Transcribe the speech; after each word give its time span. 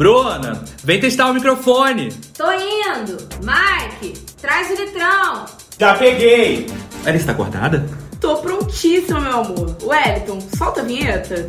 Bruna, 0.00 0.64
vem 0.82 0.98
testar 0.98 1.30
o 1.30 1.34
microfone. 1.34 2.10
Tô 2.34 2.50
indo. 2.50 3.18
Mike, 3.44 4.18
traz 4.40 4.70
o 4.70 4.82
litrão. 4.82 5.44
Já 5.78 5.94
peguei. 5.94 6.66
Alice 7.04 7.26
tá 7.26 7.32
acordada? 7.32 7.86
Tô 8.18 8.38
prontíssima, 8.38 9.20
meu 9.20 9.40
amor. 9.40 9.76
Wellington, 9.82 10.40
solta 10.56 10.80
a 10.80 10.84
vinheta. 10.84 11.46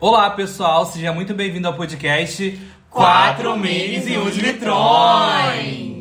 Olá, 0.00 0.30
pessoal. 0.30 0.86
Seja 0.86 1.12
muito 1.12 1.34
bem-vindo 1.34 1.68
ao 1.68 1.74
podcast 1.74 2.58
Quatro 2.88 3.58
Minis 3.58 4.06
e 4.06 4.16
uns 4.16 4.36
Litrões. 4.36 5.95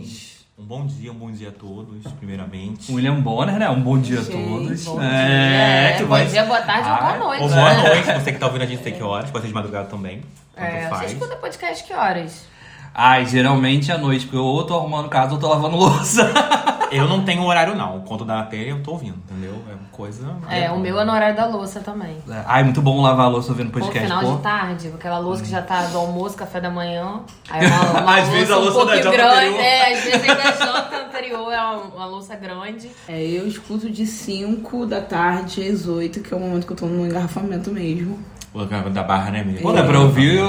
Um 0.65 0.67
bom 0.67 0.87
dia, 0.87 1.11
um 1.11 1.15
bom 1.15 1.29
dia 1.31 1.49
a 1.49 1.51
todos, 1.51 2.11
primeiramente. 2.13 2.91
William 2.91 3.21
Bonner, 3.21 3.59
né? 3.59 3.69
Um 3.69 3.81
bom 3.81 3.99
dia 3.99 4.17
a 4.19 4.23
Gente, 4.23 4.31
todos. 4.49 4.85
bom 4.85 4.99
é, 4.99 5.89
dia. 5.89 5.97
que 5.97 6.03
Bom 6.05 6.09
vai- 6.09 6.25
dia, 6.25 6.43
boa 6.43 6.61
tarde 6.63 6.89
ou 6.89 6.95
Ah, 6.95 7.01
boa 7.01 7.17
noite. 7.19 7.43
Ou 7.43 7.49
boa 7.49 7.73
noite, 7.75 8.11
você 8.13 8.31
que 8.31 8.39
tá 8.39 8.47
ouvindo 8.47 8.61
a 8.63 8.65
gente 8.65 8.81
sei 8.81 8.91
que 8.93 9.03
horas, 9.03 9.29
pode 9.29 9.43
ser 9.43 9.49
de 9.49 9.53
madrugada 9.53 9.87
também. 9.87 10.23
É, 10.57 10.87
faz. 10.89 11.11
você 11.11 11.13
escuta 11.17 11.35
podcast 11.35 11.83
que 11.83 11.93
horas? 11.93 12.47
Ai, 12.95 13.27
geralmente 13.27 13.91
à 13.91 13.97
noite, 13.99 14.25
porque 14.25 14.37
ou 14.39 14.57
eu 14.61 14.65
tô 14.65 14.75
arrumando 14.75 15.07
casa 15.07 15.33
ou 15.33 15.39
tô 15.39 15.49
lavando 15.49 15.77
louça. 15.77 16.33
Eu 16.91 17.07
não 17.07 17.23
tenho 17.23 17.43
horário, 17.43 17.75
não. 17.75 18.01
Quando 18.01 18.25
dá 18.25 18.35
na 18.35 18.43
telha, 18.43 18.69
eu 18.69 18.83
tô 18.83 18.91
ouvindo, 18.91 19.17
entendeu? 19.29 19.55
É 19.69 19.73
uma 19.73 19.89
coisa. 19.91 20.35
É, 20.49 20.71
o 20.71 20.79
meu 20.79 20.99
é 20.99 21.05
no 21.05 21.11
horário 21.11 21.35
da 21.35 21.45
louça 21.45 21.79
também. 21.79 22.17
Ai, 22.45 22.63
muito 22.63 22.81
bom 22.81 23.01
lavar 23.01 23.25
a 23.25 23.29
louça 23.29 23.51
ouvindo 23.51 23.71
podcast. 23.71 24.07
final 24.07 24.23
pô. 24.23 24.35
de 24.35 24.41
tarde, 24.41 24.91
aquela 24.93 25.19
louça 25.19 25.43
que 25.43 25.49
já 25.49 25.61
tá 25.61 25.85
do 25.87 25.97
almoço, 25.97 26.35
café 26.35 26.61
da 26.61 26.69
manhã. 26.69 27.21
Aí 27.49 27.65
uma, 27.65 28.01
uma 28.01 28.17
Às 28.17 28.29
vezes 28.29 28.51
a 28.51 28.57
louça 28.57 28.79
um 28.79 28.85
da 28.85 28.95
janta 28.97 29.11
grande. 29.11 29.35
anterior. 29.35 29.59
É, 29.61 29.93
às 29.93 30.03
vezes 30.03 30.29
a 30.29 30.51
janta 30.51 30.97
anterior 31.07 31.51
é 31.51 31.61
uma, 31.61 31.77
uma 31.95 32.05
louça 32.05 32.35
grande. 32.35 32.89
É, 33.07 33.21
eu 33.21 33.47
escuto 33.47 33.89
de 33.89 34.05
5 34.05 34.85
da 34.85 35.01
tarde 35.01 35.67
às 35.67 35.87
8, 35.87 36.21
que 36.21 36.33
é 36.33 36.37
o 36.37 36.39
momento 36.39 36.65
que 36.65 36.73
eu 36.73 36.77
tô 36.77 36.85
no 36.85 37.05
engarrafamento 37.05 37.71
mesmo. 37.71 38.19
O 38.55 38.63
da 38.63 39.03
barra, 39.03 39.31
né, 39.31 39.43
mesmo? 39.43 39.63
Pô, 39.63 39.73
dá 39.73 39.83
pra 39.83 39.99
ouvir, 39.99 40.39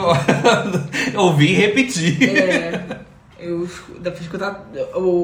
ouvir 1.16 1.50
e 1.50 1.54
repetir. 1.54 2.22
É, 2.22 3.00
eu 3.36 3.68
dá 3.98 4.12
pra 4.12 4.20
escutar 4.20 4.64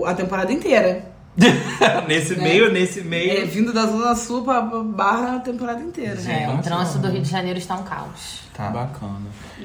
a 0.04 0.14
temporada 0.14 0.52
inteira. 0.52 1.11
nesse 2.06 2.36
Né? 2.36 2.44
meio, 2.44 2.72
nesse 2.72 3.00
É, 3.00 3.04
meio. 3.04 3.46
vindo 3.46 3.72
da 3.72 3.86
Zona 3.86 4.14
Sul 4.14 4.42
pra 4.42 4.60
Barra 4.60 5.36
a 5.36 5.40
temporada 5.40 5.80
inteira. 5.80 6.20
É, 6.30 6.48
o 6.48 6.58
trânsito 6.58 6.98
do 6.98 7.08
Rio 7.08 7.22
de 7.22 7.28
Janeiro 7.30 7.58
está 7.58 7.74
um 7.76 7.82
caos. 7.82 8.40
Tá. 8.54 8.68
Bacana. 8.68 9.20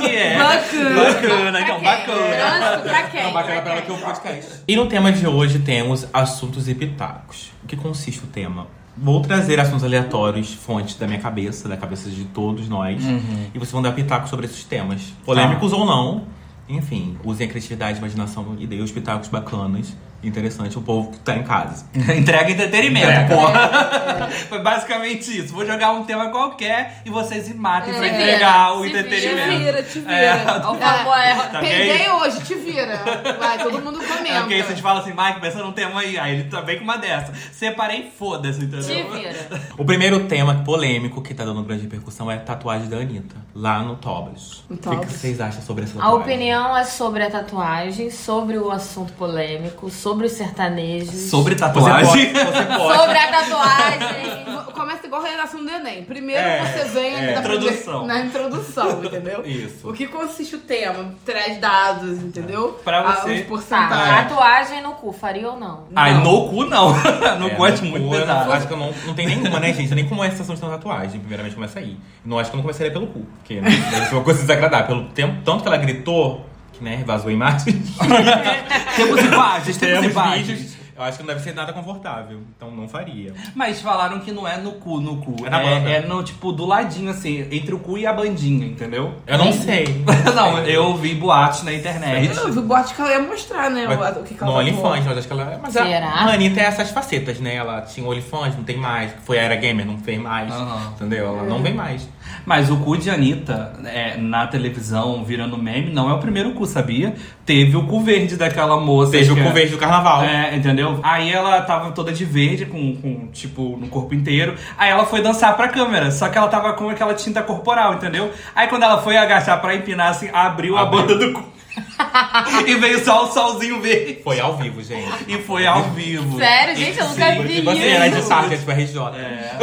Que 0.00 0.16
é. 0.16 0.38
Bacana. 0.38 1.04
Bacana, 1.04 1.60
então, 1.60 1.82
bacana. 1.82 2.36
Trânsito 2.36 2.88
pra 2.88 3.02
quem? 3.04 3.22
Não, 3.24 3.32
bacana 3.32 3.52
Pra 3.54 3.62
pra 3.62 3.72
ela 3.72 3.82
que 3.82 3.90
eu 3.90 3.98
podcast. 3.98 4.50
E 4.68 4.76
no 4.76 4.86
tema 4.86 5.10
de 5.10 5.26
hoje 5.26 5.58
temos 5.58 6.06
assuntos 6.12 6.68
e 6.68 6.74
pitacos. 6.74 7.50
O 7.64 7.66
que 7.66 7.76
consiste 7.76 8.22
o 8.22 8.26
tema? 8.28 8.66
Vou 8.96 9.22
trazer 9.22 9.58
assuntos 9.58 9.82
aleatórios, 9.82 10.52
fontes 10.52 10.96
da 10.96 11.06
minha 11.06 11.18
cabeça, 11.18 11.68
da 11.68 11.76
cabeça 11.76 12.10
de 12.10 12.24
todos 12.26 12.68
nós. 12.68 13.02
Uhum. 13.02 13.46
E 13.54 13.58
vocês 13.58 13.72
vão 13.72 13.80
dar 13.82 13.92
pitacos 13.92 14.28
sobre 14.30 14.46
esses 14.46 14.62
temas. 14.64 15.12
Polêmicos 15.24 15.72
ou 15.72 15.86
não. 15.86 16.24
Enfim, 16.68 17.18
usem 17.24 17.46
a 17.46 17.50
criatividade, 17.50 17.94
a 17.94 17.98
imaginação 17.98 18.54
e 18.58 18.66
deem 18.66 18.82
os 18.82 18.92
pitacos 18.92 19.28
bacanas. 19.28 19.96
Interessante, 20.22 20.78
o 20.78 20.82
povo 20.82 21.10
que 21.10 21.18
tá 21.18 21.36
em 21.36 21.42
casa. 21.42 21.84
Entrega 22.16 22.50
entretenimento, 22.50 23.06
Entrega. 23.06 23.34
porra. 23.34 24.28
Foi 24.48 24.60
basicamente 24.60 25.36
isso. 25.38 25.52
Vou 25.52 25.66
jogar 25.66 25.90
um 25.92 26.04
tema 26.04 26.30
qualquer 26.30 27.02
e 27.04 27.10
vocês 27.10 27.44
se 27.46 27.54
matem 27.54 27.92
pra 27.92 28.02
Se 28.02 28.08
vira, 28.10 28.22
entregar 28.22 28.72
o 28.74 28.82
se 28.84 28.90
Te 28.90 28.96
entretenimento. 28.98 29.58
vira, 29.58 29.82
te 29.82 29.98
vira. 30.00 30.12
É. 30.12 30.26
É. 30.26 30.44
Tá 30.44 31.58
Peguei 31.60 31.98
bem? 31.98 32.10
hoje, 32.12 32.40
te 32.42 32.54
vira. 32.54 33.00
Vai, 33.38 33.58
todo 33.58 33.80
mundo 33.82 34.00
É 34.02 34.06
comenta. 34.06 34.40
porque 34.40 34.54
aí 34.54 34.62
você 34.62 34.74
te 34.74 34.82
fala 34.82 35.00
assim, 35.00 35.12
Mike, 35.12 35.40
pensa 35.40 35.58
num 35.62 35.72
tema 35.72 36.00
aí. 36.00 36.18
Aí 36.18 36.34
ele 36.34 36.44
também 36.44 36.78
com 36.78 36.84
uma 36.84 36.96
dessa. 36.98 37.32
Separei, 37.52 38.10
foda-se, 38.16 38.60
Te 38.60 38.64
entendeu? 38.66 39.10
vira. 39.12 39.34
O 39.76 39.84
primeiro 39.84 40.24
tema 40.26 40.62
polêmico 40.64 41.20
que 41.20 41.34
tá 41.34 41.44
dando 41.44 41.62
grande 41.62 41.82
repercussão 41.82 42.30
é 42.30 42.36
a 42.36 42.40
tatuagem 42.40 42.88
da 42.88 42.98
Anitta, 42.98 43.34
lá 43.54 43.80
no 43.80 43.96
Tobas. 43.96 44.64
O 44.70 44.76
que, 44.76 44.96
que 44.98 45.12
vocês 45.12 45.40
acham 45.40 45.62
sobre 45.62 45.84
essa 45.84 45.98
A 45.98 46.02
tatuagem? 46.02 46.20
opinião 46.22 46.76
é 46.76 46.84
sobre 46.84 47.22
a 47.24 47.30
tatuagem, 47.30 48.10
sobre 48.10 48.56
o 48.58 48.70
assunto 48.70 49.12
polêmico, 49.14 49.90
sobre 49.90 50.11
os 50.26 50.32
sertanejos. 50.32 51.30
Sobre 51.30 51.54
Você 51.54 51.60
tatuagem. 51.60 52.06
pode, 52.32 52.46
você 52.46 52.64
pode. 52.78 52.98
Sobre 52.98 53.18
a 53.18 53.26
tatuagem. 53.30 54.52
Começa 54.72 55.06
igual 55.06 55.22
a 55.24 55.28
redação 55.28 55.64
do 55.64 55.70
Enem. 55.70 56.02
Primeiro 56.04 56.40
É, 56.40 56.64
você 56.64 56.84
vem 56.88 57.14
é. 57.14 57.34
na 57.34 57.40
Introdução. 57.40 58.06
na 58.06 58.20
introdução, 58.20 59.04
entendeu? 59.04 59.42
Isso. 59.46 59.88
O 59.88 59.92
que 59.92 60.06
consiste 60.08 60.56
o 60.56 60.58
tema? 60.58 61.14
Traz 61.24 61.58
dados, 61.60 62.18
entendeu? 62.22 62.80
Pra 62.84 63.00
Ah, 63.00 63.12
você- 63.16 63.32
Os 63.34 63.40
Tá, 63.42 63.46
porcentagens. 63.48 64.28
tatuagem 64.28 64.82
no 64.82 64.92
cu, 64.92 65.12
faria 65.12 65.50
ou 65.50 65.58
não? 65.60 65.84
Ai, 65.94 66.14
Não. 66.14 66.22
no 66.24 66.48
cu 66.48 66.64
não. 66.64 66.92
no 67.38 67.46
É, 67.48 67.50
cu 67.50 67.64
acho 67.64 67.84
muito 67.84 68.08
pesado. 68.10 68.52
Acho 68.52 68.66
que 68.66 68.72
eu 68.72 68.76
não, 68.78 68.92
não 69.06 69.14
tem 69.14 69.26
nenhuma, 69.26 69.60
né, 69.60 69.72
gente? 69.72 69.94
Nem 69.94 70.08
como 70.08 70.24
é 70.24 70.28
a 70.28 70.30
sensação 70.30 70.54
de 70.54 70.60
ter 70.60 70.66
uma 70.66 70.76
tatuagem. 70.76 71.20
Primeiramente 71.20 71.54
começa 71.54 71.78
aí. 71.78 71.96
Não 72.24 72.38
acho 72.38 72.50
que 72.50 72.56
eu 72.56 72.58
não 72.58 72.62
começaria 72.62 72.92
pelo 72.92 73.06
cu. 73.06 73.20
Porque 73.38 73.60
né, 73.60 73.70
deve 73.70 74.06
ser 74.06 74.14
uma 74.14 74.24
coisa 74.24 74.40
desagradável. 74.40 74.86
Pelo 74.86 75.04
tempo, 75.10 75.42
tanto 75.44 75.62
que 75.62 75.68
ela 75.68 75.76
gritou, 75.76 76.44
né, 76.82 77.02
vazou 77.06 77.30
a 77.30 77.32
imagem. 77.32 77.82
Temos 78.96 79.20
imagens, 79.20 79.76
temos 79.76 80.00
Temos 80.00 80.12
imagens. 80.12 80.46
vídeos. 80.46 80.82
Eu 80.94 81.02
acho 81.02 81.16
que 81.16 81.22
não 81.24 81.34
deve 81.34 81.42
ser 81.42 81.54
nada 81.54 81.72
confortável. 81.72 82.40
Então 82.54 82.70
não 82.70 82.86
faria. 82.86 83.32
Mas 83.54 83.80
falaram 83.80 84.20
que 84.20 84.30
não 84.30 84.46
é 84.46 84.58
no 84.58 84.72
cu, 84.72 85.00
no 85.00 85.16
cu. 85.16 85.46
É 85.46 85.50
na 85.50 85.58
banda. 85.58 85.90
é 85.90 86.00
no, 86.00 86.22
tipo, 86.22 86.52
do 86.52 86.66
ladinho, 86.66 87.10
assim, 87.10 87.40
entre 87.50 87.74
o 87.74 87.78
cu 87.78 87.96
e 87.96 88.06
a 88.06 88.12
bandinha, 88.12 88.66
entendeu? 88.66 89.14
Eu 89.26 89.38
não 89.38 89.52
sei. 89.52 90.04
não, 90.34 90.58
eu 90.58 90.84
ouvi 90.84 91.14
boatos 91.14 91.62
na 91.62 91.72
internet. 91.72 92.36
Eu 92.36 92.52
vi 92.52 92.58
o 92.58 92.62
boate 92.62 92.94
que 92.94 93.00
ela 93.00 93.10
ia 93.10 93.22
mostrar, 93.22 93.70
né? 93.70 93.86
o, 93.88 94.20
o 94.20 94.22
que, 94.22 94.34
que 94.34 94.42
ela 94.44 94.52
no. 94.52 94.58
OnlyFans, 94.58 95.06
mas 95.06 95.18
acho 95.18 95.26
que 95.26 95.32
ela. 95.32 95.60
Mas 95.62 95.72
Será? 95.72 96.08
A, 96.08 96.24
a 96.26 96.32
Anitta 96.34 96.60
é 96.60 96.64
essas 96.64 96.90
facetas, 96.90 97.40
né? 97.40 97.56
Ela 97.56 97.80
tinha 97.80 98.06
OnlyFans, 98.06 98.56
não 98.56 98.64
tem 98.64 98.76
mais. 98.76 99.12
Foi 99.24 99.38
a 99.38 99.42
Era 99.42 99.56
Gamer, 99.56 99.86
não 99.86 99.98
fez 99.98 100.20
mais. 100.20 100.52
Aham. 100.52 100.92
Entendeu? 100.94 101.26
Ela 101.26 101.42
não 101.44 101.62
vem 101.62 101.74
mais. 101.74 102.06
Mas 102.44 102.70
o 102.70 102.76
cu 102.78 102.96
de 102.96 103.08
Anitta, 103.10 103.72
é, 103.84 104.16
na 104.16 104.46
televisão, 104.46 105.24
virando 105.24 105.56
meme, 105.56 105.92
não 105.92 106.10
é 106.10 106.14
o 106.14 106.18
primeiro 106.18 106.52
cu, 106.52 106.66
sabia? 106.66 107.14
Teve 107.46 107.76
o 107.76 107.86
cu 107.86 108.00
verde 108.00 108.36
daquela 108.36 108.78
moça. 108.80 109.12
Seja 109.12 109.32
o 109.32 109.36
cu 109.36 109.42
é- 109.42 109.52
verde 109.52 109.72
do 109.72 109.78
carnaval. 109.78 110.22
É, 110.24 110.54
entendeu? 110.56 110.98
Aí 111.02 111.30
ela 111.32 111.60
tava 111.62 111.92
toda 111.92 112.12
de 112.12 112.24
verde, 112.24 112.66
com, 112.66 112.96
com, 112.96 113.28
tipo, 113.32 113.76
no 113.80 113.88
corpo 113.88 114.14
inteiro. 114.14 114.54
Aí 114.76 114.90
ela 114.90 115.06
foi 115.06 115.22
dançar 115.22 115.56
pra 115.56 115.68
câmera, 115.68 116.10
só 116.10 116.28
que 116.28 116.36
ela 116.38 116.48
tava 116.48 116.72
com 116.72 116.88
aquela 116.88 117.14
tinta 117.14 117.42
corporal, 117.42 117.94
entendeu? 117.94 118.30
Aí 118.54 118.66
quando 118.68 118.82
ela 118.82 119.00
foi 119.02 119.16
agachar 119.16 119.60
pra 119.60 119.74
empinar, 119.74 120.08
assim, 120.10 120.28
abriu 120.32 120.76
a 120.76 120.82
Abriu. 120.82 121.00
banda 121.02 121.14
do 121.16 121.32
cu. 121.32 121.52
e 122.66 122.74
veio 122.74 123.02
só 123.02 123.24
o 123.24 123.32
solzinho 123.32 123.80
verde. 123.80 124.18
Foi 124.22 124.38
ao 124.38 124.56
vivo, 124.58 124.82
gente. 124.82 125.08
E 125.26 125.38
foi 125.38 125.66
ao 125.66 125.82
vivo. 125.84 126.36
Sério, 126.38 126.76
gente, 126.76 126.98
eu 126.98 127.08
nunca 127.08 127.32
vi 127.42 127.54
Tipo 127.56 127.70
assim, 127.70 127.78
isso. 127.80 127.88
era 127.88 128.08
de 128.10 128.22
saco, 128.22 128.50
tipo 128.50 128.70
RJ. 128.70 128.98
É. 129.16 129.56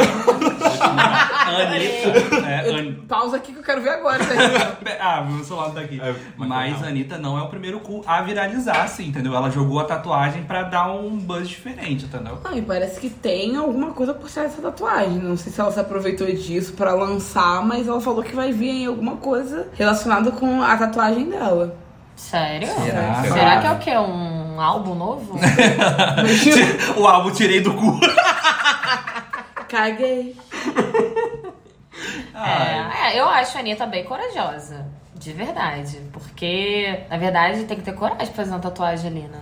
Anitta. 1.56 2.46
É, 2.48 2.70
An- 2.70 2.94
Pausa 3.08 3.36
aqui 3.36 3.52
que 3.52 3.58
eu 3.58 3.62
quero 3.62 3.80
ver 3.82 3.90
agora. 3.90 4.18
Tá? 4.18 4.76
Ah, 5.02 5.22
meu 5.22 5.42
celular 5.44 5.70
tá 5.70 5.80
aqui. 5.80 5.98
É, 6.00 6.14
mas 6.36 6.48
Mas 6.48 6.78
não. 6.80 6.86
a 6.86 6.90
Anitta 6.90 7.18
não 7.18 7.38
é 7.38 7.42
o 7.42 7.48
primeiro 7.48 7.80
cu 7.80 8.02
a 8.06 8.20
viralizar, 8.22 8.82
assim, 8.82 9.06
entendeu? 9.08 9.34
Ela 9.34 9.50
jogou 9.50 9.80
a 9.80 9.84
tatuagem 9.84 10.42
pra 10.44 10.62
dar 10.62 10.90
um 10.92 11.16
buzz 11.16 11.48
diferente, 11.48 12.04
entendeu? 12.04 12.38
Não, 12.44 12.56
e 12.56 12.62
parece 12.62 13.00
que 13.00 13.08
tem 13.08 13.56
alguma 13.56 13.92
coisa 13.92 14.12
por 14.12 14.30
trás 14.30 14.50
dessa 14.50 14.62
tatuagem. 14.62 15.18
Não 15.18 15.36
sei 15.36 15.52
se 15.52 15.60
ela 15.60 15.72
se 15.72 15.80
aproveitou 15.80 16.26
disso 16.26 16.74
pra 16.74 16.92
lançar, 16.94 17.64
mas 17.64 17.88
ela 17.88 18.00
falou 18.00 18.22
que 18.22 18.34
vai 18.36 18.52
vir 18.52 18.70
em 18.82 18.86
alguma 18.86 19.16
coisa 19.16 19.68
relacionada 19.74 20.30
com 20.32 20.62
a 20.62 20.76
tatuagem 20.76 21.30
dela. 21.30 21.74
Sério? 22.16 22.68
Será? 22.68 23.22
Será 23.22 23.60
que 23.60 23.66
é 23.66 23.72
o 23.72 23.78
quê? 23.78 23.90
Um 23.96 24.60
álbum 24.60 24.94
novo? 24.94 25.38
o 27.00 27.06
álbum 27.06 27.30
tirei 27.30 27.60
do 27.60 27.72
cu. 27.72 27.98
Caguei. 29.68 30.36
É, 32.46 33.16
é, 33.16 33.20
eu 33.20 33.28
acho 33.28 33.56
a 33.56 33.60
Anitta 33.60 33.86
bem 33.86 34.04
corajosa. 34.04 34.86
De 35.14 35.32
verdade. 35.32 36.00
Porque, 36.12 37.04
na 37.10 37.18
verdade, 37.18 37.64
tem 37.64 37.76
que 37.76 37.82
ter 37.82 37.92
coragem 37.94 38.26
pra 38.26 38.34
fazer 38.36 38.50
uma 38.50 38.60
tatuagem 38.60 39.10
ali, 39.10 39.22
né? 39.28 39.40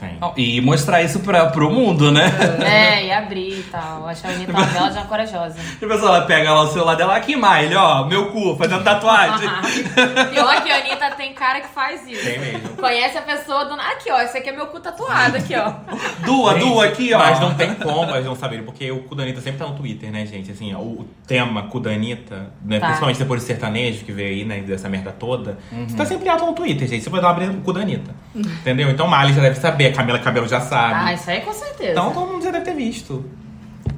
Tem. 0.00 0.18
E 0.36 0.60
mostrar 0.62 1.02
isso 1.02 1.20
pra, 1.20 1.46
pro 1.46 1.70
mundo, 1.70 2.10
né? 2.10 2.32
É, 2.64 3.06
e 3.06 3.12
abrir 3.12 3.58
e 3.60 3.62
tal. 3.64 4.08
Acho 4.08 4.26
a 4.26 4.30
Anitta 4.30 4.50
uma 4.52 4.64
bela 4.64 4.90
já 4.90 5.02
corajosa. 5.04 5.56
E 5.80 5.84
a 5.84 5.88
pessoa 5.88 6.16
ela 6.16 6.26
pega 6.26 6.52
lá 6.52 6.62
o 6.62 6.66
celular 6.68 6.94
dela, 6.94 7.16
aqui, 7.16 7.36
Miley, 7.36 7.74
ó, 7.76 8.04
meu 8.06 8.30
cu, 8.32 8.56
fazendo 8.56 8.82
tatuagem. 8.82 9.48
Pior 10.32 10.62
que 10.62 10.70
a 10.70 10.76
Anitta 10.78 11.10
tem 11.16 11.32
cara 11.34 11.60
que 11.60 11.68
faz 11.68 12.06
isso. 12.08 12.22
Tem 12.24 12.38
mesmo. 12.38 12.68
Conhece 12.76 13.18
a 13.18 13.22
pessoa 13.22 13.64
do. 13.64 13.74
Aqui, 13.74 14.10
ó. 14.10 14.20
Esse 14.20 14.38
aqui 14.38 14.48
é 14.50 14.52
meu 14.52 14.66
cu 14.66 14.80
tatuado, 14.80 15.36
aqui, 15.36 15.54
ó. 15.54 15.72
Dua, 16.24 16.54
Dua 16.54 16.84
aqui, 16.86 17.12
ó. 17.14 17.18
Mas 17.18 17.40
não 17.40 17.54
tem 17.54 17.74
como 17.74 18.10
eles 18.14 18.24
não 18.26 18.34
saberem, 18.36 18.64
porque 18.64 18.90
o 18.90 19.02
cu 19.04 19.14
da 19.14 19.22
Anitta 19.22 19.40
sempre 19.40 19.58
tá 19.58 19.66
no 19.66 19.74
Twitter, 19.74 20.10
né, 20.10 20.24
gente? 20.26 20.50
Assim, 20.50 20.74
ó, 20.74 20.78
o 20.78 21.06
tema 21.26 21.62
cu 21.64 21.80
da 21.80 21.90
Anitta, 21.90 22.52
né, 22.64 22.78
Tá. 22.78 22.86
principalmente 22.86 23.18
depois 23.18 23.42
do 23.42 23.46
sertanejo 23.46 24.04
que 24.04 24.12
veio 24.12 24.28
aí, 24.30 24.44
né, 24.44 24.60
dessa 24.60 24.88
merda 24.88 25.10
toda, 25.12 25.58
Uhum. 25.72 25.88
você 25.88 25.96
tá 25.96 26.04
sempre 26.06 26.28
alto 26.28 26.46
no 26.46 26.52
Twitter, 26.54 26.88
gente. 26.88 27.02
Você 27.04 27.10
pode 27.10 27.22
dar 27.22 27.28
uma 27.28 27.34
abrida 27.34 27.52
no 27.52 27.60
cu 27.62 27.72
da 27.72 27.80
Anitta. 27.80 28.10
Entendeu? 28.34 28.90
Então 28.90 29.08
Miley 29.10 29.32
já 29.34 29.40
deve 29.42 29.56
saber, 29.60 29.89
a 29.90 29.94
Camila 29.94 30.18
Cabelo 30.18 30.48
já 30.48 30.60
sabe. 30.60 30.94
Ah, 30.96 31.14
isso 31.14 31.30
aí 31.30 31.40
com 31.40 31.52
certeza. 31.52 31.92
então 31.92 32.12
todo 32.12 32.26
mundo 32.26 32.42
já 32.42 32.50
deve 32.50 32.64
ter 32.64 32.74
visto. 32.74 33.24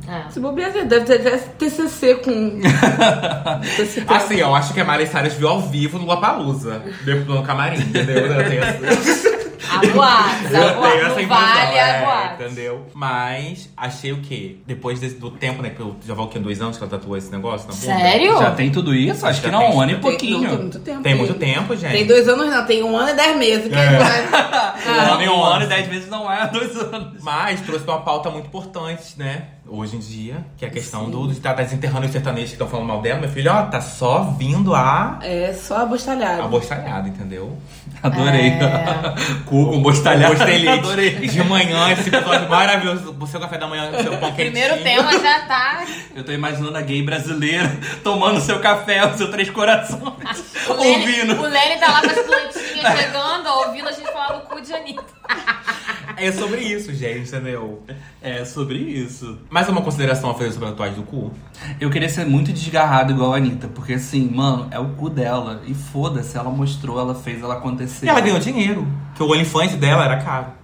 É. 0.09 0.31
Se 0.31 0.41
bobear, 0.41 0.73
deve 0.73 1.05
ter 1.05 1.39
TCC 1.59 2.17
com. 2.17 2.61
TCC. 3.77 4.05
Assim, 4.09 4.43
ó, 4.43 4.49
eu 4.49 4.55
acho 4.55 4.75
que 4.75 4.81
a 4.81 4.85
Miley 4.85 5.07
Cyrus 5.07 5.35
viu 5.35 5.49
ao 5.49 5.61
vivo 5.61 5.99
no 5.99 6.07
dentro 7.05 7.25
do 7.25 7.43
camarim, 7.43 7.81
entendeu? 7.81 8.27
Há 9.73 10.41
Eu 10.45 10.81
tenho 10.83 11.07
essa 11.07 11.23
impressão, 11.23 11.27
vale, 11.29 11.77
é, 11.79 12.35
entendeu? 12.35 12.87
Mas 12.95 13.71
achei 13.77 14.13
o 14.13 14.21
quê? 14.21 14.57
Depois 14.67 15.01
desse- 15.01 15.17
do 15.17 15.31
tempo, 15.31 15.63
né? 15.63 15.71
Que 15.71 15.81
eu 15.81 15.97
já 16.07 16.15
vou 16.15 16.27
o 16.27 16.29
quê? 16.29 16.39
Dois 16.39 16.61
anos 16.61 16.77
que 16.77 16.83
ela 16.85 16.91
tatuou 16.91 17.17
esse 17.17 17.31
negócio 17.31 17.67
na 17.69 17.75
bunda? 17.75 17.87
Sério? 18.03 18.39
Já 18.39 18.51
tem 18.53 18.71
tudo 18.71 18.95
isso? 18.95 19.27
Acho 19.27 19.41
Já 19.41 19.47
que 19.49 19.53
não, 19.53 19.61
tem. 19.61 19.71
um 19.71 19.81
ano 19.81 19.91
e 19.91 19.95
Não, 19.95 20.01
tem 20.01 20.11
pouquinho. 20.11 20.49
muito 20.59 20.79
tempo. 20.81 21.03
Tem 21.03 21.15
muito 21.15 21.35
tempo, 21.35 21.77
gente. 21.77 21.93
Tem 21.93 22.07
dois 22.07 22.29
anos, 22.29 22.47
não. 22.49 22.67
Tem 22.67 22.83
um 22.83 22.97
ano 22.97 23.11
e 23.11 23.15
dez 23.15 23.37
meses. 23.37 23.69
Que 23.69 23.75
É. 23.75 23.89
agora- 23.89 25.07
Não, 25.09 25.19
nem 25.19 25.29
um 25.29 25.37
Nossa. 25.37 25.55
ano 25.57 25.65
e 25.65 25.69
dez 25.69 25.89
meses 25.89 26.09
não 26.09 26.31
é 26.33 26.47
dois 26.49 26.77
anos. 26.77 27.23
Mas 27.23 27.61
trouxe 27.61 27.85
uma 27.87 28.01
pauta 28.01 28.31
muito 28.31 28.47
importante, 28.47 29.15
né? 29.17 29.45
Hoje 29.67 29.97
em 29.97 30.01
dia, 30.01 30.45
que 30.59 30.65
é 30.65 30.69
a 30.69 30.71
questão 30.71 31.09
do, 31.09 31.27
de 31.29 31.33
estar 31.35 31.55
desenterrando 31.55 32.05
os 32.05 32.13
sertanejos 32.13 32.49
que 32.51 32.55
estão 32.57 32.69
falando 32.69 32.87
mal 32.89 33.01
dela. 33.01 33.21
Meu 33.21 33.29
filho, 33.31 33.51
ó, 33.51 33.63
tá 33.63 33.81
só 33.81 34.23
vindo 34.37 34.75
a 34.75 35.19
É 35.23 35.53
só 35.55 35.79
abostalhado. 35.83 36.43
abostalhada, 36.43 37.09
entendeu? 37.09 37.57
Adorei. 38.03 38.49
É. 38.51 39.15
Cu 39.47 39.62
com 39.67 39.83
bostalhada. 39.83 40.35
Gostei. 40.35 41.13
De 41.29 41.45
manhã, 41.45 41.93
esse 41.93 42.09
episódio 42.09 42.49
maravilhoso. 42.49 43.17
O 43.19 43.27
seu 43.27 43.41
café 43.41 43.59
da 43.59 43.67
manhã, 43.67 43.91
o 43.91 44.03
seu 44.03 44.17
pão 44.19 44.33
quentinho. 44.33 44.53
Primeiro 44.53 44.83
tema 44.83 45.13
já 45.19 45.41
tá. 45.41 45.85
Eu 46.15 46.25
tô 46.25 46.33
imaginando 46.33 46.77
a 46.77 46.81
gay 46.81 47.03
brasileira 47.03 47.71
tomando 48.03 48.41
seu 48.41 48.61
café, 48.61 49.05
o 49.07 49.17
seu 49.17 49.31
três 49.31 49.51
corações. 49.51 50.03
O 50.63 50.75
ouvindo. 50.75 51.41
o 51.43 51.49
Lenny 51.49 51.79
tá 51.81 51.91
lá 51.91 52.01
com 52.01 52.07
as 52.07 52.27
plantinhas 52.27 52.99
chegando, 52.99 53.49
ouvindo 53.49 53.89
a 53.89 53.93
gente 53.93 54.11
falar 54.13 54.33
do 54.35 54.41
cu 54.47 54.61
de 54.61 54.73
Anitta. 54.73 55.05
É 56.23 56.31
sobre 56.31 56.61
isso, 56.61 56.95
gente, 56.95 57.29
entendeu? 57.29 57.83
É 58.23 58.45
sobre 58.45 58.79
isso. 58.79 59.41
Mais 59.51 59.69
uma 59.69 59.83
consideração 59.83 60.31
a 60.31 60.35
fazer 60.35 60.53
sobre 60.53 60.69
a 60.69 60.71
tatuagem 60.71 60.95
do 60.95 61.03
cu? 61.03 61.33
Eu 61.81 61.91
queria 61.91 62.09
ser 62.09 62.25
muito 62.25 62.53
desgarrado 62.53 63.11
igual 63.13 63.35
a 63.35 63.39
Anitta, 63.39 63.67
porque 63.67 63.95
assim, 63.95 64.31
mano, 64.31 64.69
é 64.71 64.79
o 64.79 64.91
cu 64.91 65.11
dela. 65.11 65.63
E 65.67 65.75
foda-se, 65.75 66.39
ela 66.39 66.49
mostrou, 66.49 67.01
ela 67.01 67.17
fez, 67.17 67.43
ela 67.43 67.55
acontecer. 67.55 68.07
E 68.07 68.09
ela 68.09 68.21
ganhou 68.21 68.39
dinheiro. 68.39 68.87
Porque 69.09 69.23
o 69.25 69.33
OnlyFans 69.33 69.75
dela 69.75 70.05
era 70.05 70.23
caro. 70.23 70.62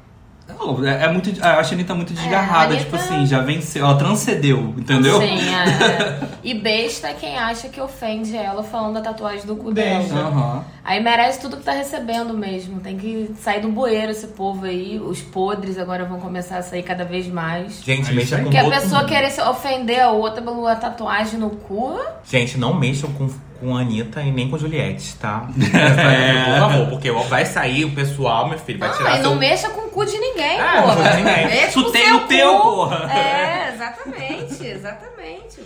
Não, 0.49 0.85
é, 0.87 1.05
é 1.05 1.13
muito. 1.13 1.29
Eu 1.31 1.45
acho 1.45 1.73
a 1.73 1.75
Anitta 1.75 1.95
muito 1.95 2.13
desgarrada, 2.15 2.75
a 2.75 2.79
tipo 2.79 2.97
Anitta- 2.97 3.15
assim, 3.15 3.27
já 3.27 3.41
venceu, 3.41 3.85
ela 3.85 3.97
transcendeu, 3.97 4.75
entendeu? 4.77 5.21
Sim, 5.21 5.39
é. 5.55 6.21
E 6.43 6.55
besta 6.55 7.09
é 7.09 7.13
quem 7.15 7.37
acha 7.37 7.69
que 7.69 7.81
ofende 7.81 8.37
ela 8.37 8.63
falando 8.63 8.95
da 8.95 9.01
tatuagem 9.03 9.45
do 9.47 9.55
cu 9.57 9.73
dela. 9.73 10.03
Aham. 10.13 10.65
Aí 10.85 11.03
merece 11.03 11.41
tudo 11.41 11.59
que 11.59 11.63
tá 11.65 11.73
recebendo 11.73 12.33
mesmo. 12.33 12.81
Tem 12.81 12.97
que 12.97 13.31
sair 13.43 13.61
do 13.61 13.69
bueiro 13.69 14.11
esse 14.11 14.29
povo 14.29 14.65
aí. 14.65 14.99
Os 14.99 15.21
podres 15.21 15.79
agora 15.79 16.05
vão 16.07 16.19
começar 16.19 16.57
a 16.59 16.63
sair 16.63 16.83
cada 16.83 17.05
vez 17.05 17.27
mais. 17.29 17.83
Gente, 17.85 18.11
É 18.11 18.15
mexa 18.15 18.37
com 18.39 18.45
Porque 18.45 18.57
a 18.57 18.71
pessoa 18.71 19.01
mundo. 19.03 19.09
querer 19.09 19.31
se 19.31 19.43
ofender 19.43 20.01
a 20.01 20.11
outra 20.11 20.41
pela 20.41 20.75
tatuagem 20.77 21.39
no 21.39 21.51
cu. 21.51 21.99
Gente, 22.25 22.57
não 22.59 22.73
mexam 22.73 23.13
com, 23.13 23.29
com 23.61 23.77
a 23.77 23.81
Anitta 23.81 24.23
e 24.23 24.31
nem 24.31 24.49
com 24.49 24.57
a 24.57 24.59
Juliette, 24.59 25.17
tá? 25.17 25.49
Por 25.53 26.59
favor, 26.61 26.87
porque 26.91 27.11
vai 27.11 27.45
sair 27.47 27.85
o 27.85 27.91
pessoal, 27.93 28.49
meu 28.49 28.59
filho, 28.59 28.79
vai 28.79 28.89
Não, 28.89 28.97
tirar 28.97 29.17
não 29.19 29.31
seu... 29.31 29.35
mexa 29.37 29.69
com 29.71 29.83
o 29.83 29.91
cu 29.91 30.05
de 30.05 30.17
ninguém, 30.19 30.61
Ah, 30.61 30.83
porra. 30.83 30.95
não 30.95 31.11
com 31.11 31.17
ninguém. 31.17 31.69
O 31.77 31.91
teu, 31.93 32.59
cu. 32.61 32.63
porra. 32.63 33.13
É, 33.13 33.73
exatamente, 33.75 34.67
exatamente. 34.67 35.61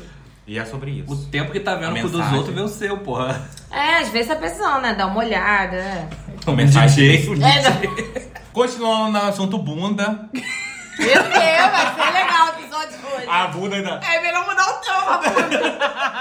E 0.46 0.58
é 0.58 0.64
sobre 0.64 0.90
isso. 0.90 1.12
O 1.12 1.16
tempo 1.26 1.52
que 1.52 1.60
tá 1.60 1.74
vendo 1.76 1.96
A 1.96 1.98
o 2.00 2.02
cu 2.02 2.08
dos 2.08 2.32
outros 2.32 2.54
vê 2.54 2.60
o 2.62 2.68
seu, 2.68 2.98
porra. 2.98 3.40
É, 3.70 3.98
às 3.98 4.08
vezes 4.08 4.28
tá 4.28 4.36
precisando, 4.36 4.80
né? 4.82 4.94
Dar 4.94 5.06
uma 5.06 5.18
olhada. 5.20 5.76
é. 5.76 6.08
DJ. 6.64 7.16
É, 7.42 7.62
não- 7.62 8.32
Continuando 8.52 9.12
no 9.18 9.24
assunto 9.28 9.56
bunda. 9.58 10.28
Meu 10.98 11.06
Deus, 11.22 11.32
vai 11.32 11.94
ser 11.94 12.12
legal 12.12 12.46
o 12.46 12.60
episódio 12.60 12.88
de 12.88 12.94
hoje. 12.96 13.02
A 13.28 13.46
bunda 13.48 13.82
da... 13.82 14.00
É 14.04 14.20
melhor 14.22 14.46
mudar 14.46 14.69
o 14.69 14.80
tema. 14.80 15.20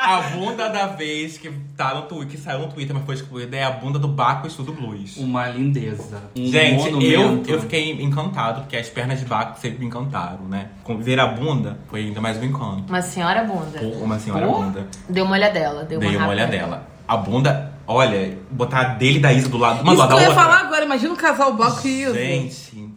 A 0.03 0.21
bunda 0.33 0.69
da 0.69 0.87
vez 0.87 1.37
que 1.37 1.49
tá 1.77 1.93
no 1.95 2.03
Twitter, 2.03 2.27
que 2.29 2.37
saiu 2.37 2.59
no 2.59 2.67
Twitter, 2.67 2.95
mas 2.95 3.05
foi 3.05 3.15
excluída, 3.15 3.55
é 3.57 3.63
a 3.63 3.71
bunda 3.71 3.97
do 3.99 4.07
Baco 4.07 4.47
Estudo 4.47 4.73
Blues. 4.73 5.17
Uma 5.17 5.47
lindeza. 5.49 6.21
Um 6.37 6.45
Gente, 6.47 6.87
eu, 6.87 7.21
monumento. 7.23 7.49
eu 7.51 7.61
fiquei 7.61 7.91
encantado, 8.01 8.61
porque 8.61 8.77
as 8.77 8.89
pernas 8.89 9.19
de 9.19 9.25
Baco 9.25 9.59
sempre 9.59 9.79
me 9.79 9.85
encantaram, 9.85 10.45
né? 10.47 10.69
Com- 10.83 10.97
Ver 10.97 11.19
a 11.19 11.27
bunda 11.27 11.79
foi 11.89 12.01
ainda 12.01 12.21
mais 12.21 12.37
um 12.37 12.43
encanto. 12.43 12.83
Uma 12.89 13.01
senhora 13.01 13.43
bunda. 13.43 13.79
Pô, 13.79 13.87
Uma 14.03 14.19
senhora 14.19 14.45
Pô. 14.47 14.53
bunda. 14.61 14.87
Deu 15.09 15.25
uma 15.25 15.33
olhadela. 15.35 15.83
Deu 15.83 15.99
uma, 15.99 16.07
Dei 16.07 16.17
uma 16.17 16.25
rápida. 16.27 16.43
olhadela. 16.43 16.87
A 17.07 17.17
bunda, 17.17 17.73
olha, 17.87 18.37
botar 18.51 18.79
a 18.81 18.83
dele 18.93 19.17
e 19.17 19.21
da 19.21 19.33
Isa 19.33 19.49
do 19.49 19.57
lado, 19.57 19.81
uma 19.81 19.85
do 19.85 19.91
Isso 19.93 19.99
lado 19.99 20.09
que 20.09 20.15
da 20.15 20.21
eu 20.21 20.23
ia 20.23 20.29
outra. 20.29 20.43
falar 20.43 20.61
agora. 20.65 20.85
Imagina 20.85 21.13
o 21.13 21.17
casal 21.17 21.53
Baco 21.53 21.85
e 21.87 22.03
Isa. 22.03 22.13
Gente, 22.13 22.90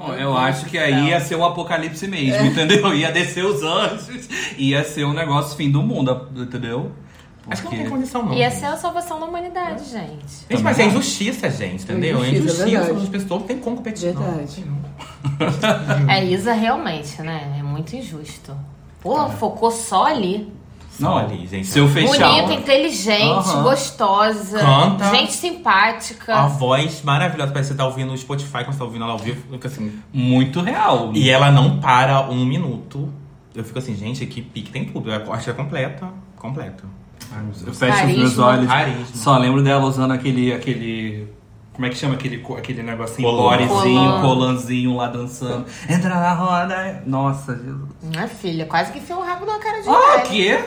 Bom, 0.00 0.14
eu 0.14 0.36
acho 0.36 0.64
que 0.66 0.78
aí 0.78 1.08
ia 1.10 1.20
ser 1.20 1.34
o 1.34 1.44
apocalipse 1.44 2.08
mesmo, 2.08 2.46
entendeu? 2.46 2.94
Ia 2.94 3.12
descer 3.12 3.44
os 3.44 3.62
anjos, 3.62 4.28
ia 4.56 4.82
ser 4.82 5.04
um 5.04 5.12
negócio 5.12 5.56
fim 5.56 5.70
do 5.70 5.82
mundo, 5.82 6.28
entendeu? 6.34 6.90
acho 7.48 7.62
que 7.62 7.64
não 7.64 7.70
Porque- 7.72 7.76
tem 7.76 7.90
condição 7.90 8.24
não. 8.24 8.32
Ia 8.34 8.50
ser 8.50 8.66
a 8.66 8.76
salvação 8.76 9.18
da 9.20 9.26
humanidade, 9.26 9.84
gente. 9.90 10.24
Gente, 10.48 10.62
mas 10.62 10.78
é 10.78 10.86
injustiça, 10.86 11.50
gente, 11.50 11.82
entendeu? 11.84 12.22
É 12.24 12.28
Injustiça, 12.30 12.62
é 12.62 12.66
injustiça, 12.66 12.80
verdade. 12.84 13.02
as 13.02 13.08
pessoas 13.08 13.40
não 13.40 13.46
tem 13.46 13.58
como 13.58 13.76
competir. 13.76 14.14
não. 14.14 14.22
Verdade. 14.22 14.64
É, 16.08 16.24
Isa 16.24 16.52
realmente, 16.52 17.20
né? 17.22 17.56
É 17.58 17.62
muito 17.62 17.94
injusto. 17.96 18.56
Porra, 19.00 19.28
focou 19.30 19.70
só 19.70 20.06
ali. 20.06 20.52
Não, 21.02 21.16
ali, 21.16 21.46
gente. 21.46 21.66
Se 21.66 21.78
eu 21.78 21.88
fechar. 21.88 22.28
Bonita, 22.30 22.52
inteligente, 22.54 23.48
Aham. 23.48 23.62
gostosa. 23.62 24.58
Canta. 24.58 25.10
Gente 25.10 25.32
simpática. 25.32 26.34
A 26.34 26.46
voz 26.46 27.02
maravilhosa, 27.02 27.52
parece 27.52 27.70
que 27.70 27.74
você 27.74 27.78
tá 27.78 27.86
ouvindo 27.86 28.10
no 28.10 28.18
Spotify 28.18 28.64
quando 28.64 28.72
você 28.72 28.78
tá 28.78 28.84
ouvindo 28.84 29.04
ela 29.04 29.12
ao 29.12 29.18
vivo. 29.18 29.42
Fica 29.50 29.68
assim. 29.68 29.92
Muito 30.12 30.60
real. 30.60 31.10
E 31.14 31.28
ela 31.30 31.50
não 31.50 31.78
para 31.80 32.22
um 32.30 32.44
minuto. 32.44 33.08
Eu 33.54 33.64
fico 33.64 33.78
assim, 33.78 33.94
gente, 33.96 34.24
que 34.26 34.40
pique 34.42 34.70
tem 34.70 34.84
tudo. 34.84 35.10
Eu 35.10 35.32
acho 35.32 35.44
que 35.44 35.50
é 35.50 35.54
completa. 35.54 36.08
Completa. 36.36 36.84
Ai, 37.32 37.44
Eu 37.66 37.74
fecho 37.74 37.92
os 37.94 38.02
meus 38.04 38.34
Carisma. 38.36 38.46
olhos. 38.46 38.66
Carisma. 38.66 39.06
Só 39.14 39.36
lembro 39.38 39.62
dela 39.62 39.84
usando 39.84 40.12
aquele. 40.12 40.52
aquele 40.52 41.28
como 41.80 41.86
é 41.86 41.88
que 41.94 41.96
chama 41.96 42.12
aquele, 42.14 42.44
aquele 42.58 42.82
negocinho? 42.82 43.26
Colã. 43.26 43.42
Borezinho, 43.56 44.10
Colã. 44.10 44.20
colanzinho 44.20 44.96
lá 44.96 45.06
dançando. 45.08 45.64
Entra 45.88 46.10
na 46.10 46.34
roda. 46.34 47.02
Nossa, 47.06 47.56
Jesus. 47.56 47.88
Minha 48.02 48.28
filha, 48.28 48.66
quase 48.66 48.92
que 48.92 48.98
enfiou 48.98 49.20
o 49.20 49.24
rabo 49.24 49.46
na 49.46 49.58
cara 49.58 49.80
de 49.80 49.88
Ah, 49.88 50.16
velho. 50.16 50.28
quê? 50.28 50.64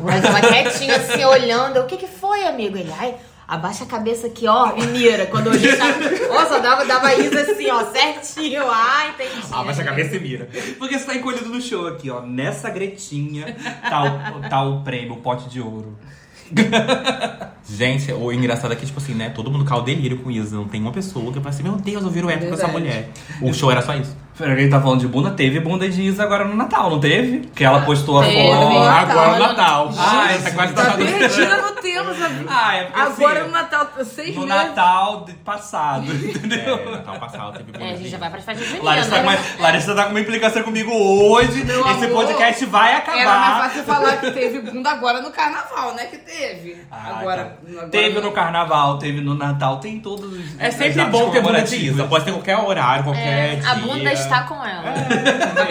Mas 0.00 0.24
ela 0.24 0.40
quietinha 0.40 0.94
assim, 0.98 1.24
olhando. 1.24 1.80
O 1.80 1.86
que 1.86 1.96
que 1.96 2.06
foi, 2.06 2.46
amigo? 2.46 2.76
Ele, 2.76 2.92
ai, 2.96 3.16
abaixa 3.48 3.82
a 3.82 3.86
cabeça 3.88 4.28
aqui, 4.28 4.46
ó, 4.46 4.72
e 4.76 4.86
mira. 4.86 5.26
Quando 5.26 5.48
eu 5.48 5.52
olhei, 5.52 5.76
tava... 5.76 5.98
Nossa, 6.32 6.60
dava, 6.60 6.84
dava 6.84 7.12
Isa 7.16 7.40
assim, 7.40 7.68
ó, 7.68 7.84
certinho. 7.86 8.62
Ah, 8.70 9.08
entendi. 9.08 9.42
Abaixa 9.50 9.82
a 9.82 9.84
cabeça 9.84 10.14
e 10.14 10.20
mira. 10.20 10.48
Porque 10.78 10.96
você 10.96 11.06
tá 11.06 11.16
encolhido 11.16 11.48
no 11.48 11.60
show 11.60 11.88
aqui, 11.88 12.08
ó. 12.08 12.20
Nessa 12.20 12.70
gretinha 12.70 13.56
tá 13.82 14.04
o, 14.04 14.48
tá 14.48 14.62
o 14.62 14.84
prêmio, 14.84 15.14
o 15.14 15.16
pote 15.16 15.48
de 15.48 15.60
ouro. 15.60 15.98
Gente, 17.68 18.12
o 18.12 18.32
engraçado 18.32 18.72
é 18.72 18.76
que, 18.76 18.84
tipo 18.84 18.98
assim, 18.98 19.14
né? 19.14 19.30
Todo 19.30 19.50
mundo 19.50 19.64
caiu 19.64 19.82
delírio 19.82 20.18
com 20.18 20.30
isso. 20.30 20.54
Não 20.54 20.66
tem 20.66 20.80
uma 20.80 20.92
pessoa 20.92 21.32
que 21.32 21.38
fala 21.38 21.50
assim, 21.50 21.62
meu 21.62 21.76
Deus, 21.76 22.02
eu 22.02 22.10
viro 22.10 22.28
hétero 22.28 22.48
com 22.48 22.54
essa 22.54 22.68
mulher. 22.68 23.10
O 23.40 23.52
show 23.52 23.70
era 23.70 23.82
só 23.82 23.94
isso. 23.94 24.16
Quem 24.36 24.70
tá 24.70 24.80
falando 24.80 25.00
de 25.00 25.06
bunda? 25.08 25.30
Teve 25.32 25.60
bunda 25.60 25.86
de 25.86 26.00
Isa 26.00 26.22
agora 26.22 26.44
no 26.46 26.56
Natal, 26.56 26.88
não 26.88 26.98
teve? 26.98 27.40
Que 27.54 27.62
ela 27.62 27.82
postou 27.82 28.20
a 28.20 28.24
foto. 28.24 28.38
Agora 28.88 29.32
no 29.32 29.38
Natal. 29.38 29.90
Ah, 29.98 30.34
esse 30.34 30.52
quase 30.52 30.72
Tá 30.72 30.84
tá 30.86 30.92
perdida 30.96 31.56
no 31.58 31.72
tempo, 31.72 32.14
sabe? 32.14 32.46
Ah, 32.48 32.74
é 32.76 32.84
porque 32.84 33.00
Agora 33.00 33.38
assim, 33.40 33.46
no 33.48 33.52
Natal, 33.52 33.88
seis 34.02 34.34
no 34.34 34.46
meses. 34.46 34.56
Natal 34.64 35.24
de- 35.26 35.32
passado, 35.34 36.04
entendeu? 36.12 36.74
É, 36.78 36.90
Natal 36.90 37.18
passado 37.20 37.52
teve 37.58 37.64
bunda 37.72 37.84
É, 37.84 37.90
a 37.90 37.92
de 37.92 37.98
gente 37.98 38.08
já 38.10 38.18
vai 38.18 38.30
pra 38.30 38.40
festa 38.40 38.64
junina. 38.64 38.82
Larissa 38.84 39.10
tá, 39.10 39.16
com 39.18 39.22
uma, 39.28 39.38
Larissa 39.58 39.94
tá 39.94 40.04
com 40.04 40.10
uma 40.10 40.20
implicância 40.20 40.62
comigo 40.62 40.90
hoje. 40.92 41.64
Meu 41.64 41.80
Esse 41.90 42.04
amor, 42.06 42.24
podcast 42.24 42.64
vai 42.66 42.92
Era 42.94 43.04
mais 43.06 43.20
acabar. 43.28 43.62
fácil 43.68 43.84
falar 43.84 44.16
que 44.16 44.30
teve 44.30 44.60
bunda 44.60 44.90
agora 44.90 45.20
no 45.20 45.30
carnaval, 45.30 45.94
né? 45.94 46.06
Que 46.06 46.16
teve. 46.16 46.82
Ah, 46.90 47.18
agora, 47.18 47.44
tá. 47.44 47.70
agora 47.72 47.88
Teve 47.88 48.20
no 48.20 48.32
carnaval, 48.32 48.98
teve 48.98 49.20
no 49.20 49.34
Natal, 49.34 49.76
tem 49.78 50.00
todos 50.00 50.32
os. 50.32 50.58
É 50.58 50.70
sempre 50.70 51.04
bom 51.06 51.30
ter 51.30 51.42
bunda 51.42 51.60
de. 51.62 51.76
Isa. 51.76 52.04
Pode 52.04 52.24
ter 52.24 52.32
qualquer 52.32 52.56
horário, 52.56 53.04
qualquer 53.04 53.52
É, 53.52 53.56
dia. 53.56 53.70
a 53.70 53.74
bunda 53.76 54.12
está 54.34 54.42
com 54.44 54.64
ela. 54.64 54.82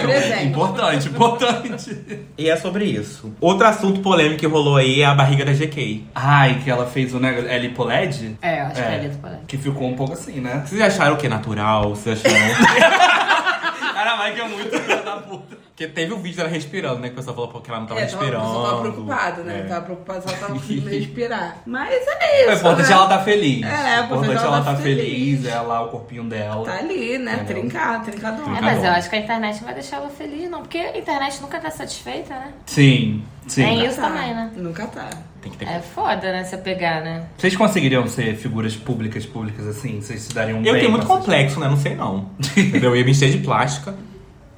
Presente. 0.01 0.45
Importante, 0.45 1.07
importante. 1.07 2.27
E 2.37 2.49
é 2.49 2.55
sobre 2.57 2.85
isso. 2.85 3.33
Outro 3.39 3.65
assunto 3.65 4.01
polêmico 4.01 4.39
que 4.39 4.47
rolou 4.47 4.77
aí 4.77 5.01
é 5.01 5.05
a 5.05 5.13
barriga 5.13 5.45
da 5.45 5.53
GK. 5.53 6.05
Ai, 6.13 6.61
que 6.63 6.69
ela 6.69 6.85
fez 6.85 7.13
o 7.13 7.19
negócio. 7.19 7.49
É 7.49 7.57
lipoled? 7.57 8.37
É, 8.41 8.61
eu 8.61 8.65
acho 8.65 8.75
que 8.75 8.81
é 8.81 9.05
ela. 9.05 9.41
Que 9.47 9.57
ficou 9.57 9.87
um 9.87 9.95
pouco 9.95 10.13
assim, 10.13 10.39
né? 10.39 10.63
Vocês 10.65 10.81
acharam 10.81 11.15
que 11.15 11.25
é 11.25 11.29
natural? 11.29 11.89
Vocês 11.95 12.23
acharam... 12.23 13.09
Cara, 13.93 14.15
vai 14.15 14.33
que 14.33 14.41
é 14.41 14.47
muito 14.47 14.79
filha 14.79 15.01
da 15.01 15.17
puta. 15.17 15.57
Porque 15.79 15.93
teve 15.93 16.11
o 16.11 16.17
vídeo 16.17 16.35
dela 16.35 16.49
respirando, 16.49 16.99
né? 16.99 17.07
Que 17.07 17.13
o 17.13 17.15
pessoal 17.15 17.33
falou 17.33 17.61
que 17.61 17.71
ela 17.71 17.79
não 17.79 17.87
tava 17.87 18.01
É, 18.01 18.03
respirando. 18.03 18.45
eu 18.45 18.63
tava 18.63 18.81
preocupada, 18.81 19.43
né? 19.43 19.59
É. 19.59 19.63
Tava 19.63 19.81
preocupada 19.85 20.21
se 20.21 20.27
ela 20.27 20.37
tava 20.37 20.53
conseguindo 20.55 20.89
respirar. 20.91 21.57
Mas 21.65 21.89
é 22.05 22.41
isso. 22.41 22.49
O 22.49 22.53
importante 22.53 22.89
né? 22.89 22.91
é 22.91 22.97
ela 22.97 23.07
tá 23.07 23.19
feliz. 23.19 23.63
É, 23.63 23.69
o 23.69 23.71
o 23.71 24.03
importante 24.03 24.05
importante 24.05 24.43
é 24.43 24.45
ela 24.45 24.61
tá 24.61 24.75
feliz. 24.75 25.05
feliz, 25.05 25.45
é 25.45 25.59
lá 25.61 25.81
o 25.85 25.87
corpinho 25.87 26.23
dela. 26.25 26.65
Tá 26.65 26.79
ali, 26.79 27.17
né? 27.17 27.33
Entendeu? 27.35 27.61
Trincado, 27.61 28.11
trincadão. 28.11 28.51
É, 28.51 28.59
Tá 28.59 28.61
mas 28.61 28.83
eu 28.83 28.91
acho 28.91 29.09
que 29.09 29.15
a 29.15 29.19
internet 29.19 29.55
não 29.55 29.63
vai 29.63 29.73
deixar 29.73 29.95
ela 29.97 30.09
feliz, 30.09 30.49
não. 30.51 30.59
Porque 30.63 30.77
a 30.79 30.97
internet 30.97 31.41
nunca 31.41 31.61
tá 31.61 31.71
satisfeita, 31.71 32.33
né? 32.33 32.51
Sim, 32.65 33.23
sim. 33.47 33.63
É 33.63 33.71
Nunca 33.71 33.85
isso 33.85 34.01
tá. 34.01 34.07
também, 34.09 34.35
né? 34.35 34.51
Nunca 34.57 34.85
tá. 34.85 35.09
Tem 35.41 35.49
que 35.49 35.57
ter 35.59 35.65
É 35.69 35.79
foda, 35.79 36.29
né? 36.33 36.43
Você 36.43 36.57
pegar, 36.57 36.99
né? 36.99 37.23
Vocês 37.37 37.55
conseguiriam 37.55 38.05
ser 38.05 38.35
figuras 38.35 38.75
públicas, 38.75 39.25
públicas 39.25 39.65
assim? 39.65 40.01
Vocês 40.01 40.23
se 40.23 40.33
dariam 40.33 40.57
Eu 40.57 40.73
bem 40.73 40.81
tenho 40.81 40.91
muito 40.91 41.07
complexo, 41.07 41.57
né? 41.57 41.69
Não 41.69 41.77
sei 41.77 41.95
não. 41.95 42.31
entendeu? 42.57 42.89
Eu 42.91 42.97
ia 42.97 43.05
me 43.05 43.11
encher 43.11 43.31
de 43.31 43.37
plástica. 43.37 43.95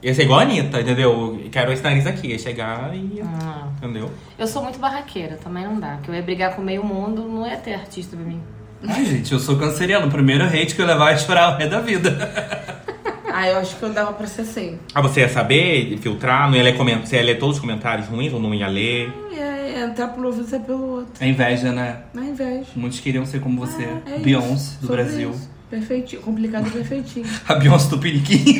Ia 0.03 0.13
ser 0.15 0.23
igual 0.23 0.39
a 0.39 0.43
Anitta, 0.43 0.81
entendeu? 0.81 1.39
Eu 1.43 1.49
Quero 1.51 1.71
esse 1.71 1.83
nariz 1.83 2.07
aqui. 2.07 2.27
Ia 2.27 2.39
chegar 2.39 2.91
e. 2.95 3.17
ia- 3.17 3.23
Hum. 3.25 3.71
Entendeu? 3.77 4.11
Eu 4.37 4.47
sou 4.47 4.63
muito 4.63 4.79
barraqueira, 4.79 5.37
também 5.43 5.63
não 5.65 5.79
dá. 5.79 5.95
Porque 5.95 6.11
eu 6.11 6.15
ia 6.15 6.21
brigar 6.21 6.55
com 6.55 6.61
meio 6.61 6.83
mundo, 6.83 7.23
não 7.23 7.47
ia 7.47 7.57
ter 7.57 7.73
artista 7.73 8.15
pra 8.15 8.25
mim. 8.25 8.39
Ai, 8.87 9.05
gente, 9.05 9.31
eu 9.31 9.39
sou 9.39 9.57
canceriano. 9.57 10.07
O 10.07 10.11
primeiro 10.11 10.43
hate 10.43 10.73
que 10.75 10.81
eu 10.81 10.85
levar 10.87 11.11
é 11.13 11.17
chorar 11.17 11.53
o 11.53 11.57
resto 11.57 11.71
da 11.71 11.81
vida. 11.81 12.11
Ah, 13.33 13.47
eu 13.47 13.57
acho 13.59 13.77
que 13.77 13.83
eu 13.83 13.93
dava 13.93 14.11
pra 14.11 14.27
ser 14.27 14.43
sim. 14.43 14.77
Ah, 14.93 15.01
você 15.01 15.21
ia 15.21 15.29
saber, 15.29 15.97
filtrar? 15.99 16.49
Não 16.49 16.57
ia 16.57 16.63
ler, 16.63 16.75
coment... 16.75 17.05
Você 17.05 17.15
ia 17.15 17.23
ler 17.23 17.39
todos 17.39 17.55
os 17.55 17.61
comentários 17.61 18.05
ruins 18.07 18.31
ou 18.33 18.41
não 18.41 18.53
ia 18.53 18.67
ler? 18.67 19.09
É, 19.33 19.79
é 19.79 19.85
entrar 19.85 20.13
um 20.17 20.25
ouvido 20.25 20.45
e 20.45 20.49
sair 20.49 20.59
pelo 20.59 20.85
outro. 20.97 21.13
É 21.17 21.27
inveja, 21.29 21.71
né? 21.71 22.01
Na 22.13 22.25
inveja. 22.25 22.65
Muitos 22.75 22.99
queriam 22.99 23.25
ser 23.25 23.39
como 23.39 23.57
você. 23.65 23.83
É, 24.05 24.15
é 24.15 24.19
Beyoncé, 24.19 24.53
isso, 24.53 24.79
do 24.81 24.87
sobre 24.87 25.03
Brasil. 25.03 25.29
isso. 25.31 25.49
Perfeitinho. 25.71 26.21
Complicado 26.21 26.67
e 26.67 26.71
perfeitinho. 26.71 27.25
A 27.47 27.55
Beyoncé 27.55 27.89
do 27.89 27.97
Piniquim. 27.97 28.59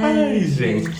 Ai, 0.00 0.40
gente. 0.44 0.96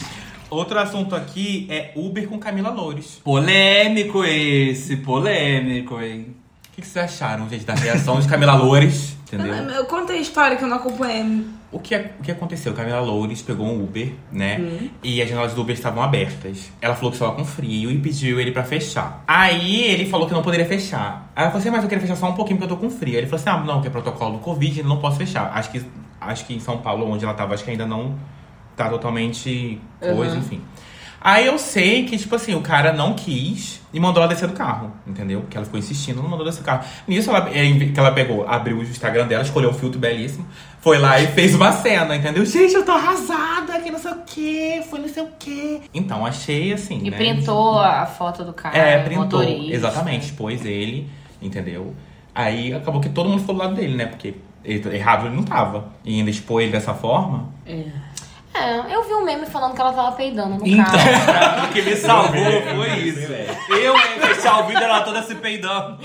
Outro 0.51 0.79
assunto 0.81 1.15
aqui 1.15 1.69
é 1.71 1.93
Uber 1.95 2.27
com 2.29 2.41
Camila 2.41 2.71
Loures. 2.71 3.21
polêmico 3.23 4.25
esse, 4.25 4.97
polêmico, 4.97 6.01
hein? 6.01 6.35
O 6.73 6.75
que 6.75 6.83
que 6.83 6.89
vocês 6.89 7.05
acharam, 7.05 7.49
gente, 7.49 7.65
da 7.65 7.75
reação 7.75 8.19
de 8.21 8.27
Camila 8.27 8.55
Loures? 8.55 9.16
Eu, 9.33 9.39
Entendeu? 9.41 9.75
eu 9.75 9.85
contei 9.87 10.19
a 10.19 10.21
história 10.21 10.57
que 10.57 10.63
eu 10.63 10.69
não 10.69 10.77
acompanhei. 10.77 11.45
O 11.73 11.81
que, 11.81 11.97
o 11.97 12.23
que 12.23 12.31
aconteceu? 12.31 12.73
Camila 12.73 13.01
Loures 13.01 13.43
pegou 13.43 13.67
um 13.67 13.83
Uber, 13.83 14.13
né? 14.31 14.89
E 15.03 15.21
as 15.21 15.29
janelas 15.29 15.53
do 15.53 15.61
Uber 15.63 15.75
estavam 15.75 16.01
abertas. 16.03 16.71
Ela 16.81 16.95
falou 16.95 17.11
que 17.11 17.17
estava 17.17 17.35
com 17.35 17.45
frio 17.45 17.91
e 17.91 17.99
pediu 17.99 18.39
ele 18.41 18.53
pra 18.53 18.63
fechar. 18.63 19.25
Aí 19.27 19.83
ele 19.85 20.09
falou 20.09 20.29
que 20.29 20.33
não 20.33 20.43
poderia 20.43 20.65
fechar. 20.65 21.31
Aí 21.35 21.43
ela 21.43 21.51
falou 21.51 21.61
assim, 21.61 21.71
mas 21.71 21.83
eu 21.83 21.89
queria 21.89 22.01
fechar 22.03 22.17
só 22.17 22.31
um 22.31 22.35
pouquinho 22.35 22.59
porque 22.59 22.73
eu 22.73 22.77
tô 22.77 22.81
com 22.81 22.89
frio. 22.89 23.15
Aí 23.15 23.21
ele 23.21 23.27
falou 23.27 23.41
assim, 23.45 23.51
ah, 23.51 23.65
não, 23.67 23.81
que 23.81 23.89
é 23.89 23.91
protocolo 23.91 24.35
do 24.35 24.39
Covid, 24.39 24.83
não 24.85 24.99
posso 24.99 25.17
fechar. 25.19 25.51
Acho 25.53 25.71
que, 25.73 25.83
acho 26.21 26.47
que 26.47 26.55
em 26.55 26.61
São 26.61 26.79
Paulo, 26.79 27.11
onde 27.11 27.25
ela 27.25 27.35
tava, 27.35 27.53
acho 27.53 27.65
que 27.65 27.71
ainda 27.73 27.85
não 27.85 28.15
tá 28.77 28.89
totalmente 28.89 29.81
coisa, 29.99 30.35
Uhum. 30.35 30.39
enfim. 30.41 30.61
Aí 31.21 31.47
eu 31.47 31.59
sei 31.59 32.05
que, 32.05 32.17
tipo 32.17 32.35
assim, 32.35 32.55
o 32.55 32.61
cara 32.61 32.93
não 32.93 33.15
quis 33.15 33.81
e 33.93 33.99
mandou 33.99 34.23
ela 34.23 34.33
descer 34.33 34.47
do 34.47 34.55
carro, 34.55 34.93
entendeu? 35.07 35.45
Que 35.49 35.57
ela 35.57 35.65
ficou 35.65 35.79
insistindo, 35.79 36.23
não 36.23 36.29
mandou 36.29 36.45
descer 36.45 36.63
do 36.63 36.67
carro. 36.67 36.85
Nisso, 37.09 37.31
ela, 37.31 37.49
é, 37.51 37.73
que 37.73 37.99
ela 37.99 38.13
pegou, 38.13 38.47
abriu 38.47 38.79
o 38.79 38.83
Instagram 38.83 39.27
dela, 39.27 39.43
escolheu 39.43 39.71
um 39.71 39.75
filtro 39.75 39.99
belíssimo, 39.99 40.47
foi 40.81 40.99
lá 40.99 41.19
e 41.21 41.27
fez 41.29 41.55
uma 41.55 41.73
cena, 41.73 42.15
entendeu? 42.15 42.45
Gente, 42.45 42.75
eu 42.75 42.85
tô 42.85 42.93
arrasada, 42.93 43.81
que 43.81 43.91
não 43.91 43.99
sei 43.99 44.13
o 44.13 44.23
quê, 44.27 44.83
foi 44.89 45.01
não 45.01 45.09
sei 45.09 45.23
o 45.23 45.29
quê. 45.39 45.81
Então, 45.93 46.25
achei 46.25 46.73
assim, 46.73 47.01
E 47.03 47.11
né? 47.11 47.17
printou 47.17 47.79
a 47.81 48.07
foto 48.07 48.45
do 48.45 48.53
cara. 48.53 48.77
É, 48.77 49.03
printou. 49.03 49.25
motorista. 49.25 49.75
Exatamente, 49.75 50.27
expôs 50.27 50.65
ele, 50.65 51.09
entendeu? 51.43 51.95
Aí 52.35 52.73
acabou 52.75 53.01
que 53.01 53.09
todo 53.09 53.29
mundo 53.29 53.41
ficou 53.41 53.55
do 53.55 53.63
lado 53.63 53.75
dele, 53.75 53.97
né? 53.97 54.07
Porque 54.07 54.35
errado 54.65 55.27
ele 55.27 55.37
não 55.37 55.43
tava. 55.43 55.89
E 56.05 56.19
ainda 56.19 56.31
expor 56.31 56.61
ele 56.61 56.73
dessa 56.73 56.93
forma. 56.93 57.49
É, 57.65 57.85
eu 58.91 59.03
vi 59.05 59.15
um 59.15 59.25
meme 59.25 59.47
falando 59.47 59.75
que 59.75 59.81
ela 59.81 59.93
tava 59.93 60.13
peidando 60.13 60.57
no 60.57 60.67
Então, 60.67 60.85
carro. 60.85 61.25
pra 61.25 61.57
mim, 61.63 61.69
o 61.69 61.73
que 61.73 61.83
me 61.83 61.97
salvou 61.97 62.63
foi 62.75 62.89
isso. 63.01 63.33
Eu 63.71 63.95
ia 63.97 64.21
fechar 64.35 64.61
o 64.61 64.67
vídeo 64.67 64.83
ela 64.83 65.01
toda 65.03 65.23
se 65.23 65.35
peidando. 65.37 65.99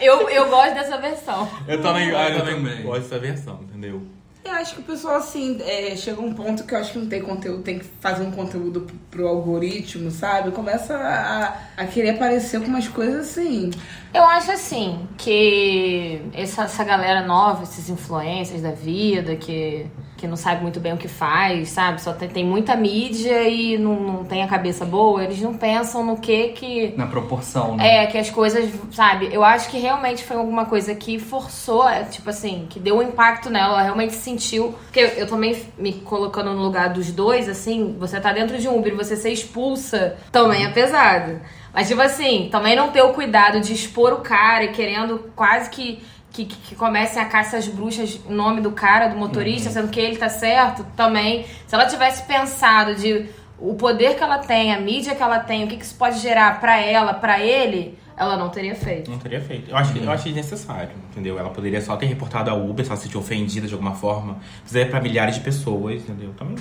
Eu, 0.00 0.28
eu 0.28 0.48
gosto 0.48 0.74
dessa 0.74 0.98
versão. 0.98 1.48
Eu 1.66 1.80
também, 1.80 2.08
Eu 2.08 2.18
eu 2.18 2.38
também. 2.38 2.54
também 2.56 2.82
gosto 2.82 3.02
dessa 3.02 3.18
versão, 3.18 3.60
entendeu? 3.62 4.02
Eu 4.44 4.52
acho 4.52 4.74
que 4.74 4.80
o 4.82 4.84
pessoal, 4.84 5.16
assim, 5.16 5.58
é, 5.62 5.96
chega 5.96 6.20
um 6.20 6.34
ponto 6.34 6.64
que 6.64 6.74
eu 6.74 6.78
acho 6.78 6.92
que 6.92 6.98
não 6.98 7.08
tem 7.08 7.22
conteúdo, 7.22 7.62
tem 7.62 7.78
que 7.78 7.86
fazer 7.98 8.22
um 8.22 8.30
conteúdo 8.30 8.86
pro, 9.10 9.26
algoritmo, 9.26 10.10
sabe? 10.10 10.50
Começa 10.50 10.94
a, 10.94 11.82
a 11.82 11.86
querer 11.86 12.10
aparecer 12.10 12.60
com 12.60 12.66
umas 12.66 12.86
coisas 12.86 13.30
assim. 13.30 13.70
Eu 14.12 14.22
acho 14.24 14.52
assim, 14.52 15.08
que 15.16 16.20
essa, 16.34 16.64
essa 16.64 16.84
galera 16.84 17.26
nova, 17.26 17.62
esses 17.62 17.88
influencers 17.88 18.60
da 18.60 18.72
vida, 18.72 19.34
que, 19.34 19.86
que 20.16 20.26
não 20.26 20.36
sabe 20.36 20.62
muito 20.62 20.80
bem 20.80 20.92
o 20.92 20.96
que 20.96 21.08
faz, 21.08 21.70
sabe? 21.70 22.00
Só 22.00 22.12
tem, 22.12 22.28
tem 22.28 22.44
muita 22.44 22.76
mídia 22.76 23.48
e 23.48 23.76
não, 23.78 23.94
não 24.00 24.24
tem 24.24 24.42
a 24.42 24.48
cabeça 24.48 24.84
boa, 24.84 25.22
eles 25.24 25.40
não 25.40 25.54
pensam 25.54 26.04
no 26.04 26.16
que 26.16 26.48
que. 26.48 26.94
Na 26.96 27.06
proporção, 27.06 27.76
né? 27.76 28.04
É, 28.04 28.06
que 28.06 28.16
as 28.16 28.30
coisas, 28.30 28.70
sabe? 28.92 29.28
Eu 29.32 29.44
acho 29.44 29.68
que 29.68 29.78
realmente 29.78 30.24
foi 30.24 30.36
alguma 30.36 30.64
coisa 30.66 30.94
que 30.94 31.18
forçou, 31.18 31.88
é, 31.88 32.04
tipo 32.04 32.30
assim, 32.30 32.66
que 32.68 32.78
deu 32.78 32.98
um 32.98 33.02
impacto 33.02 33.50
nela, 33.50 33.74
ela 33.74 33.82
realmente 33.82 34.14
sentiu. 34.14 34.74
Porque 34.84 35.00
eu, 35.00 35.08
eu 35.08 35.26
também 35.26 35.60
me 35.78 35.92
colocando 35.92 36.52
no 36.52 36.62
lugar 36.62 36.90
dos 36.90 37.10
dois, 37.10 37.48
assim, 37.48 37.96
você 37.98 38.20
tá 38.20 38.32
dentro 38.32 38.58
de 38.58 38.68
um 38.68 38.78
Uber 38.78 38.92
e 38.92 38.96
você 38.96 39.16
ser 39.16 39.30
expulsa 39.30 40.16
também 40.30 40.64
é 40.64 40.68
pesado. 40.70 41.40
Mas, 41.72 41.88
tipo 41.88 42.00
assim, 42.00 42.48
também 42.52 42.76
não 42.76 42.90
ter 42.90 43.02
o 43.02 43.12
cuidado 43.12 43.60
de 43.60 43.72
expor 43.72 44.12
o 44.12 44.20
cara 44.20 44.64
e 44.64 44.68
querendo 44.68 45.30
quase 45.34 45.68
que. 45.70 46.00
Que, 46.34 46.46
que, 46.46 46.74
comecem 46.74 47.22
a 47.22 47.26
caça 47.26 47.56
às 47.56 47.68
bruxas 47.68 48.18
em 48.28 48.34
nome 48.34 48.60
do 48.60 48.72
cara, 48.72 49.06
do 49.06 49.16
motorista, 49.16 49.70
sendo 49.70 49.86
que 49.86 50.00
ele 50.00 50.16
tá 50.16 50.28
certo, 50.28 50.84
também. 50.96 51.46
Se 51.64 51.76
ela 51.76 51.86
tivesse 51.86 52.24
pensado 52.24 52.96
de 52.96 53.26
o 53.56 53.74
poder 53.74 54.16
que 54.16 54.22
ela 54.22 54.38
tem, 54.38 54.74
a 54.74 54.80
mídia 54.80 55.14
que 55.14 55.22
ela 55.22 55.38
tem, 55.38 55.62
o 55.62 55.68
que, 55.68 55.76
que 55.76 55.84
isso 55.84 55.94
pode 55.94 56.18
gerar 56.18 56.58
pra 56.58 56.80
ela, 56.80 57.14
pra 57.14 57.40
ele, 57.40 57.96
ela 58.16 58.36
não 58.36 58.48
teria 58.48 58.74
feito. 58.74 59.12
Não 59.12 59.18
teria 59.18 59.40
feito. 59.40 59.70
Eu 59.70 59.76
acho, 59.76 59.96
eu 59.96 60.10
achei 60.10 60.32
desnecessário, 60.32 60.90
entendeu? 61.12 61.38
Ela 61.38 61.50
poderia 61.50 61.80
só 61.80 61.96
ter 61.96 62.06
reportado 62.06 62.50
a 62.50 62.54
Uber 62.54 62.84
se 62.84 62.90
ela 62.90 62.96
se 62.98 63.04
sentiu 63.04 63.20
ofendida 63.20 63.68
de 63.68 63.72
alguma 63.72 63.94
forma. 63.94 64.38
Fizer 64.64 64.86
pra 64.86 65.00
milhares 65.00 65.36
de 65.36 65.40
pessoas, 65.40 66.02
entendeu? 66.02 66.34
Também, 66.36 66.56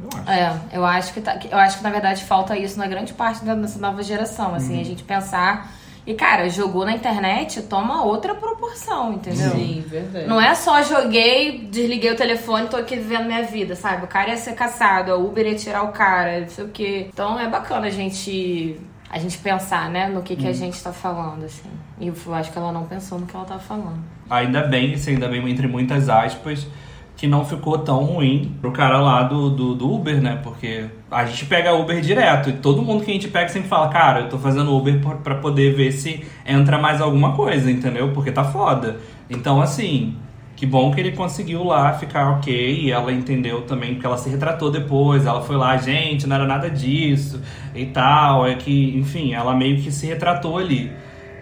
eu 0.00 0.08
acho. 0.20 0.30
É, 0.30 0.60
eu 0.72 0.84
acho 0.86 1.12
que 1.12 1.20
tá- 1.20 1.36
eu 1.50 1.58
acho 1.58 1.78
que 1.78 1.82
na 1.82 1.90
verdade 1.90 2.22
falta 2.24 2.56
isso 2.56 2.78
na 2.78 2.86
grande 2.86 3.12
parte 3.12 3.44
da 3.44 3.56
nossa 3.56 3.80
nova 3.80 4.04
geração, 4.04 4.54
assim, 4.54 4.80
a 4.80 4.84
gente 4.84 5.02
pensar 5.02 5.72
e 6.06 6.14
cara, 6.14 6.48
jogou 6.48 6.84
na 6.84 6.92
internet, 6.92 7.62
toma 7.62 8.04
outra 8.04 8.32
proporção, 8.34 9.12
entendeu? 9.12 9.50
Sim, 9.50 9.84
verdade. 9.86 10.26
Não 10.28 10.40
é 10.40 10.54
só 10.54 10.80
joguei, 10.82 11.66
desliguei 11.70 12.12
o 12.12 12.16
telefone, 12.16 12.68
tô 12.68 12.76
aqui 12.76 12.94
vivendo 12.94 13.26
minha 13.26 13.42
vida, 13.42 13.74
sabe? 13.74 14.04
O 14.04 14.06
cara 14.06 14.30
ia 14.30 14.36
ser 14.36 14.54
caçado, 14.54 15.10
a 15.10 15.16
Uber 15.16 15.44
ia 15.44 15.56
tirar 15.56 15.82
o 15.82 15.88
cara, 15.88 16.40
não 16.40 16.48
sei 16.48 16.64
o 16.64 16.68
quê. 16.68 17.08
Então 17.12 17.40
é 17.40 17.48
bacana 17.48 17.88
a 17.88 17.90
gente 17.90 18.78
a 19.10 19.18
gente 19.18 19.38
pensar, 19.38 19.88
né, 19.88 20.08
no 20.08 20.22
que 20.22 20.36
que 20.36 20.46
a 20.46 20.52
gente 20.52 20.82
tá 20.82 20.92
falando, 20.92 21.44
assim. 21.44 21.70
E 21.98 22.08
eu 22.08 22.34
acho 22.34 22.52
que 22.52 22.58
ela 22.58 22.72
não 22.72 22.84
pensou 22.84 23.18
no 23.18 23.26
que 23.26 23.34
ela 23.34 23.44
tava 23.44 23.60
falando. 23.60 24.02
Ainda 24.28 24.62
bem, 24.62 24.94
assim, 24.94 25.12
ainda 25.12 25.28
bem 25.28 25.48
entre 25.48 25.66
muitas 25.66 26.08
aspas, 26.08 26.66
que 27.16 27.26
não 27.26 27.44
ficou 27.46 27.78
tão 27.78 28.04
ruim 28.04 28.52
pro 28.60 28.70
cara 28.72 28.98
lá 29.00 29.22
do, 29.22 29.48
do, 29.48 29.74
do 29.74 29.90
Uber, 29.94 30.20
né? 30.20 30.38
Porque 30.42 30.84
a 31.10 31.24
gente 31.24 31.46
pega 31.46 31.72
Uber 31.74 32.00
direto 32.00 32.50
e 32.50 32.52
todo 32.52 32.82
mundo 32.82 33.04
que 33.04 33.10
a 33.10 33.14
gente 33.14 33.28
pega 33.28 33.48
sempre 33.48 33.68
fala, 33.68 33.88
cara, 33.88 34.20
eu 34.20 34.28
tô 34.28 34.38
fazendo 34.38 34.76
Uber 34.76 35.00
pra 35.24 35.36
poder 35.36 35.74
ver 35.74 35.92
se 35.92 36.24
entra 36.46 36.78
mais 36.78 37.00
alguma 37.00 37.32
coisa, 37.32 37.70
entendeu? 37.70 38.10
Porque 38.12 38.30
tá 38.30 38.44
foda. 38.44 38.98
Então, 39.30 39.62
assim, 39.62 40.14
que 40.54 40.66
bom 40.66 40.90
que 40.92 41.00
ele 41.00 41.12
conseguiu 41.12 41.64
lá 41.64 41.94
ficar 41.94 42.32
ok 42.32 42.80
e 42.82 42.90
ela 42.92 43.10
entendeu 43.10 43.62
também, 43.62 43.94
porque 43.94 44.06
ela 44.06 44.18
se 44.18 44.28
retratou 44.28 44.70
depois, 44.70 45.24
ela 45.24 45.40
foi 45.40 45.56
lá, 45.56 45.74
gente, 45.78 46.26
não 46.26 46.36
era 46.36 46.44
nada 46.46 46.68
disso 46.70 47.40
e 47.74 47.86
tal, 47.86 48.46
é 48.46 48.54
que, 48.56 48.94
enfim, 48.98 49.32
ela 49.32 49.54
meio 49.54 49.80
que 49.80 49.90
se 49.90 50.06
retratou 50.06 50.58
ali. 50.58 50.92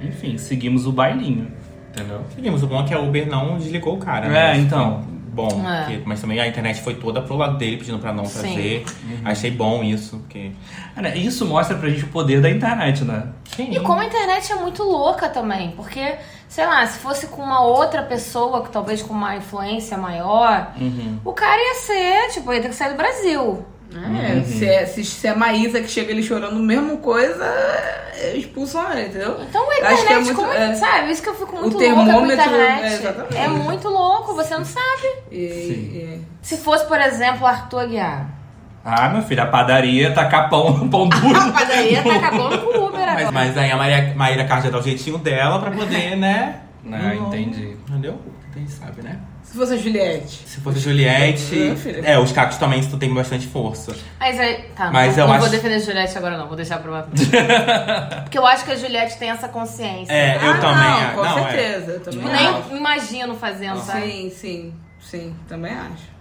Enfim, 0.01 0.39
seguimos 0.39 0.87
o 0.87 0.93
bailinho, 0.93 1.49
entendeu? 1.93 2.21
Seguimos, 2.35 2.63
o 2.63 2.67
bom 2.69 2.81
é 2.81 2.85
que 2.85 2.95
a 2.95 3.01
Uber 3.01 3.29
não 3.29 3.57
desligou 3.59 3.95
o 3.95 3.99
cara, 3.99 4.27
É, 4.27 4.31
né? 4.55 4.59
então. 4.59 5.14
Bom, 5.35 5.67
É. 5.69 5.81
porque- 5.85 6.03
mas 6.07 6.21
também 6.21 6.39
a 6.39 6.47
internet 6.47 6.81
foi 6.81 6.95
toda 6.95 7.21
pro 7.21 7.37
lado 7.37 7.59
dele 7.59 7.77
pedindo 7.77 7.99
pra 7.99 8.13
não 8.13 8.25
fazer. 8.25 8.85
Achei 9.25 9.51
bom 9.51 9.83
isso, 9.83 10.19
porque. 10.19 10.53
Né, 10.97 11.17
Isso 11.17 11.45
mostra 11.45 11.77
pra 11.77 11.89
gente 11.91 12.05
o 12.05 12.09
poder 12.09 12.41
da 12.41 12.49
internet, 12.49 13.05
né? 13.05 13.29
Sim. 13.57 13.71
E 13.73 13.81
como 13.81 14.01
a 14.01 14.05
internet 14.07 14.53
é 14.53 14.55
muito 14.55 14.83
louca 14.85 15.29
também, 15.29 15.73
porque, 15.73 16.17
sei 16.49 16.67
lá, 16.67 16.87
se 16.87 16.99
fosse 17.01 17.27
com 17.27 17.43
uma 17.43 17.63
outra 17.63 18.03
pessoa, 18.03 18.63
que 18.63 18.71
talvez 18.71 19.03
com 19.03 19.13
uma 19.13 19.37
influência 19.37 19.99
maior, 19.99 20.73
o 21.25 21.33
cara 21.33 21.57
ia 21.61 21.75
ser, 21.75 22.29
tipo, 22.33 22.53
ia 22.53 22.63
ter 22.63 22.69
que 22.69 22.75
sair 22.75 22.91
do 22.91 22.97
Brasil. 22.97 23.65
É, 23.97 24.43
se, 24.43 24.67
é, 24.69 24.87
se, 24.87 25.05
se 25.05 25.27
é 25.27 25.35
Maísa 25.35 25.81
que 25.81 25.89
chega 25.89 26.13
ali 26.13 26.23
chorando 26.23 26.57
mesmo 26.61 26.99
coisa, 26.99 27.45
é, 27.45 28.35
expulsam 28.37 28.83
ela, 28.91 29.01
entendeu? 29.03 29.37
Então 29.49 29.71
a 29.71 29.75
Eu 29.79 29.87
acho 29.87 30.03
internet, 30.03 30.07
que 30.07 30.13
é 30.13 30.19
muito- 30.21 30.35
como, 30.35 30.53
é. 30.53 30.75
sabe? 30.75 31.11
Isso 31.13 31.23
que 31.23 31.29
eu 31.29 31.35
fico 31.35 31.57
muito 31.57 31.77
a 31.77 31.81
termômetro, 31.81 32.31
é, 32.31 32.35
internet. 32.47 32.93
exatamente. 32.95 33.37
É, 33.37 33.49
muito 33.49 33.89
louco, 33.89 34.35
você 34.35 34.57
não 34.57 34.65
sabe. 34.65 35.09
E, 35.31 35.37
e- 35.37 36.21
Se 36.43 36.57
fosse, 36.57 36.87
por 36.87 37.01
exemplo, 37.01 37.47
Arthur 37.47 37.81
Aguiar. 37.81 38.29
Ah, 38.85 39.09
meu 39.09 39.23
filho, 39.23 39.43
a 39.43 39.47
padaria 39.47 40.13
tacar 40.13 40.51
pão, 40.51 40.87
pão 40.91 41.09
duro. 41.09 41.39
A 41.41 41.53
padaria 41.53 42.03
tá 42.03 42.15
acabando 42.17 42.59
com 42.59 42.79
o 42.79 42.87
Uber 42.89 43.01
Mas, 43.01 43.09
agora. 43.29 43.33
mas 43.33 43.57
aí 43.57 43.71
a 43.71 43.77
Maria, 43.77 44.13
Maíra 44.15 44.45
Card 44.45 44.71
dá 44.71 44.79
o 44.79 44.83
jeitinho 44.83 45.17
dela 45.19 45.59
pra 45.59 45.71
poder, 45.71 46.17
né? 46.17 46.61
Ah, 46.93 47.15
entendi. 47.17 47.77
Entendeu? 47.89 48.19
Quem 48.53 48.67
sabe, 48.67 49.03
né? 49.03 49.19
Se 49.55 49.61
fosse 49.61 49.75
a 49.75 49.77
Juliette. 49.77 50.41
Se 50.49 50.61
fosse 50.61 50.79
a 50.79 50.81
Juliette. 50.81 51.77
É. 52.05 52.13
É, 52.15 52.19
os 52.19 52.33
cacos 52.33 52.57
também 52.57 52.83
têm 52.83 53.15
bastante 53.15 53.47
força. 53.47 53.95
Mas 54.19 54.39
aí, 54.41 54.65
tá, 54.75 54.91
Mas 54.91 55.17
não, 55.17 55.23
eu 55.23 55.29
não 55.29 55.35
acho- 55.35 55.43
vou 55.43 55.51
defender 55.51 55.77
a 55.77 55.79
Juliette 55.79 56.19
agora 56.19 56.37
não, 56.37 56.49
vou 56.49 56.57
deixar 56.57 56.79
pra 56.79 56.91
lá. 56.91 57.07
Porque 58.25 58.37
eu 58.37 58.45
acho 58.45 58.65
que 58.65 58.73
a 58.73 58.77
Juliette 58.77 59.17
tem 59.17 59.31
essa 59.31 59.47
consciência. 59.47 60.13
É, 60.13 60.37
eu 60.43 60.51
Ah, 60.51 60.59
também. 60.59 60.75
Não, 60.75 60.95
acho. 60.99 61.15
com 61.15 61.23
não, 61.23 61.39
é. 61.39 61.53
certeza. 61.53 61.91
Eu 61.93 62.01
também 62.01 62.25
Nem 62.25 62.47
acho. 62.49 62.77
imagino 62.77 63.35
fazendo, 63.37 63.79
sabe? 63.81 64.01
Sim, 64.11 64.31
sim, 64.35 64.75
sim, 65.01 65.35
também 65.49 65.73
acho. 65.73 66.13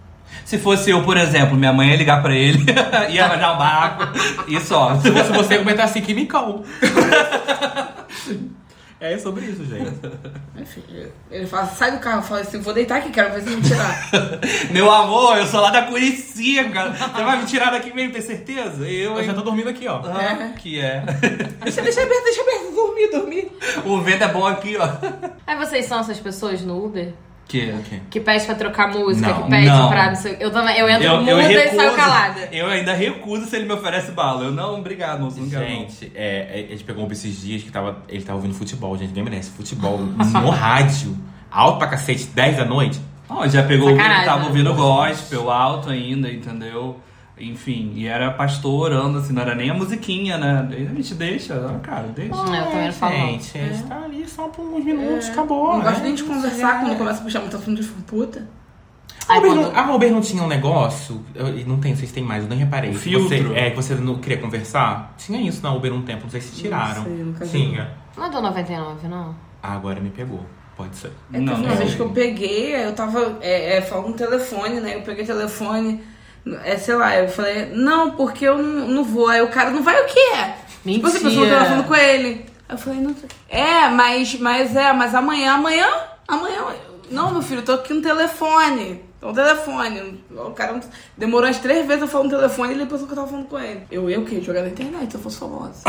Se 0.45 0.57
fosse 0.59 0.89
eu, 0.91 1.01
por 1.03 1.17
exemplo, 1.17 1.55
minha 1.57 1.73
mãe 1.73 1.89
ia 1.89 1.95
ligar 1.95 2.21
pra 2.21 2.35
ele, 2.35 2.63
ia 3.09 3.25
arranjar 3.25 3.53
um 3.55 3.57
barco 3.57 4.03
e 4.47 4.59
só. 4.59 4.95
Se 4.99 5.11
fosse 5.11 5.31
você 5.31 5.57
comentar 5.57 5.85
assim, 5.85 6.01
que 6.01 6.13
micão. 6.13 6.63
É 8.99 9.17
sobre 9.17 9.45
isso, 9.45 9.65
gente. 9.65 9.91
Enfim, 10.57 10.83
ele 11.29 11.45
fala, 11.45 11.65
sai 11.67 11.91
do 11.91 11.99
carro, 11.99 12.21
fala 12.21 12.41
assim, 12.41 12.59
vou 12.61 12.73
deitar 12.73 12.97
aqui, 12.99 13.11
quero 13.11 13.33
ver 13.33 13.41
se 13.41 13.49
me 13.49 13.61
tirar. 13.61 14.09
Meu 14.71 14.89
amor, 14.89 15.37
eu 15.37 15.45
sou 15.45 15.59
lá 15.59 15.71
da 15.71 15.83
Curicica. 15.83 16.91
Você 16.91 17.23
vai 17.23 17.37
me 17.39 17.45
tirar 17.45 17.71
daqui 17.71 17.93
mesmo, 17.93 18.13
tem 18.13 18.21
certeza? 18.21 18.87
Eu, 18.87 19.17
Eu 19.17 19.23
já 19.23 19.33
tô 19.33 19.41
dormindo 19.41 19.69
aqui, 19.69 19.87
ó. 19.87 19.97
Ah, 20.05 20.53
que 20.57 20.79
é. 20.79 21.03
deixa, 21.63 21.81
deixa 21.81 22.01
aberto, 22.01 22.23
deixa 22.23 22.41
aberto, 22.41 22.75
dormir, 22.75 23.07
dormir. 23.11 23.51
O 23.85 23.99
vento 24.01 24.23
é 24.23 24.27
bom 24.27 24.45
aqui, 24.45 24.77
ó. 24.77 24.87
Aí 25.45 25.57
vocês 25.57 25.85
são 25.85 25.99
essas 25.99 26.19
pessoas 26.19 26.61
no 26.61 26.85
Uber? 26.85 27.13
Que? 27.47 27.73
Que 28.09 28.19
pede 28.19 28.45
pra 28.45 28.55
trocar 28.55 28.87
música, 28.89 29.27
Não. 29.27 29.43
que 29.43 29.49
pede 29.49 29.67
Não. 29.67 29.89
pra 29.89 30.07
não 30.07 30.15
sei. 30.15 30.37
Eu 30.39 30.49
também, 30.49 30.77
eu 30.77 30.89
entro 30.89 31.03
Eu, 31.03 31.19
muda 31.19 31.31
eu 31.31 31.39
e 31.39 31.43
saio 31.43 31.61
recuso. 31.81 31.95
calada. 31.95 32.49
Eu 32.51 32.67
ainda 32.67 32.93
recuso 32.93 33.45
se 33.45 33.55
ele 33.55 33.65
me 33.65 33.73
oferece 33.73 34.11
bala. 34.11 34.45
Eu 34.45 34.51
não, 34.51 34.79
obrigado, 34.79 35.19
moço, 35.21 35.39
não 35.39 35.49
quero. 35.49 35.63
Gente, 35.65 36.11
é, 36.15 36.61
é, 36.61 36.65
a 36.67 36.71
gente 36.71 36.83
pegou 36.83 37.05
um 37.07 37.11
esses 37.11 37.41
dias 37.41 37.61
que 37.61 37.71
tava, 37.71 37.97
ele 38.09 38.23
tava 38.23 38.37
ouvindo 38.37 38.55
futebol, 38.55 38.97
gente. 38.97 39.09
Ninguém 39.09 39.23
merece. 39.25 39.51
Futebol 39.51 39.97
no 40.41 40.49
rádio, 40.49 41.15
alto 41.51 41.77
pra 41.77 41.87
cacete, 41.87 42.23
10 42.25 42.57
da 42.57 42.65
noite. 42.65 42.99
Ó, 43.29 43.47
já 43.47 43.61
pegou 43.63 43.89
o 43.89 43.91
que 43.91 43.97
Sacanagem, 43.97 44.25
tava 44.25 44.39
né? 44.41 44.45
ouvindo 44.47 44.73
gospel 44.73 45.51
alto 45.51 45.89
ainda, 45.89 46.31
entendeu? 46.31 46.99
Enfim, 47.37 47.93
e 47.95 48.07
era 48.07 48.29
pastor 48.31 48.91
orando, 48.91 49.17
assim, 49.17 49.33
não 49.33 49.41
era 49.41 49.55
nem 49.55 49.69
a 49.69 49.73
musiquinha, 49.73 50.37
né? 50.37 50.67
A 50.69 50.93
gente 50.95 51.15
deixa, 51.15 51.55
cara, 51.81 52.07
deixa. 52.15 52.35
Hum, 52.35 52.55
eu 52.55 52.65
também 52.65 52.85
não 52.85 52.93
falo 52.93 53.17
não. 53.17 53.25
Gente, 53.27 53.57
a 53.57 53.65
gente 53.65 53.83
tá 53.83 54.03
ali 54.03 54.27
só 54.29 54.47
por 54.49 54.63
uns 54.63 54.85
minutos, 54.85 55.29
acabou. 55.29 55.71
Não 55.71 55.77
né? 55.79 55.83
gosto 55.85 56.03
nem 56.03 56.13
de 56.15 56.23
conversar 56.23 56.79
quando 56.81 56.97
começa 56.97 57.19
a 57.19 57.23
puxar 57.23 57.39
muito 57.39 57.55
assunto 57.57 57.81
de 57.81 57.87
puta. 58.03 58.47
A 59.27 59.33
Aí 59.33 59.39
Uber, 59.39 59.51
quando- 59.51 59.73
não, 59.73 59.79
a 59.79 59.95
Uber 59.95 60.11
não 60.11 60.21
tinha 60.21 60.43
um 60.43 60.47
negócio, 60.47 61.23
eu, 61.33 61.47
não 61.65 61.79
tem, 61.79 61.95
vocês 61.95 62.11
têm 62.11 62.23
mais, 62.23 62.43
eu 62.43 62.49
nem 62.49 62.59
reparei. 62.59 62.91
O 62.91 62.93
filtro. 62.93 63.29
Você, 63.29 63.53
é, 63.55 63.69
que 63.71 63.75
você 63.75 63.95
não 63.95 64.15
queria 64.19 64.37
conversar. 64.37 65.15
Tinha 65.17 65.41
isso 65.41 65.63
na 65.63 65.73
Uber 65.73 65.91
um 65.93 66.01
tempo, 66.03 66.23
não 66.23 66.29
sei 66.29 66.41
se 66.41 66.55
tiraram. 66.55 67.03
sei, 67.03 67.13
nunca 67.13 67.45
vi. 67.45 67.51
Tinha. 67.51 67.91
Não 68.15 68.25
é 68.25 68.29
do 68.29 68.41
99, 68.41 69.07
não? 69.07 69.35
Ah, 69.61 69.73
agora 69.73 69.99
me 69.99 70.09
pegou. 70.11 70.45
Pode 70.75 70.95
ser. 70.97 71.11
É, 71.31 71.39
Não, 71.39 71.53
teve 71.53 71.65
uma 71.65 71.69
não. 71.71 71.77
vez 71.77 71.95
que 71.95 71.99
eu 71.99 72.09
peguei, 72.09 72.75
eu 72.75 72.93
tava 72.93 73.37
é, 73.41 73.77
é, 73.77 73.81
falando 73.81 74.09
no 74.09 74.13
telefone, 74.13 74.79
né? 74.81 74.95
Eu 74.95 75.01
peguei 75.01 75.23
o 75.23 75.27
telefone, 75.27 76.03
é, 76.63 76.77
sei 76.77 76.95
lá, 76.95 77.15
eu 77.17 77.29
falei, 77.29 77.67
não, 77.73 78.11
porque 78.11 78.45
eu 78.45 78.57
não, 78.57 78.87
não 78.87 79.03
vou. 79.03 79.27
Aí 79.27 79.41
o 79.41 79.47
cara, 79.47 79.69
não 79.69 79.81
vai 79.81 80.01
o 80.01 80.05
quê? 80.05 80.31
Tipo, 80.85 81.07
assim, 81.07 81.17
a 81.17 81.21
pessoa 81.21 81.29
Mentira. 81.29 81.55
tava 81.55 81.65
falando 81.65 81.87
com 81.87 81.95
ele. 81.95 82.45
Aí 82.67 82.75
eu 82.75 82.77
falei, 82.77 82.99
não. 82.99 83.15
É, 83.49 83.87
mas, 83.89 84.37
mas 84.39 84.75
é, 84.75 84.91
mas 84.91 85.15
amanhã, 85.15 85.53
amanhã, 85.53 85.87
amanhã. 86.27 86.61
Não, 87.09 87.31
meu 87.31 87.41
filho, 87.41 87.61
eu 87.61 87.65
tô 87.65 87.73
aqui 87.73 87.93
no 87.93 88.01
telefone. 88.01 89.01
Tô 89.21 89.27
no 89.27 89.33
telefone. 89.33 90.23
O 90.31 90.51
cara 90.51 90.81
demorou 91.17 91.49
as 91.49 91.59
três 91.59 91.85
vezes 91.85 92.01
eu 92.01 92.07
falando 92.07 92.31
no 92.31 92.37
telefone 92.37 92.73
e 92.73 92.75
ele 92.75 92.85
pensou 92.85 93.05
que 93.07 93.13
eu 93.13 93.17
tava 93.17 93.27
falando 93.29 93.47
com 93.47 93.59
ele. 93.59 93.83
Eu, 93.89 94.09
eu 94.09 94.21
o 94.21 94.25
quê? 94.25 94.41
Jogar 94.41 94.63
na 94.63 94.69
internet, 94.69 95.11
se 95.11 95.17
eu 95.17 95.21
fosse 95.21 95.39
famosa. 95.39 95.81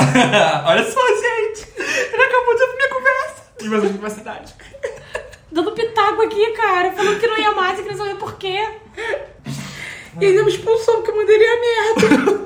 Olha 0.67 0.85
só, 0.85 1.01
gente. 1.01 1.69
Ele 1.77 2.23
acabou 2.23 2.55
de 2.55 2.63
ouvir 2.63 2.77
minha 2.77 2.89
conversa. 2.89 3.43
De 3.59 3.69
mais 3.69 3.99
uma 3.99 4.11
cidade. 4.11 4.55
Dando 5.51 5.73
pitaco 5.73 6.23
aqui, 6.23 6.53
cara. 6.53 6.93
Falando 6.93 7.19
que 7.19 7.27
não 7.27 7.39
ia 7.39 7.53
mais 7.53 7.79
e 7.79 7.83
queria 7.83 7.99
saber 7.99 8.17
por 8.17 8.35
quê. 8.37 8.65
E 10.21 10.25
ele 10.25 10.42
me 10.42 10.49
expulsou 10.50 10.97
porque 10.97 11.11
eu 11.11 11.16
mandei 11.16 11.37
ele 11.37 11.44
a 11.44 11.61
merda. 12.11 12.44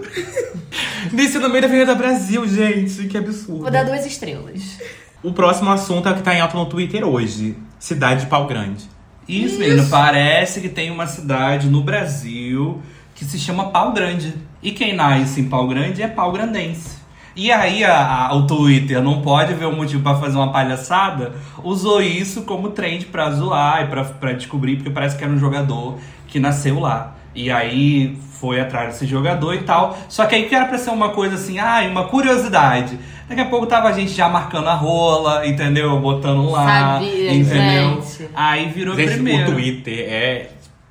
Desci 1.12 1.38
no 1.38 1.48
meio 1.48 1.62
da 1.62 1.68
Avenida 1.68 1.94
Brasil, 1.94 2.46
gente. 2.46 3.06
Que 3.08 3.18
absurdo. 3.18 3.62
Vou 3.62 3.70
dar 3.70 3.84
duas 3.84 4.04
estrelas. 4.06 4.78
O 5.22 5.32
próximo 5.32 5.70
assunto 5.70 6.08
é 6.08 6.12
o 6.12 6.14
que 6.14 6.22
tá 6.22 6.34
em 6.34 6.40
alta 6.40 6.56
no 6.56 6.66
Twitter 6.66 7.04
hoje. 7.06 7.56
Cidade 7.78 8.22
de 8.22 8.26
Pau 8.26 8.46
Grande. 8.46 8.84
Isso, 9.28 9.58
menino, 9.58 9.86
parece 9.88 10.60
que 10.60 10.68
tem 10.68 10.90
uma 10.90 11.06
cidade 11.06 11.68
no 11.68 11.82
Brasil 11.82 12.80
que 13.14 13.24
se 13.24 13.38
chama 13.38 13.70
Pau 13.70 13.92
Grande. 13.92 14.34
E 14.62 14.70
quem 14.72 14.94
nasce 14.94 15.40
em 15.40 15.48
Pau 15.48 15.66
Grande 15.68 16.02
é 16.02 16.08
pau 16.08 16.32
grandense. 16.32 16.98
E 17.36 17.52
aí 17.52 17.84
a- 17.84 18.26
a- 18.28 18.34
o 18.34 18.46
Twitter 18.46 19.00
não 19.02 19.20
pode 19.22 19.54
ver 19.54 19.66
um 19.66 19.76
motivo 19.76 20.02
pra 20.02 20.16
fazer 20.16 20.36
uma 20.36 20.50
palhaçada, 20.52 21.32
usou 21.62 22.02
isso 22.02 22.42
como 22.42 22.70
trend 22.70 23.06
pra 23.06 23.30
zoar 23.30 23.84
e 23.84 23.86
pra 24.18 24.32
descobrir, 24.32 24.76
porque 24.76 24.90
parece 24.90 25.16
que 25.16 25.22
era 25.22 25.32
um 25.32 25.38
jogador 25.38 25.98
que 26.26 26.40
nasceu 26.40 26.80
lá. 26.80 27.14
E 27.38 27.52
aí 27.52 28.16
foi 28.40 28.60
atrás 28.60 28.94
desse 28.94 29.06
jogador 29.06 29.54
e 29.54 29.58
tal. 29.58 29.96
Só 30.08 30.26
que 30.26 30.34
aí 30.34 30.48
que 30.48 30.54
era 30.54 30.64
pra 30.64 30.76
ser 30.76 30.90
uma 30.90 31.10
coisa 31.10 31.36
assim, 31.36 31.60
ah, 31.60 31.86
uma 31.88 32.08
curiosidade. 32.08 32.98
Daqui 33.28 33.40
a 33.40 33.44
pouco 33.44 33.64
tava 33.66 33.88
a 33.88 33.92
gente 33.92 34.10
já 34.10 34.28
marcando 34.28 34.68
a 34.68 34.74
rola, 34.74 35.46
entendeu? 35.46 36.00
Botando 36.00 36.50
lá. 36.50 36.94
Sabia, 36.94 37.32
entendeu? 37.32 38.02
gente. 38.02 38.30
Aí 38.34 38.68
virou 38.70 38.96
Gente, 38.96 39.12
primeiro. 39.12 39.50
o 39.50 39.54
Twitter 39.54 39.98
é. 39.98 40.50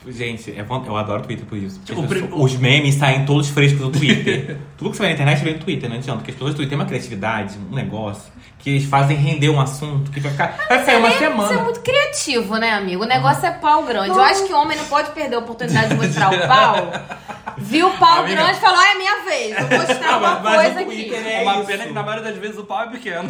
Gente, 0.10 0.58
é 0.58 0.64
von- 0.64 0.84
eu 0.86 0.96
adoro 0.96 1.22
o 1.22 1.24
Twitter 1.26 1.46
por 1.46 1.58
isso. 1.58 1.80
O 1.92 2.08
pessoas- 2.08 2.32
Os 2.34 2.56
memes 2.58 2.96
saem 2.96 3.26
todos 3.26 3.50
frescos 3.50 3.80
do 3.82 3.92
Twitter. 3.92 4.58
Tudo 4.78 4.92
que 4.92 4.98
você 4.98 5.04
vê 5.04 5.08
na 5.10 5.14
internet 5.16 5.44
vem 5.44 5.54
no 5.54 5.60
Twitter, 5.60 5.90
não 5.90 5.98
adianta. 5.98 6.18
Porque 6.20 6.32
as 6.32 6.36
pessoas 6.36 6.54
do 6.54 6.58
Twitter 6.58 6.70
têm 6.70 6.78
uma 6.80 6.86
criatividade, 6.88 7.58
um 7.72 7.76
negócio, 7.76 8.32
que 8.60 8.70
eles 8.70 8.86
fazem 8.86 9.18
render 9.18 9.50
um 9.50 9.60
assunto 9.60 10.10
que 10.12 10.20
vai 10.20 10.32
ficar. 10.32 10.58
Vai 10.70 10.86
sair 10.86 10.98
uma 10.98 11.10
Você 11.10 11.16
é 11.26 11.30
semana. 11.30 11.64
muito 11.64 11.80
criativo, 11.82 12.56
né, 12.58 12.72
amigo? 12.72 13.04
O 13.04 13.08
negócio 13.08 13.46
é 13.46 13.52
pau 13.52 13.84
grande. 13.84 14.10
Eu 14.10 14.22
acho 14.22 14.46
que 14.46 14.54
o 14.54 14.58
homem 14.58 14.78
não 14.78 14.86
pode 14.86 15.12
perder 15.12 15.36
a 15.36 15.40
oportunidade 15.40 15.90
de 15.90 15.96
mostrar 15.96 16.34
o 16.34 16.48
pau. 16.48 16.92
Viu 17.60 17.88
o 17.88 17.98
pau 17.98 18.20
Amiga. 18.20 18.36
grande 18.36 18.58
e 18.58 18.62
falou: 18.62 18.78
ah, 18.80 18.92
é 18.92 18.96
minha 18.98 19.24
vez. 19.26 19.56
Vou 19.68 19.80
mostrar 19.80 20.18
uma 20.20 20.30
mas- 20.40 20.44
mas 20.44 20.56
coisa 20.56 20.80
o 20.80 20.84
aqui. 20.84 20.86
Twitter 21.04 21.28
É 21.28 21.40
É 21.40 21.44
uma 21.44 21.64
pena 21.66 21.84
que 21.86 21.94
na 21.94 22.04
maioria 22.04 22.24
das 22.32 22.38
vezes 22.40 22.58
o 22.60 22.64
pau 22.64 22.84
é 22.84 22.88
pequeno. 22.92 23.30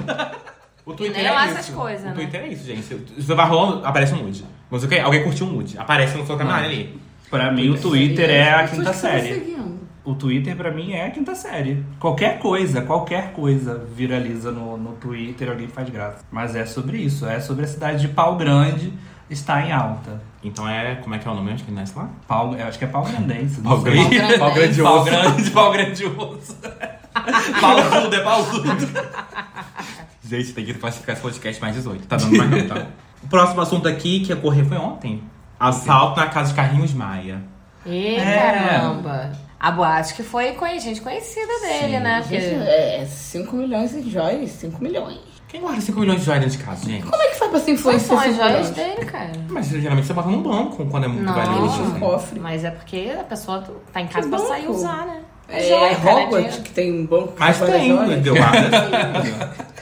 O 0.86 0.94
Twitter 0.94 1.18
nem 1.18 1.28
é 1.28 1.32
lá 1.32 1.48
isso. 1.48 1.58
essas 1.58 1.74
coisas, 1.74 2.04
o 2.04 2.08
né? 2.10 2.14
Twitter 2.14 2.42
é 2.42 2.48
isso, 2.50 2.66
gente. 2.66 2.82
Você 3.18 3.34
vai 3.34 3.48
rolando, 3.48 3.86
aparece 3.86 4.14
um 4.14 4.18
nude. 4.24 4.46
Mas 4.70 4.84
o 4.84 4.88
quê? 4.88 5.00
Alguém 5.00 5.24
curtiu 5.24 5.46
um 5.48 5.52
nude. 5.52 5.78
Aparece 5.78 6.18
no 6.18 6.26
seu 6.26 6.38
canal 6.38 6.56
ali. 6.56 7.00
Pra 7.30 7.52
mim, 7.52 7.70
o 7.70 7.78
Twitter 7.78 8.30
é 8.30 8.54
a 8.54 8.68
quinta 8.68 8.92
que 8.92 8.98
série. 8.98 9.58
O 10.04 10.16
Twitter, 10.16 10.56
pra 10.56 10.72
mim, 10.72 10.94
é 10.94 11.08
a 11.08 11.12
quinta 11.12 11.36
série. 11.36 11.84
Qualquer 12.00 12.40
coisa, 12.40 12.82
qualquer 12.82 13.34
coisa 13.34 13.86
viraliza 13.94 14.52
no, 14.52 14.78
no 14.78 14.94
Twitter, 14.94 15.50
alguém 15.50 15.68
faz 15.68 15.90
graça. 15.90 16.24
Mas 16.32 16.56
é 16.56 16.66
sobre 16.66 16.98
isso, 16.98 17.26
é 17.28 17.42
sobre 17.42 17.66
a 17.66 17.68
cidade 17.68 18.00
de 18.00 18.08
Pau 18.08 18.38
Grande 18.38 18.94
estar 19.30 19.68
em 19.68 19.74
alta. 19.74 20.22
Então 20.42 20.68
é. 20.68 20.96
Como 20.96 21.14
é 21.14 21.20
que 21.20 21.28
é 21.28 21.32
o 21.32 21.34
nome 21.34 21.52
antes 21.52 21.66
que 21.66 21.70
ele 21.72 21.80
nasce 21.80 21.98
lá? 21.98 22.10
Pau, 22.26 22.56
eu 22.56 22.66
acho 22.66 22.80
que 22.80 22.86
é 22.86 22.88
Pau 22.88 23.04
Grandense. 23.04 23.60
não 23.60 23.72
Pau 23.72 23.82
grande. 23.82 24.18
Pau 24.18 24.40
Pau 24.40 24.54
grande 24.54 24.82
Pau 24.82 25.04
grande, 25.04 25.52
pau 25.52 25.72
grandioso. 25.72 26.56
Pausudo, 27.60 28.16
é 28.16 28.20
pausudo. 28.22 28.70
Gente, 30.24 30.54
tem 30.54 30.66
que 30.66 30.74
classificar 30.76 31.14
esse 31.14 31.22
podcast 31.22 31.62
mais 31.62 31.76
18. 31.76 32.08
Tá 32.08 32.18
dando 32.18 32.38
mais 32.38 32.50
não, 32.50 32.68
tá? 32.68 32.88
O 33.24 33.28
próximo 33.28 33.62
assunto 33.62 33.88
aqui 33.88 34.20
que 34.22 34.34
ocorreu 34.34 34.66
foi 34.66 34.78
ontem. 34.78 35.24
Assalto 35.60 36.20
na 36.20 36.28
casa 36.28 36.50
de 36.52 36.56
Carrinhos 36.56 36.94
Maia. 36.94 37.42
Ih, 37.86 38.16
É. 38.16 38.70
caramba. 38.70 39.32
A 39.60 39.72
boate 39.72 40.14
que 40.14 40.22
foi 40.22 40.52
conhe- 40.52 40.80
gente 40.80 41.02
conhecida 41.02 41.52
dele, 41.62 42.00
né? 42.00 42.20
Porque... 42.22 42.40
Gente, 42.40 42.68
é 42.70 43.06
5 43.10 43.56
milhões 43.56 43.96
em 43.96 44.08
joias, 44.08 44.52
5 44.52 44.84
milhões. 44.84 45.18
Quem 45.48 45.62
guarda 45.62 45.82
5 45.82 46.00
milhões 46.00 46.20
de 46.20 46.26
joias 46.26 46.44
dentro 46.44 46.58
de 46.58 46.64
casa, 46.64 46.86
gente? 46.86 47.04
Como 47.04 47.22
é 47.24 47.28
que 47.30 47.36
faz 47.36 47.50
pra 47.50 47.60
ser 47.60 47.66
Quais 47.66 47.80
influência 47.80 48.08
são 48.08 48.18
as 48.20 48.24
cinco 48.26 48.36
joias 48.36 48.70
milhões? 48.70 48.96
dele, 48.96 49.06
cara? 49.10 49.32
Mas 49.50 49.68
geralmente 49.70 50.06
você 50.06 50.14
bota 50.14 50.30
num 50.30 50.44
banco 50.44 50.86
quando 50.86 51.06
é 51.06 51.08
muito 51.08 51.24
Não. 51.24 51.34
valioso. 51.34 51.82
Um 51.82 51.88
assim. 51.88 52.00
cofre. 52.00 52.40
Mas 52.40 52.64
é 52.66 52.70
porque 52.72 53.14
a 53.20 53.24
pessoa 53.24 53.64
tá 53.92 54.02
em 54.02 54.08
casa 54.08 54.24
Que 54.24 54.30
pra 54.30 54.38
banco? 54.38 54.50
sair 54.50 54.68
usar, 54.68 55.06
né? 55.08 55.22
É, 55.50 55.96
cara, 55.96 56.18
Hogwarts, 56.26 56.58
que 56.58 56.70
tem 56.72 56.92
um 57.02 57.06
banco 57.06 57.30
que 57.32 57.40
Mas 57.40 57.58
faz 57.58 57.72
tem, 57.72 58.22
deu 58.22 58.36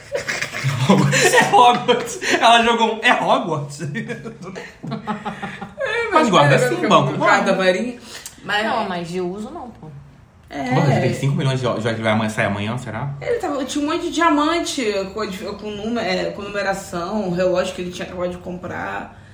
guarda. 0.86 1.16
É 1.16 1.54
Hogwarts. 1.54 2.20
Ela 2.40 2.62
jogou 2.62 2.94
um. 2.94 3.00
É 3.02 3.12
Hogwarts. 3.12 3.80
Mas 6.12 6.28
guarda 6.28 6.58
Pera, 6.58 6.68
sim, 6.68 6.76
que 6.76 6.86
banco. 6.86 7.16
Guarda 7.16 7.54
varinha. 7.54 7.98
Mas, 8.44 8.64
Não, 8.64 8.88
mas 8.88 9.08
de 9.08 9.20
uso 9.20 9.50
não, 9.50 9.70
pô. 9.70 9.88
Você 10.48 11.00
tem 11.00 11.10
é, 11.10 11.12
5 11.12 11.34
milhões 11.34 11.58
de 11.58 11.64
joias 11.64 11.96
que 11.96 12.02
vai 12.02 12.30
sair 12.30 12.46
amanhã, 12.46 12.78
será? 12.78 13.14
ele 13.20 13.38
tava, 13.40 13.64
tinha 13.64 13.84
um 13.84 13.90
monte 13.90 14.02
de 14.02 14.12
diamante 14.12 14.92
com, 15.12 15.54
com, 15.56 15.70
número, 15.72 16.06
é, 16.06 16.30
com 16.30 16.42
numeração, 16.42 17.28
um 17.28 17.32
relógio 17.32 17.74
que 17.74 17.82
ele 17.82 17.90
tinha 17.90 18.06
acabado 18.06 18.30
de 18.30 18.38
comprar. 18.38 19.25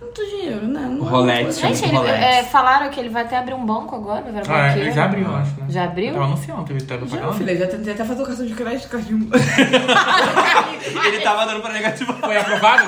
É 0.00 0.04
muito 0.04 0.24
dinheiro, 0.26 0.66
né? 0.68 0.80
Não 0.80 1.06
é 1.06 1.10
Rolex, 1.10 1.42
coisa- 1.42 1.60
Chama 1.60 1.74
Gente, 1.74 1.82
de 1.84 1.88
ele, 1.90 1.96
Rolex. 1.98 2.24
é, 2.24 2.42
falaram 2.44 2.88
que 2.90 3.00
ele 3.00 3.08
vai 3.08 3.22
até 3.24 3.36
abrir 3.36 3.54
um 3.54 3.66
banco 3.66 3.96
agora, 3.96 4.22
vai 4.22 4.32
virar 4.32 4.44
Ah, 4.44 4.68
banqueiro. 4.68 4.88
ele 4.88 4.92
já 4.94 5.04
abriu, 5.04 5.26
eu 5.26 5.36
acho, 5.36 5.50
né? 5.60 5.66
Já 5.68 5.84
abriu? 5.84 6.12
Tava 6.12 6.24
anunciando, 6.24 6.64
teve 6.64 6.80
teve 6.82 7.00
Já, 7.00 7.06
propaganda. 7.16 7.34
filha, 7.38 7.56
já 7.58 7.66
tentei 7.66 7.92
até 7.94 8.04
fazer 8.04 8.22
o 8.22 8.26
cartão 8.26 8.46
de 8.46 8.54
crédito, 8.54 8.88
cartão 8.88 9.18
Ele 11.06 11.20
tava 11.20 11.46
dando 11.46 11.60
pra 11.60 11.72
negativar. 11.72 12.16
Foi 12.18 12.36
aprovado? 12.36 12.84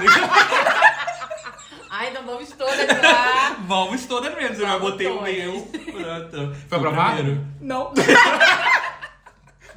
Ai, 1.90 2.08
então 2.10 2.22
vamos 2.24 2.48
todas 2.52 2.86
lá. 3.02 3.56
Vamos 3.66 4.06
todas 4.06 4.34
mesmo. 4.34 4.54
Eu 4.62 4.68
já 4.68 4.78
botei 4.78 5.06
o 5.08 5.20
meu. 5.22 5.60
Pronto. 5.62 6.56
Foi 6.68 6.78
aprovado? 6.78 7.16
primeiro. 7.16 7.46
Não. 7.60 7.92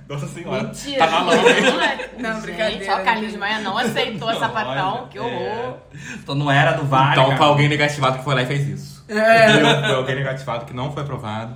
Nossa 0.08 0.28
senhora. 0.28 0.64
Mentira. 0.64 0.98
Tá 1.00 1.08
na 1.12 1.20
mão, 1.22 1.34
hein? 1.34 1.64
Não, 2.20 2.42
brincadeira. 2.42 2.72
Gente, 2.72 2.90
ó, 2.90 3.04
Carlinhos 3.04 3.36
Maia 3.36 3.60
não 3.60 3.78
aceitou 3.78 4.30
essa 4.30 4.42
sapatão. 4.42 4.94
Olha, 5.00 5.08
Que 5.08 5.20
horror. 5.20 5.32
é. 5.32 5.74
Então 6.16 6.36
não 6.36 6.52
era 6.52 6.74
do 6.74 6.86
Vale. 6.86 7.12
Então 7.14 7.26
cara. 7.26 7.38
foi 7.38 7.48
alguém 7.48 7.70
negativado 7.70 8.18
que 8.18 8.24
foi 8.24 8.36
lá 8.36 8.42
e 8.44 8.46
fez 8.46 8.68
isso. 8.68 9.06
É. 9.08 9.50
Entendeu? 9.50 9.80
Foi 9.82 9.96
alguém 9.96 10.16
negativado 10.16 10.66
que 10.66 10.74
não 10.74 10.92
foi 10.92 11.04
aprovado. 11.04 11.56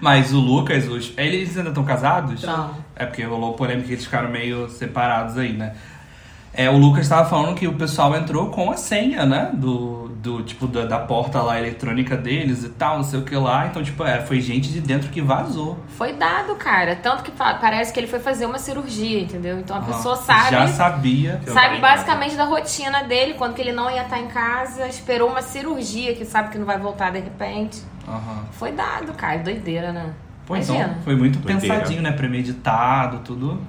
Mas 0.00 0.32
o 0.32 0.38
Lucas, 0.40 0.86
os... 0.88 1.12
eles 1.16 1.56
ainda 1.56 1.70
estão 1.70 1.84
casados? 1.84 2.42
Não. 2.42 2.76
É 2.94 3.06
porque 3.06 3.22
rolou 3.24 3.54
polêmica 3.54 3.86
que 3.86 3.92
eles 3.94 4.04
ficaram 4.04 4.28
meio 4.28 4.68
separados 4.68 5.38
aí, 5.38 5.52
né? 5.52 5.74
É, 6.56 6.70
o 6.70 6.78
Lucas 6.78 7.02
estava 7.02 7.28
falando 7.28 7.54
que 7.54 7.68
o 7.68 7.74
pessoal 7.74 8.16
entrou 8.16 8.48
com 8.50 8.70
a 8.70 8.76
senha, 8.78 9.26
né? 9.26 9.50
Do, 9.52 10.08
do 10.22 10.42
tipo, 10.42 10.66
da, 10.66 10.86
da 10.86 10.98
porta 10.98 11.42
lá 11.42 11.58
eletrônica 11.58 12.16
deles 12.16 12.64
e 12.64 12.70
tal, 12.70 12.96
não 12.96 13.04
sei 13.04 13.20
o 13.20 13.24
que 13.24 13.36
lá. 13.36 13.66
Então, 13.66 13.82
tipo, 13.82 14.02
é, 14.02 14.22
foi 14.22 14.40
gente 14.40 14.70
de 14.72 14.80
dentro 14.80 15.10
que 15.10 15.20
vazou. 15.20 15.78
Foi 15.98 16.14
dado, 16.14 16.54
cara. 16.54 16.96
Tanto 16.96 17.22
que 17.22 17.30
parece 17.30 17.92
que 17.92 18.00
ele 18.00 18.06
foi 18.06 18.20
fazer 18.20 18.46
uma 18.46 18.58
cirurgia, 18.58 19.20
entendeu? 19.20 19.60
Então 19.60 19.76
a 19.76 19.80
Ah, 19.80 19.82
pessoa 19.82 20.16
sabe. 20.16 20.50
Já 20.50 20.66
sabia. 20.68 21.40
Sabe 21.46 21.78
basicamente 21.78 22.34
da 22.36 22.44
rotina 22.44 23.04
dele, 23.04 23.34
quando 23.34 23.52
que 23.52 23.60
ele 23.60 23.72
não 23.72 23.90
ia 23.90 24.02
estar 24.04 24.18
em 24.18 24.28
casa, 24.28 24.88
esperou 24.88 25.28
uma 25.28 25.42
cirurgia, 25.42 26.14
que 26.14 26.24
sabe 26.24 26.48
que 26.48 26.56
não 26.58 26.64
vai 26.64 26.78
voltar 26.78 27.10
de 27.10 27.18
repente. 27.20 27.82
Aham. 28.08 28.44
Foi 28.52 28.72
dado, 28.72 29.12
cara. 29.12 29.38
Doideira, 29.40 29.92
né? 29.92 30.14
Pô, 30.46 30.56
então, 30.56 30.94
foi 31.04 31.16
muito 31.16 31.38
Doideira. 31.38 31.74
pensadinho, 31.74 32.00
né? 32.00 32.12
Premeditado, 32.12 33.18
tudo. 33.18 33.60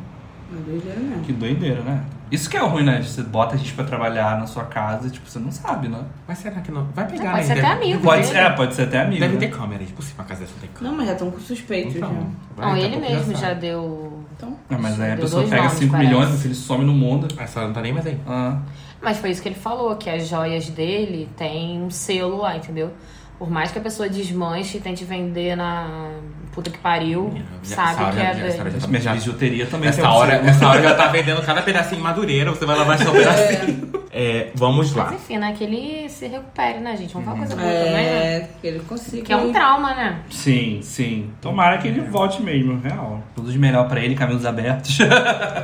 É 0.54 0.56
doideira 0.56 1.00
mesmo. 1.02 1.24
Que 1.24 1.34
doideira, 1.34 1.82
né? 1.82 2.02
Isso 2.32 2.50
que 2.50 2.58
é 2.58 2.62
o 2.64 2.68
ruim, 2.68 2.84
né? 2.84 3.02
Você 3.02 3.24
bota 3.24 3.56
a 3.56 3.58
gente 3.58 3.74
pra 3.74 3.84
trabalhar 3.86 4.38
na 4.40 4.46
sua 4.48 4.66
casa 4.66 5.08
e, 5.08 5.10
tipo, 5.12 5.30
você 5.30 5.40
não 5.40 5.52
sabe, 5.52 5.88
né? 5.88 6.04
Mas 6.28 6.40
será 6.40 6.60
que 6.62 6.72
não? 6.72 6.86
Vai 6.94 7.08
pegar, 7.08 7.24
É, 7.24 7.26
né? 7.26 7.32
pode 7.34 7.46
ser 7.48 7.56
Deve- 7.56 7.68
até 7.68 7.76
amigo. 7.76 8.02
Pode 8.02 8.22
dele. 8.22 8.34
ser, 8.34 8.38
é, 8.40 8.50
pode 8.50 8.76
ser 8.76 8.82
até 8.84 9.02
amigo. 9.02 9.20
Deve 9.22 9.34
né? 9.36 9.40
ter 9.40 9.48
câmera. 9.50 9.82
É 9.84 9.86
impossível 9.86 10.16
uma 10.20 10.26
casa 10.26 10.42
dessa 10.42 10.54
não 10.54 10.60
ter 10.62 10.68
câmera. 10.68 10.90
Não, 10.92 10.98
mas 10.98 11.08
já 11.08 11.14
estão 11.14 11.32
com 11.32 11.40
suspeitos 11.40 11.96
Então, 11.96 12.10
já. 12.10 12.16
vai, 12.16 12.26
Não, 12.66 12.74
daqui 12.74 12.82
a 12.84 12.88
ele 12.88 12.96
pouco 12.98 13.12
mesmo 13.16 13.34
já 13.34 13.40
sabe. 13.48 13.62
deu. 13.62 14.24
Então, 14.36 14.58
É, 14.70 14.78
mas 14.78 15.00
aí 15.00 15.12
a 15.12 15.16
Deu 15.16 15.24
pessoa 15.24 15.42
dois 15.42 15.50
pega 15.50 15.64
nomes, 15.64 15.80
5 15.80 15.92
parece. 15.92 16.10
milhões, 16.10 16.30
meu 16.30 16.38
filho 16.40 16.56
some 16.56 16.86
no 16.86 16.94
mundo. 16.94 17.28
Essa 17.40 17.62
não 17.66 17.74
tá 17.74 17.82
nem 17.82 17.94
mais 17.94 18.06
aí. 18.06 18.20
Ah, 18.28 18.60
Mas 19.02 19.18
foi 19.20 19.30
isso 19.32 19.42
que 19.42 19.48
ele 19.50 19.56
falou, 19.56 19.96
que 19.96 20.10
as 20.10 20.28
joias 20.28 20.70
dele 20.70 21.30
tem 21.38 21.82
um 21.82 21.90
selo 21.90 22.38
lá, 22.38 22.58
entendeu? 22.58 22.92
Por 23.40 23.50
mais 23.50 23.72
que 23.72 23.78
a 23.78 23.82
pessoa 23.82 24.10
desmanche 24.10 24.78
e 24.80 24.82
tente 24.82 25.06
vender 25.06 25.56
na 25.56 26.10
puta 26.58 26.72
que 26.72 26.80
pariu, 26.80 27.32
Já- 27.62 27.76
sabe 27.76 28.16
que 28.16 28.20
é 28.20 28.34
já- 28.34 28.50
já- 28.80 28.88
minha 28.88 29.00
já- 29.00 29.14
bijuteria 29.14 29.68
também 29.68 29.90
Essa 29.90 30.02
tem 30.02 30.10
um 30.10 30.14
hora, 30.14 30.32
selo. 30.38 30.48
essa 30.50 30.68
hora 30.68 30.82
já 30.82 30.96
tá 30.96 31.06
vendendo 31.10 31.42
cada 31.44 31.62
pedacinho 31.62 32.02
madureira, 32.02 32.50
você 32.50 32.66
vai 32.66 32.76
lavar 32.76 32.98
só 32.98 33.12
um 33.12 33.14
pedacinho. 33.14 33.98
É, 34.12 34.50
vamos 34.56 34.96
lá. 34.96 35.06
Mas 35.12 35.22
enfim, 35.22 35.38
né? 35.38 35.54
Que 35.56 35.64
ele 35.66 36.10
se 36.10 36.26
recupere, 36.26 36.80
né, 36.80 36.98
gente? 36.98 37.14
Vamos 37.14 37.28
falar 37.28 37.38
coisa 37.38 37.56
boa 37.56 37.68
também, 37.72 37.92
né? 37.92 38.02
é, 38.38 38.50
que 38.60 38.66
ele 38.68 38.80
consiga. 38.80 39.22
Que 39.22 39.32
é 39.32 39.38
um 39.38 39.54
trauma, 39.54 39.94
né? 39.94 40.22
Sim, 40.32 40.80
sim. 40.82 41.30
Tomara 41.40 41.78
que 41.78 41.88
ele 41.88 42.02
volte 42.02 42.42
mesmo, 42.42 42.82
real. 42.82 43.22
Tudo 43.36 43.52
de 43.52 43.60
melhor 43.60 43.88
pra 43.88 44.00
ele, 44.00 44.16
caminhos 44.16 44.44
abertos. 44.44 44.98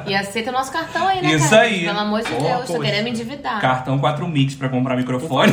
E 0.05 0.13
aceita 0.13 0.51
o 0.51 0.53
nosso 0.53 0.71
cartão 0.71 1.07
aí, 1.07 1.23
né, 1.23 1.31
Isso 1.33 1.49
cara? 1.49 1.63
aí. 1.63 1.85
Pelo 1.85 1.99
amor 1.99 2.21
de 2.21 2.29
Pô, 2.29 2.43
Deus, 2.43 2.65
tô 2.67 2.79
querendo 2.79 3.05
me 3.05 3.09
endividar. 3.09 3.59
Cartão 3.59 3.97
4 3.97 4.27
Mix 4.27 4.53
pra 4.53 4.69
comprar 4.69 4.95
microfone. 4.97 5.51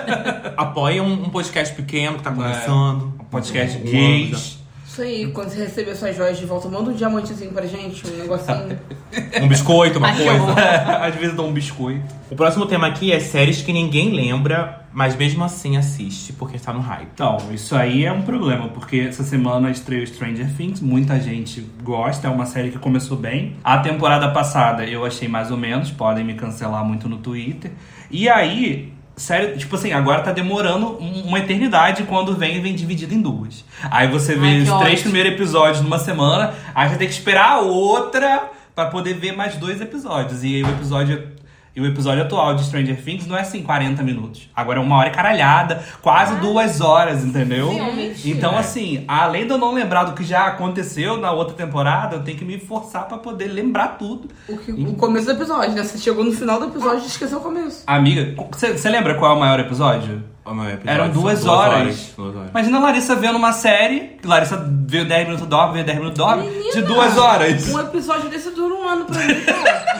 Apoia 0.56 1.02
um, 1.02 1.12
um 1.12 1.28
podcast 1.28 1.74
pequeno 1.74 2.16
que 2.16 2.22
tá 2.22 2.30
começando. 2.32 3.12
Podcast 3.30 3.76
Um- 3.76 3.80
um 3.82 3.84
gays. 3.84 4.58
Isso 4.90 5.02
aí, 5.02 5.30
quando 5.30 5.50
você 5.50 5.62
receber 5.62 5.94
suas 5.94 6.16
joias 6.16 6.36
de 6.36 6.44
volta, 6.44 6.68
manda 6.68 6.90
um 6.90 6.92
diamantezinho 6.92 7.52
pra 7.52 7.64
gente, 7.64 8.04
um 8.08 8.16
negocinho. 8.16 8.76
Um 9.40 9.48
biscoito, 9.48 9.98
uma 9.98 10.12
coisa. 10.14 10.52
Às 11.02 11.14
vezes 11.16 11.34
dá 11.34 11.42
um 11.42 11.52
biscoito. 11.52 12.02
O 12.30 12.36
próximo 12.36 12.64
tema 12.66 12.86
aqui 12.86 13.12
é 13.12 13.18
séries 13.18 13.60
que 13.60 13.72
ninguém 13.72 14.10
lembra, 14.10 14.84
mas 14.92 15.16
mesmo 15.16 15.42
assim 15.42 15.76
assiste, 15.76 16.32
porque 16.32 16.56
está 16.56 16.72
no 16.72 16.78
hype. 16.78 17.08
Então, 17.12 17.38
isso 17.52 17.74
aí 17.74 18.04
é 18.04 18.12
um 18.12 18.22
problema, 18.22 18.68
porque 18.68 19.06
essa 19.08 19.24
semana 19.24 19.68
estreou 19.70 20.06
Stranger 20.06 20.48
Things, 20.56 20.80
muita 20.80 21.18
gente 21.18 21.60
gosta, 21.82 22.28
é 22.28 22.30
uma 22.30 22.46
série 22.46 22.70
que 22.70 22.78
começou 22.78 23.16
bem. 23.16 23.56
A 23.64 23.78
temporada 23.78 24.28
passada 24.30 24.84
eu 24.84 25.04
achei 25.04 25.26
mais 25.26 25.50
ou 25.50 25.56
menos, 25.56 25.90
podem 25.90 26.24
me 26.24 26.34
cancelar 26.34 26.84
muito 26.84 27.08
no 27.08 27.18
Twitter. 27.18 27.72
E 28.10 28.28
aí, 28.28 28.92
sério, 29.20 29.56
tipo 29.56 29.76
assim, 29.76 29.92
agora 29.92 30.22
tá 30.22 30.32
demorando 30.32 30.96
um- 31.00 31.22
uma 31.28 31.38
eternidade 31.38 32.02
quando 32.04 32.34
vem 32.34 32.60
vem 32.60 32.74
dividido 32.74 33.14
em 33.14 33.20
duas. 33.20 33.64
Aí 33.90 34.08
você 34.08 34.34
vê 34.34 34.46
Ai, 34.48 34.60
os 34.62 34.68
três 34.68 34.82
ótimo. 35.00 35.02
primeiros 35.02 35.32
episódios 35.32 35.82
numa 35.82 35.98
semana, 35.98 36.54
aí 36.74 36.88
você 36.88 36.96
tem 36.96 37.06
que 37.06 37.14
esperar 37.14 37.50
a 37.52 37.60
outra 37.60 38.50
pra 38.74 38.86
poder 38.86 39.14
ver 39.14 39.32
mais 39.32 39.56
dois 39.56 39.80
episódios. 39.80 40.42
E 40.42 40.56
aí 40.56 40.62
o 40.62 40.68
episódio 40.70 41.28
e 41.74 41.80
o 41.80 41.86
episódio 41.86 42.22
atual 42.22 42.54
de 42.54 42.64
Stranger 42.64 43.02
Things 43.02 43.26
não 43.26 43.36
é 43.36 43.40
assim 43.42 43.62
40 43.62 44.02
minutos. 44.02 44.48
Agora 44.54 44.78
é 44.78 44.82
uma 44.82 44.96
hora 44.96 45.08
e 45.08 45.12
caralhada, 45.12 45.82
quase 46.02 46.34
duas 46.36 46.80
horas, 46.80 47.24
entendeu? 47.24 47.70
Filmes. 47.70 48.26
Então, 48.26 48.54
É. 48.54 48.58
assim, 48.58 49.04
além 49.06 49.44
de 49.46 49.52
eu 49.52 49.58
não 49.58 49.72
lembrar 49.72 50.04
do 50.04 50.12
que 50.12 50.24
já 50.24 50.46
aconteceu 50.46 51.16
na 51.16 51.30
outra 51.32 51.54
temporada, 51.54 52.16
eu 52.16 52.22
tenho 52.22 52.36
que 52.36 52.44
me 52.44 52.58
forçar 52.58 53.06
pra 53.06 53.18
poder 53.18 53.46
lembrar 53.48 53.96
tudo. 53.98 54.28
O, 54.48 54.56
que- 54.56 54.72
o 54.72 54.94
começo 54.94 55.26
do 55.26 55.32
episódio, 55.32 55.72
né? 55.74 55.82
Você 55.84 55.98
chegou 55.98 56.24
no 56.24 56.32
final 56.32 56.58
do 56.58 56.66
episódio 56.66 57.04
e 57.04 57.06
esqueceu 57.06 57.38
o 57.38 57.40
começo. 57.40 57.82
Amiga, 57.86 58.34
você 58.52 58.88
lembra 58.90 59.14
qual 59.14 59.32
é 59.32 59.36
o 59.36 59.40
maior 59.40 59.60
episódio? 59.60 60.22
Episódio 60.46 60.80
Eram 60.90 61.04
são 61.04 61.22
duas 61.22 61.46
horas. 61.46 62.12
duas 62.16 62.34
horas. 62.34 62.50
Imagina 62.50 62.78
a 62.78 62.80
Larissa 62.80 63.14
vendo 63.14 63.36
uma 63.36 63.52
série, 63.52 64.16
que 64.20 64.26
Larissa 64.26 64.56
veio 64.86 65.06
10 65.06 65.26
minutos 65.26 65.46
dorme, 65.46 65.74
veio 65.74 65.84
10 65.86 65.98
minutos 65.98 66.18
dorme, 66.18 66.42
de 66.44 66.50
Menina, 66.58 66.82
duas 66.82 67.18
horas. 67.18 67.68
Um 67.68 67.80
episódio 67.80 68.28
desse 68.30 68.50
dura 68.50 68.74
um 68.74 68.88
ano 68.88 69.04
pra 69.04 69.18
mim. 69.18 69.34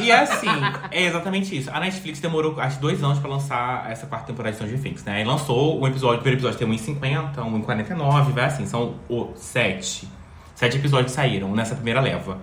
E 0.01 0.11
é 0.11 0.19
assim, 0.19 0.49
é 0.91 1.05
exatamente 1.05 1.57
isso. 1.57 1.71
A 1.71 1.79
Netflix 1.79 2.21
demorou 2.21 2.59
acho 2.59 2.77
que 2.77 2.83
dois 2.83 3.03
anos 3.05 3.19
pra 3.19 3.29
lançar 3.29 3.91
essa 3.91 4.07
quarta 4.07 4.29
temporada 4.29 4.53
de 4.53 4.57
Stranger 4.57 4.81
Things, 4.83 5.05
né? 5.05 5.17
Aí 5.17 5.25
lançou 5.25 5.79
o 5.79 5.87
episódio, 5.87 6.21
o 6.21 6.23
primeiro 6.23 6.47
episódio 6.47 6.59
tem 6.59 6.97
1,50, 6.97 7.35
1,49, 7.37 8.33
vai 8.33 8.45
assim, 8.47 8.67
são 8.67 8.95
o 9.09 9.33
sete. 9.37 10.09
Sete 10.55 10.79
episódios 10.79 11.13
saíram 11.13 11.55
nessa 11.55 11.75
primeira 11.75 12.01
leva. 12.01 12.39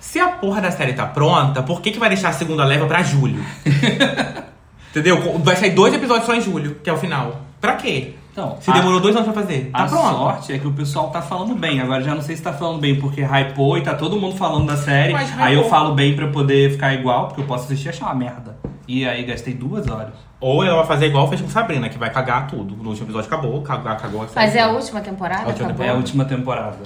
Se 0.00 0.18
a 0.18 0.28
porra 0.28 0.60
da 0.60 0.70
série 0.70 0.94
tá 0.94 1.06
pronta, 1.06 1.62
por 1.62 1.80
que, 1.80 1.92
que 1.92 1.98
vai 1.98 2.08
deixar 2.08 2.30
a 2.30 2.32
segunda 2.32 2.64
leva 2.64 2.86
pra 2.86 3.02
julho? 3.02 3.44
Entendeu? 4.92 5.38
Vai 5.40 5.56
sair 5.56 5.70
dois 5.70 5.92
episódios 5.94 6.26
só 6.26 6.34
em 6.34 6.40
julho, 6.40 6.76
que 6.84 6.88
é 6.88 6.92
o 6.92 6.96
final. 6.98 7.40
Pra 7.60 7.74
quê? 7.76 8.14
Então, 8.32 8.56
Se 8.60 8.70
a- 8.70 8.74
demorou 8.74 9.00
dois 9.00 9.14
anos 9.16 9.30
pra 9.30 9.42
fazer. 9.42 9.70
Tá 9.72 9.84
a 9.84 9.86
pronto. 9.86 10.08
sorte 10.08 10.52
é 10.52 10.58
que 10.58 10.66
o 10.66 10.72
pessoal 10.72 11.10
tá 11.10 11.20
falando 11.20 11.54
bem. 11.54 11.80
Agora 11.80 12.02
já 12.02 12.14
não 12.14 12.22
sei 12.22 12.34
se 12.36 12.42
tá 12.42 12.52
falando 12.52 12.78
bem 12.80 12.98
porque 12.98 13.22
hypou 13.22 13.76
e 13.76 13.82
tá 13.82 13.94
todo 13.94 14.16
mundo 14.18 14.36
falando 14.36 14.66
da 14.66 14.76
série. 14.76 15.12
Mas 15.12 15.32
Aí 15.38 15.54
eu 15.54 15.64
falo 15.68 15.94
bem 15.94 16.14
pra 16.16 16.28
poder 16.28 16.70
ficar 16.72 16.94
igual, 16.94 17.26
porque 17.28 17.42
eu 17.42 17.46
posso 17.46 17.64
assistir 17.64 17.86
e 17.86 17.90
achar 17.90 18.06
uma 18.06 18.14
merda. 18.14 18.56
E 18.88 19.06
aí 19.06 19.22
gastei 19.24 19.52
duas 19.54 19.86
horas. 19.88 20.14
Ou 20.40 20.64
ela 20.64 20.76
vai 20.78 20.86
fazer 20.86 21.06
igual 21.06 21.28
fez 21.28 21.40
com 21.40 21.48
Sabrina, 21.48 21.88
que 21.88 21.98
vai 21.98 22.10
cagar 22.10 22.46
tudo. 22.48 22.74
No 22.76 22.88
último 22.90 23.06
episódio 23.06 23.28
acabou, 23.28 23.60
cagou, 23.62 23.94
cagou 23.96 24.22
a 24.22 24.28
série. 24.28 24.46
Mas 24.46 24.56
é 24.56 24.60
a 24.62 24.68
última 24.70 25.00
temporada? 25.00 25.44
A 25.44 25.48
última 25.48 25.68
acabou? 25.68 25.86
É 25.86 25.88
a 25.90 25.94
última 25.94 26.24
temporada. 26.24 26.78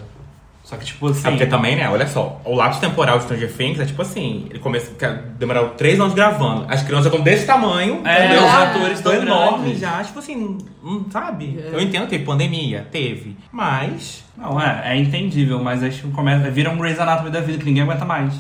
Só 0.66 0.76
que, 0.76 0.84
tipo 0.84 1.06
assim. 1.06 1.28
É 1.28 1.30
porque 1.30 1.46
também, 1.46 1.76
né? 1.76 1.88
Olha 1.88 2.08
só, 2.08 2.40
o 2.44 2.52
lapso 2.56 2.80
temporal 2.80 3.18
de 3.18 3.24
Stranger 3.24 3.52
Things 3.52 3.78
é 3.78 3.86
tipo 3.86 4.02
assim: 4.02 4.46
ele 4.50 4.58
começa. 4.58 4.90
Demorou 5.38 5.68
três 5.70 6.00
anos 6.00 6.12
gravando. 6.12 6.66
As 6.68 6.82
crianças 6.82 7.06
estão 7.06 7.22
desse 7.22 7.46
tamanho, 7.46 8.02
É, 8.04 8.24
entendeu? 8.26 8.44
os 8.44 8.52
atores 8.52 8.98
estão 8.98 9.12
tão 9.12 9.22
enormes 9.22 9.78
já. 9.78 10.02
Tipo 10.02 10.18
assim, 10.18 10.58
hum, 10.84 11.04
sabe? 11.08 11.64
Eu 11.72 11.80
entendo, 11.80 12.08
teve 12.08 12.24
pandemia, 12.24 12.84
teve. 12.90 13.36
Mas. 13.52 14.24
Não, 14.36 14.60
é, 14.60 14.82
é 14.86 14.96
entendível, 14.96 15.62
mas 15.62 15.84
acho 15.84 16.02
que 16.02 16.10
começa, 16.10 16.50
vira 16.50 16.68
um 16.68 16.76
Grey's 16.76 16.98
Anatomy 16.98 17.30
da 17.30 17.40
vida 17.40 17.58
que 17.58 17.64
ninguém 17.64 17.84
aguenta 17.84 18.04
mais. 18.04 18.34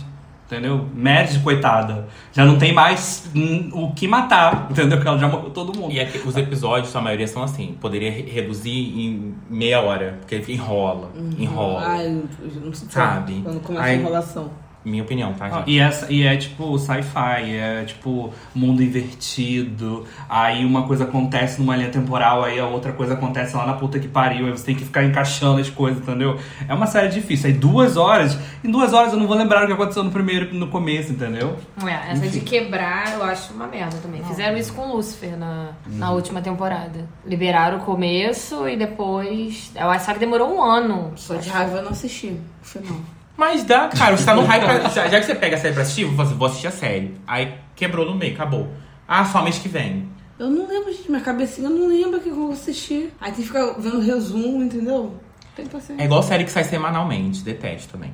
Entendeu? 0.46 0.86
Médici, 0.94 1.40
coitada. 1.40 2.06
Já 2.32 2.44
não 2.44 2.56
tem 2.56 2.72
mais 2.72 3.28
hum, 3.34 3.68
o 3.72 3.92
que 3.92 4.06
matar, 4.06 4.68
entendeu? 4.70 4.96
Porque 4.96 5.08
ela 5.08 5.18
já 5.18 5.26
matou 5.28 5.50
todo 5.50 5.76
mundo. 5.76 5.92
E 5.92 5.98
é 5.98 6.08
os 6.24 6.36
episódios, 6.36 6.94
a 6.94 7.00
maioria 7.00 7.26
são 7.26 7.42
assim: 7.42 7.76
poderia 7.80 8.12
re- 8.12 8.22
reduzir 8.30 8.70
em 8.70 9.34
meia 9.50 9.80
hora, 9.80 10.18
porque 10.20 10.52
enrola, 10.52 11.10
enrola. 11.36 11.82
Ai, 11.84 12.22
não 12.62 12.72
sei 12.72 12.88
Sabe? 12.88 13.40
Quando 13.42 13.60
começa 13.60 13.84
Ai. 13.84 13.90
a 13.90 13.94
enrolação. 13.96 14.50
Minha 14.86 15.02
opinião, 15.02 15.32
tá, 15.32 15.48
Ah? 15.50 15.64
E, 15.66 15.80
essa, 15.80 16.12
e 16.12 16.22
é 16.22 16.36
tipo 16.36 16.78
sci-fi, 16.78 17.56
é 17.56 17.84
tipo 17.84 18.32
mundo 18.54 18.80
invertido. 18.80 20.04
Aí 20.28 20.64
uma 20.64 20.86
coisa 20.86 21.02
acontece 21.02 21.60
numa 21.60 21.74
linha 21.74 21.90
temporal, 21.90 22.44
aí 22.44 22.60
a 22.60 22.66
outra 22.66 22.92
coisa 22.92 23.14
acontece 23.14 23.56
lá 23.56 23.66
na 23.66 23.72
puta 23.74 23.98
que 23.98 24.06
pariu. 24.06 24.46
Aí 24.46 24.52
você 24.52 24.64
tem 24.64 24.76
que 24.76 24.84
ficar 24.84 25.02
encaixando 25.02 25.60
as 25.60 25.68
coisas, 25.68 26.00
entendeu? 26.00 26.38
É 26.68 26.72
uma 26.72 26.86
série 26.86 27.08
difícil. 27.08 27.48
Aí 27.48 27.52
duas 27.52 27.96
horas, 27.96 28.38
em 28.62 28.70
duas 28.70 28.92
horas 28.92 29.12
eu 29.12 29.18
não 29.18 29.26
vou 29.26 29.36
lembrar 29.36 29.64
o 29.64 29.66
que 29.66 29.72
aconteceu 29.72 30.04
no 30.04 30.12
primeiro 30.12 30.54
no 30.54 30.68
começo, 30.68 31.10
entendeu? 31.10 31.56
É, 31.84 32.12
essa 32.12 32.22
de 32.22 32.38
Enfim. 32.38 32.40
quebrar 32.40 33.14
eu 33.14 33.24
acho 33.24 33.54
uma 33.54 33.66
merda 33.66 33.96
também. 33.98 34.22
Fizeram 34.22 34.56
isso 34.56 34.72
com 34.72 34.92
Lucifer 34.92 35.36
na, 35.36 35.72
na 35.84 36.12
última 36.12 36.40
temporada. 36.40 37.08
Liberaram 37.24 37.78
o 37.78 37.80
começo 37.80 38.68
e 38.68 38.76
depois. 38.76 39.72
Eu 39.74 39.90
acho 39.90 40.04
só 40.04 40.12
que 40.12 40.20
demorou 40.20 40.54
um 40.54 40.62
ano. 40.62 41.12
Só 41.16 41.34
de 41.34 41.48
raiva 41.48 41.78
eu 41.78 41.82
não 41.82 41.90
assisti 41.90 42.38
o 42.62 42.64
final. 42.64 43.15
Mas 43.36 43.64
dá, 43.64 43.88
cara, 43.88 44.16
você 44.16 44.24
tá 44.24 44.34
no 44.34 44.44
hype. 44.44 44.64
pra- 44.64 44.88
já, 44.88 45.08
já 45.08 45.20
que 45.20 45.26
você 45.26 45.34
pega 45.34 45.56
a 45.56 45.58
série 45.58 45.74
pra 45.74 45.82
assistir, 45.82 46.04
vou 46.04 46.16
fazer- 46.16 46.34
vou 46.34 46.46
assistir 46.48 46.66
a 46.68 46.70
série. 46.70 47.14
Aí 47.26 47.52
quebrou 47.74 48.06
no 48.06 48.14
meio, 48.14 48.34
acabou. 48.34 48.68
Ah, 49.06 49.24
só 49.24 49.42
mês 49.42 49.58
que 49.58 49.68
vem. 49.68 50.08
Eu 50.38 50.48
não 50.50 50.66
lembro, 50.68 50.92
gente. 50.92 51.10
Minha 51.10 51.22
cabecinha 51.22 51.68
não 51.68 51.86
lembra 51.88 52.18
o 52.18 52.22
que 52.22 52.28
eu 52.28 52.34
vou 52.34 52.52
assistir. 52.52 53.12
Aí 53.20 53.32
tem 53.32 53.42
que 53.42 53.46
ficar 53.48 53.74
vendo 53.78 54.00
resumo, 54.00 54.62
entendeu? 54.62 55.14
Tem 55.54 55.66
paciência. 55.66 56.02
É 56.02 56.04
igual 56.06 56.22
série 56.22 56.44
que 56.44 56.50
sai 56.50 56.64
semanalmente. 56.64 57.42
Detesto 57.42 57.92
também. 57.92 58.12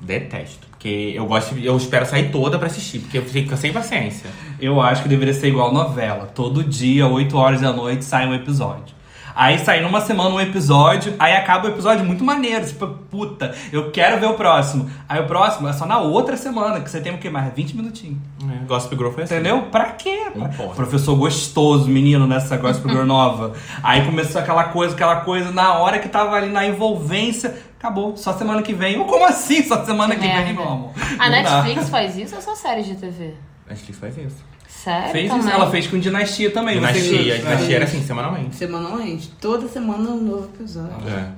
Detesto. 0.00 0.66
Porque 0.68 1.12
eu 1.14 1.24
gosto, 1.26 1.54
de- 1.54 1.64
eu 1.64 1.76
espero 1.76 2.04
sair 2.04 2.30
toda 2.30 2.58
pra 2.58 2.66
assistir, 2.66 2.98
porque 3.00 3.16
eu 3.18 3.24
fico 3.24 3.56
sem 3.56 3.72
paciência. 3.72 4.28
Eu 4.60 4.80
acho 4.80 5.02
que 5.02 5.08
deveria 5.08 5.32
ser 5.32 5.48
igual 5.48 5.72
novela. 5.72 6.26
Todo 6.34 6.62
dia, 6.62 7.06
8 7.06 7.36
horas 7.38 7.60
da 7.62 7.72
noite, 7.72 8.04
sai 8.04 8.26
um 8.26 8.34
episódio. 8.34 8.94
Aí 9.36 9.58
sai 9.58 9.82
numa 9.82 10.00
semana 10.00 10.34
um 10.34 10.40
episódio, 10.40 11.14
aí 11.18 11.34
acaba 11.34 11.66
o 11.66 11.70
episódio 11.70 12.02
muito 12.06 12.24
maneiro. 12.24 12.66
Tipo, 12.66 12.86
puta, 12.86 13.54
eu 13.70 13.90
quero 13.90 14.18
ver 14.18 14.24
o 14.24 14.32
próximo. 14.32 14.90
Aí 15.06 15.20
o 15.20 15.26
próximo 15.26 15.68
é 15.68 15.74
só 15.74 15.84
na 15.84 15.98
outra 15.98 16.38
semana, 16.38 16.80
que 16.80 16.90
você 16.90 17.02
tem 17.02 17.12
o 17.14 17.18
quê? 17.18 17.28
Mais 17.28 17.52
20 17.52 17.76
minutinhos. 17.76 18.16
É, 18.50 18.64
Gossip 18.64 18.96
Girl 18.96 19.10
foi 19.10 19.24
assim. 19.24 19.34
Entendeu? 19.34 19.64
Pra 19.64 19.90
quê? 19.90 20.32
Professor 20.74 21.14
gostoso, 21.16 21.86
menino, 21.86 22.26
nessa 22.26 22.56
Gospel 22.56 22.90
Girl 22.90 23.04
nova. 23.04 23.52
Aí 23.82 24.06
começou 24.06 24.40
aquela 24.40 24.64
coisa, 24.64 24.94
aquela 24.94 25.16
coisa, 25.16 25.52
na 25.52 25.74
hora 25.74 25.98
que 25.98 26.08
tava 26.08 26.34
ali 26.34 26.48
na 26.50 26.64
envolvência, 26.64 27.54
acabou. 27.78 28.16
Só 28.16 28.32
semana 28.32 28.62
que 28.62 28.72
vem. 28.72 28.98
Ou 28.98 29.04
como 29.04 29.26
assim 29.26 29.62
só 29.62 29.84
semana 29.84 30.14
que 30.14 30.22
vem, 30.22 30.34
Merda. 30.34 30.52
meu 30.54 30.66
amor? 30.66 30.92
A 31.18 31.28
Não 31.28 31.42
dá. 31.42 31.62
Netflix 31.62 31.90
faz 31.90 32.16
isso 32.16 32.34
ou 32.36 32.40
só 32.40 32.54
séries 32.54 32.86
de 32.86 32.94
TV? 32.94 33.34
Netflix 33.68 33.98
faz 33.98 34.16
isso. 34.16 34.55
Sério? 34.76 35.10
Fez 35.10 35.30
também? 35.30 35.50
ela 35.52 35.70
fez 35.70 35.86
com 35.86 35.98
Dinastia 35.98 36.50
também. 36.50 36.78
você 36.78 36.92
Dinastia, 36.92 37.34
a 37.34 37.38
dinastia 37.38 37.76
era 37.76 37.84
assim, 37.86 38.02
semanalmente. 38.02 38.56
Semanalmente. 38.56 39.28
Toda 39.40 39.66
semana 39.68 40.10
um 40.10 40.20
novo 40.22 40.50
episódio. 40.54 41.08
É. 41.08 41.28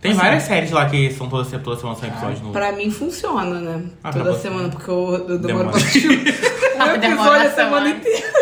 Tem 0.00 0.14
várias 0.14 0.44
séries 0.44 0.70
lá 0.70 0.88
que 0.88 1.10
são 1.12 1.28
todas 1.28 1.50
toda 1.62 1.76
semana 1.76 1.98
são 1.98 2.08
episódios 2.08 2.40
novos. 2.40 2.52
Pra 2.56 2.72
mim 2.72 2.90
funciona, 2.90 3.60
né? 3.60 3.82
Ah, 4.02 4.10
pra 4.10 4.22
Toda 4.22 4.32
você. 4.32 4.42
semana, 4.42 4.68
porque 4.68 4.90
eu, 4.90 5.26
eu 5.28 5.38
demoro 5.38 5.68
pra 5.70 5.76
assistir 5.76 6.08
um 6.10 6.98
Demora 6.98 7.06
episódio 7.06 7.46
a 7.48 7.50
semana 7.50 7.88
inteira. 7.90 8.38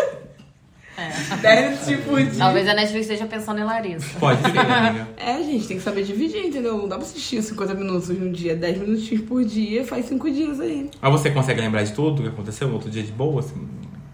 É. 0.97 1.35
Dez 1.41 1.85
tipo 1.85 2.03
por 2.09 2.23
dia. 2.23 2.39
Talvez 2.39 2.67
a 2.67 2.73
Netflix 2.73 3.01
esteja 3.05 3.25
pensando 3.27 3.59
em 3.59 3.63
Larissa. 3.63 4.19
Pode 4.19 4.41
ser, 4.41 4.57
amiga. 4.57 5.07
É, 5.17 5.43
gente, 5.43 5.67
tem 5.67 5.77
que 5.77 5.83
saber 5.83 6.03
dividir, 6.03 6.45
entendeu? 6.45 6.75
Não 6.77 6.87
dá 6.87 6.95
pra 6.95 7.05
assistir 7.05 7.41
50 7.41 7.73
minutos 7.75 8.09
no 8.09 8.31
dia, 8.31 8.55
10 8.55 8.77
minutinhos 8.79 9.23
por 9.25 9.43
dia, 9.43 9.85
faz 9.85 10.05
5 10.07 10.31
dias 10.31 10.59
aí. 10.59 10.89
Mas 10.99 11.11
você 11.11 11.29
consegue 11.29 11.61
lembrar 11.61 11.83
de 11.83 11.91
tudo 11.93 12.23
que 12.23 12.29
aconteceu 12.29 12.67
no 12.67 12.75
outro 12.75 12.89
dia 12.89 13.03
de 13.03 13.11
boa? 13.11 13.41
Assim? 13.41 13.67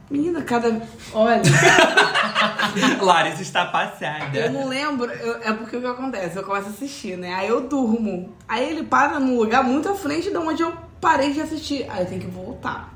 Menina, 0.10 0.42
cada. 0.44 0.82
Olha, 1.14 1.42
Larissa 3.02 3.42
está 3.42 3.66
eu 3.66 3.72
passada. 3.72 4.50
não 4.50 4.68
lembro, 4.68 5.10
eu- 5.12 5.38
é 5.42 5.54
porque 5.54 5.78
o 5.78 5.82
que 5.82 5.88
acontece? 5.88 6.36
Eu 6.38 6.44
começo 6.44 6.68
a 6.68 6.70
assistir, 6.72 7.18
né? 7.18 7.34
Aí 7.34 7.48
eu 7.48 7.62
durmo. 7.68 8.34
Aí 8.48 8.70
ele 8.70 8.84
para 8.84 9.20
num 9.20 9.38
lugar 9.38 9.64
muito 9.64 9.90
à 9.90 9.96
frente 9.96 10.30
de 10.30 10.38
onde 10.38 10.62
eu 10.62 10.74
parei 11.02 11.32
de 11.34 11.42
assistir. 11.42 11.86
Aí 11.90 12.02
eu 12.04 12.06
tenho 12.08 12.22
que 12.22 12.28
voltar. 12.28 12.94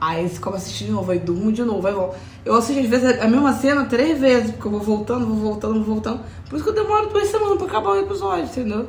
Aí 0.00 0.28
você 0.28 0.38
começa 0.38 0.64
a 0.64 0.66
assistir 0.66 0.84
de 0.84 0.92
novo, 0.92 1.10
aí 1.10 1.18
durmo 1.18 1.50
de 1.52 1.62
novo, 1.64 1.86
aí 1.86 1.92
volto. 1.94 2.16
Eu 2.44 2.54
assisto 2.54 2.80
às 2.82 2.88
vezes 2.88 3.20
a 3.20 3.26
mesma 3.26 3.52
cena 3.54 3.84
três 3.86 4.20
vezes, 4.20 4.50
porque 4.52 4.66
eu 4.68 4.70
vou 4.72 4.80
voltando, 4.80 5.26
vou 5.26 5.36
voltando, 5.36 5.74
vou 5.82 5.94
voltando. 5.94 6.20
Por 6.48 6.54
isso 6.56 6.64
que 6.64 6.70
eu 6.70 6.74
demoro 6.84 7.08
duas 7.08 7.26
semanas 7.28 7.58
pra 7.58 7.66
acabar 7.66 7.90
o 7.90 8.00
episódio, 8.00 8.44
entendeu? 8.44 8.88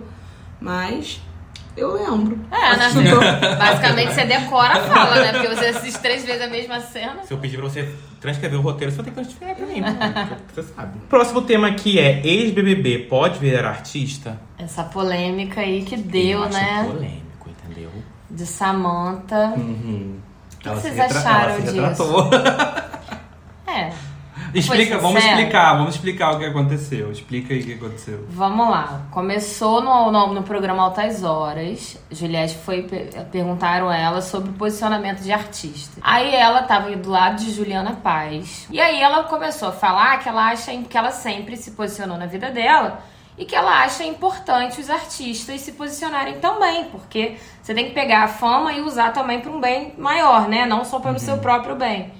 Mas 0.61 1.19
eu 1.79 1.93
lembro. 1.93 2.39
É, 2.51 2.75
né? 2.77 2.85
Assisto 2.85 3.09
todo- 3.09 3.57
Basicamente 3.57 4.13
você 4.13 4.25
decora 4.25 4.73
a 4.73 4.83
fala, 4.83 5.15
né? 5.21 5.31
Porque 5.33 5.47
você 5.47 5.65
assiste 5.65 5.99
três 5.99 6.23
vezes 6.25 6.41
a 6.41 6.47
mesma 6.47 6.79
cena. 6.79 7.23
Se 7.23 7.33
eu 7.33 7.37
pedir 7.37 7.57
pra 7.57 7.67
você 7.69 7.89
transcrever 8.21 8.59
o 8.59 8.61
roteiro, 8.61 8.91
você 8.91 9.01
vai 9.01 9.05
ter 9.05 9.11
que 9.11 9.15
transcrever 9.15 9.55
pra 9.55 9.65
mim. 9.65 9.81
porque 10.37 10.61
Você 10.61 10.73
sabe. 10.73 10.99
Próximo 11.09 11.41
tema 11.43 11.67
aqui 11.67 11.99
é 11.99 12.21
ex-BBB 12.25 13.07
pode 13.09 13.39
virar 13.39 13.69
artista? 13.69 14.39
Essa 14.57 14.83
polêmica 14.83 15.61
aí 15.61 15.83
que 15.83 15.95
deu, 15.97 16.39
Eu 16.39 16.43
acho 16.43 16.53
né? 16.57 16.83
polêmico, 16.85 17.49
entendeu? 17.49 17.91
De 18.29 18.45
Samantha. 18.45 19.53
Uhum. 19.57 20.17
que 20.59 20.67
Ela 20.67 20.79
vocês 20.79 20.99
acharam 20.99 21.51
ela 21.55 21.61
se 21.65 21.73
disso? 21.73 22.29
É. 23.67 23.91
Explica, 24.53 24.97
vamos 24.97 25.23
explicar, 25.23 25.73
vamos 25.77 25.95
explicar 25.95 26.31
o 26.33 26.39
que 26.39 26.45
aconteceu. 26.45 27.11
Explica 27.11 27.53
aí 27.53 27.61
o 27.61 27.65
que 27.65 27.73
aconteceu. 27.73 28.25
Vamos 28.29 28.69
lá. 28.69 29.01
Começou 29.11 29.81
no, 29.81 30.11
no, 30.11 30.33
no 30.33 30.43
programa 30.43 30.83
Altas 30.83 31.23
Horas. 31.23 31.97
Juliette 32.11 32.57
foi. 32.65 32.83
pe- 32.83 33.09
Perguntaram 33.31 33.91
ela 33.91 34.21
sobre 34.21 34.49
o 34.49 34.53
posicionamento 34.53 35.21
de 35.21 35.31
artista. 35.31 35.99
Aí 36.01 36.33
ela 36.33 36.63
tava 36.63 36.95
do 36.95 37.09
lado 37.09 37.37
de 37.43 37.51
Juliana 37.51 37.93
Paz. 37.93 38.67
E 38.71 38.79
aí 38.79 38.99
ela 39.01 39.23
começou 39.23 39.69
a 39.69 39.71
falar 39.71 40.17
que 40.19 40.27
ela 40.29 40.47
acha 40.49 40.71
que 40.77 40.97
ela 40.97 41.11
sempre 41.11 41.55
se 41.57 41.71
posicionou 41.71 42.17
na 42.17 42.25
vida 42.25 42.49
dela. 42.49 43.01
E 43.37 43.45
que 43.45 43.55
ela 43.55 43.83
acha 43.83 44.03
importante 44.03 44.81
os 44.81 44.89
artistas 44.89 45.61
se 45.61 45.71
posicionarem 45.71 46.39
também, 46.39 46.85
porque 46.91 47.37
você 47.61 47.73
tem 47.73 47.85
que 47.85 47.91
pegar 47.91 48.23
a 48.23 48.27
fama 48.27 48.73
e 48.73 48.81
usar 48.81 49.13
também 49.13 49.39
para 49.39 49.49
um 49.49 49.61
bem 49.61 49.93
maior, 49.97 50.49
né? 50.49 50.65
Não 50.65 50.83
só 50.83 50.99
pelo 50.99 51.17
seu 51.19 51.37
próprio 51.37 51.73
bem. 51.73 52.11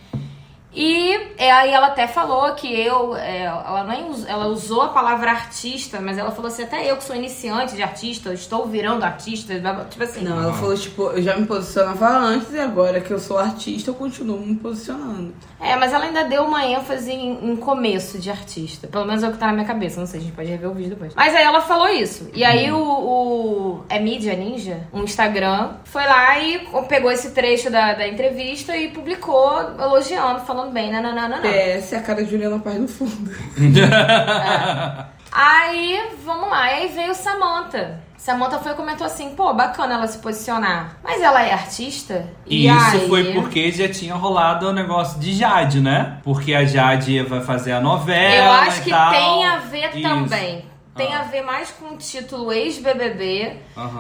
E 0.74 1.14
é, 1.38 1.52
aí 1.52 1.72
ela 1.72 1.88
até 1.88 2.08
falou 2.08 2.54
que 2.54 2.72
eu, 2.80 3.16
é, 3.16 3.46
ela 3.46 3.84
nem 3.86 4.08
us- 4.10 4.26
ela 4.28 4.48
usou 4.48 4.84
a 4.84 4.90
palavra 4.90 5.32
artista, 5.32 6.00
mas 6.00 6.18
ela 6.18 6.30
falou 6.32 6.48
assim, 6.48 6.64
até 6.64 6.90
eu 6.90 6.98
que 6.98 7.04
sou 7.04 7.16
iniciante 7.16 7.76
de 7.76 7.82
artista, 7.82 8.30
eu 8.30 8.34
estou 8.34 8.68
virando 8.68 9.04
artista, 9.04 9.54
tipo 9.90 10.04
assim. 10.04 10.24
Não, 10.24 10.44
ela 10.44 10.54
falou, 10.54 10.78
tipo, 10.78 11.04
eu 11.08 11.22
já 11.24 11.36
me 11.36 11.48
posicionava 11.48 12.08
antes 12.10 12.54
e 12.54 12.60
agora 12.60 13.02
que 13.02 13.12
eu 13.12 13.20
sou 13.20 13.40
artista, 13.40 13.90
eu 13.90 13.96
continuo 13.96 14.40
me 14.40 14.56
posicionando. 14.56 15.34
É, 15.60 15.76
mas 15.76 15.92
ela 15.92 16.06
ainda 16.06 16.24
deu 16.26 16.44
uma 16.44 16.64
ênfase 16.66 17.12
em, 17.12 17.52
em 17.52 17.56
começo 17.56 18.20
de 18.20 18.30
artista. 18.30 18.88
Pelo 18.88 19.06
menos 19.06 19.24
é 19.24 19.28
o 19.28 19.32
que 19.32 19.38
tá 19.40 19.48
na 19.48 19.54
minha 19.54 19.66
cabeça, 19.66 20.00
não 20.00 20.08
sei, 20.08 20.20
a 20.20 20.24
gente 20.24 20.34
pode 20.34 20.50
rever 20.50 20.70
o 20.70 20.74
vídeo 20.74 20.92
depois. 20.92 21.14
Mas 21.16 21.36
aí 21.36 21.44
ela 21.44 21.62
falou 21.62 21.90
isso. 21.90 22.30
E 22.34 22.44
aí 22.44 22.72
o, 22.72 22.78
o 22.80 23.84
É 23.90 24.00
Mídia 24.00 24.36
Ninja, 24.36 24.82
um 24.94 25.04
Instagram, 25.04 25.72
foi 25.84 26.06
lá 26.06 26.38
e 26.40 26.60
pegou 26.88 27.12
esse 27.12 27.32
trecho 27.32 27.70
da, 27.72 27.94
da 27.96 28.08
entrevista 28.08 28.78
e 28.78 28.90
publicou 28.90 29.52
elogiando, 29.80 30.42
falando 30.42 30.59
bem, 30.72 30.92
nananana. 30.92 31.40
PS, 31.42 31.94
a 31.94 32.02
cara 32.02 32.24
de 32.24 32.32
Juliana 32.32 32.60
Paz 32.60 32.80
no 32.80 32.88
fundo. 32.88 33.32
Aí, 35.32 36.10
vamos 36.26 36.50
lá. 36.50 36.72
E 36.72 36.76
aí 36.76 36.88
veio 36.90 37.14
Samantha. 37.14 38.02
Samantha 38.18 38.60
foi 38.60 38.72
e 38.74 38.76
comentou 38.76 39.06
assim, 39.08 39.30
pô, 39.36 39.54
bacana 39.54 39.94
ela 39.94 40.08
se 40.08 40.18
posicionar. 40.20 40.98
Mas 41.04 41.22
ela 41.22 41.42
é 41.42 41.54
artista? 41.54 42.28
E 42.46 42.68
isso 42.68 43.08
foi 43.08 43.32
porque 43.34 43.72
já 43.72 43.88
tinha 43.88 44.14
rolado 44.16 44.68
o 44.68 44.74
negócio 44.74 45.20
de 45.20 45.34
Jade, 45.34 45.80
né? 45.80 46.18
Porque 46.24 46.54
a 46.54 46.66
Jade 46.66 47.22
vai 47.24 47.42
fazer 47.42 47.72
a 47.72 47.80
novela. 47.80 48.36
Eu 48.36 48.52
acho 48.52 48.82
e 48.82 48.84
que 48.86 48.90
tal. 48.90 49.12
tem 49.12 49.46
a 49.46 49.58
ver 49.58 49.90
Isso. 49.98 50.02
também. 50.02 50.66
Tem 50.96 51.14
Ah. 51.16 51.20
a 51.20 51.24
ver 51.24 51.44
mais 51.44 51.70
com 51.70 51.94
o 51.94 51.98
título 51.98 52.52
ex-BBB 52.52 53.56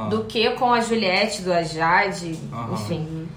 do 0.09 0.25
que 0.25 0.49
com 0.51 0.73
a 0.73 0.81
Juliette, 0.81 1.41
do 1.43 1.53
a 1.53 1.63
Jade, 1.63 2.37
enfim. 2.73 3.29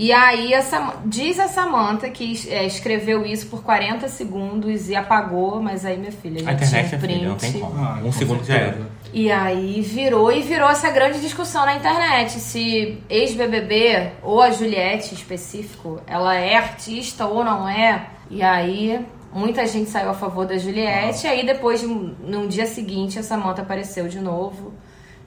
E 0.00 0.12
aí, 0.12 0.54
a 0.54 0.62
Sam- 0.62 0.92
diz 1.06 1.40
a 1.40 1.48
Samantha 1.48 2.08
que 2.08 2.48
é, 2.50 2.64
escreveu 2.64 3.26
isso 3.26 3.48
por 3.48 3.64
40 3.64 4.06
segundos 4.08 4.88
e 4.88 4.94
apagou, 4.94 5.60
mas 5.60 5.84
aí, 5.84 5.98
minha 5.98 6.12
filha, 6.12 6.40
já 6.44 6.50
A 6.50 6.52
internet 6.52 6.88
tinha 6.88 6.98
é 6.98 7.00
print. 7.00 7.14
filha, 7.18 7.28
não 7.28 7.36
tem 7.36 7.52
como. 7.54 7.74
Ah, 7.84 7.98
um 8.00 8.02
com 8.04 8.12
segundo 8.12 8.44
já 8.44 8.54
era. 8.54 8.78
E 9.12 9.28
aí 9.32 9.80
virou 9.82 10.30
e 10.30 10.40
virou 10.40 10.70
essa 10.70 10.88
grande 10.90 11.20
discussão 11.20 11.66
na 11.66 11.74
internet 11.74 12.38
se 12.38 13.02
ex-BBB 13.10 14.12
ou 14.22 14.40
a 14.40 14.50
Juliette 14.50 15.12
em 15.12 15.18
específico, 15.18 16.00
ela 16.06 16.34
é 16.36 16.54
artista 16.56 17.26
ou 17.26 17.42
não 17.42 17.68
é. 17.68 18.06
E 18.30 18.40
aí 18.40 19.04
muita 19.32 19.66
gente 19.66 19.90
saiu 19.90 20.10
a 20.10 20.14
favor 20.14 20.46
da 20.46 20.56
Juliette. 20.58 21.26
E 21.26 21.28
aí 21.30 21.44
depois, 21.44 21.82
num 21.82 22.14
num 22.22 22.46
dia 22.46 22.66
seguinte, 22.66 23.18
a 23.18 23.22
Samantha 23.24 23.62
apareceu 23.62 24.06
de 24.06 24.20
novo, 24.20 24.72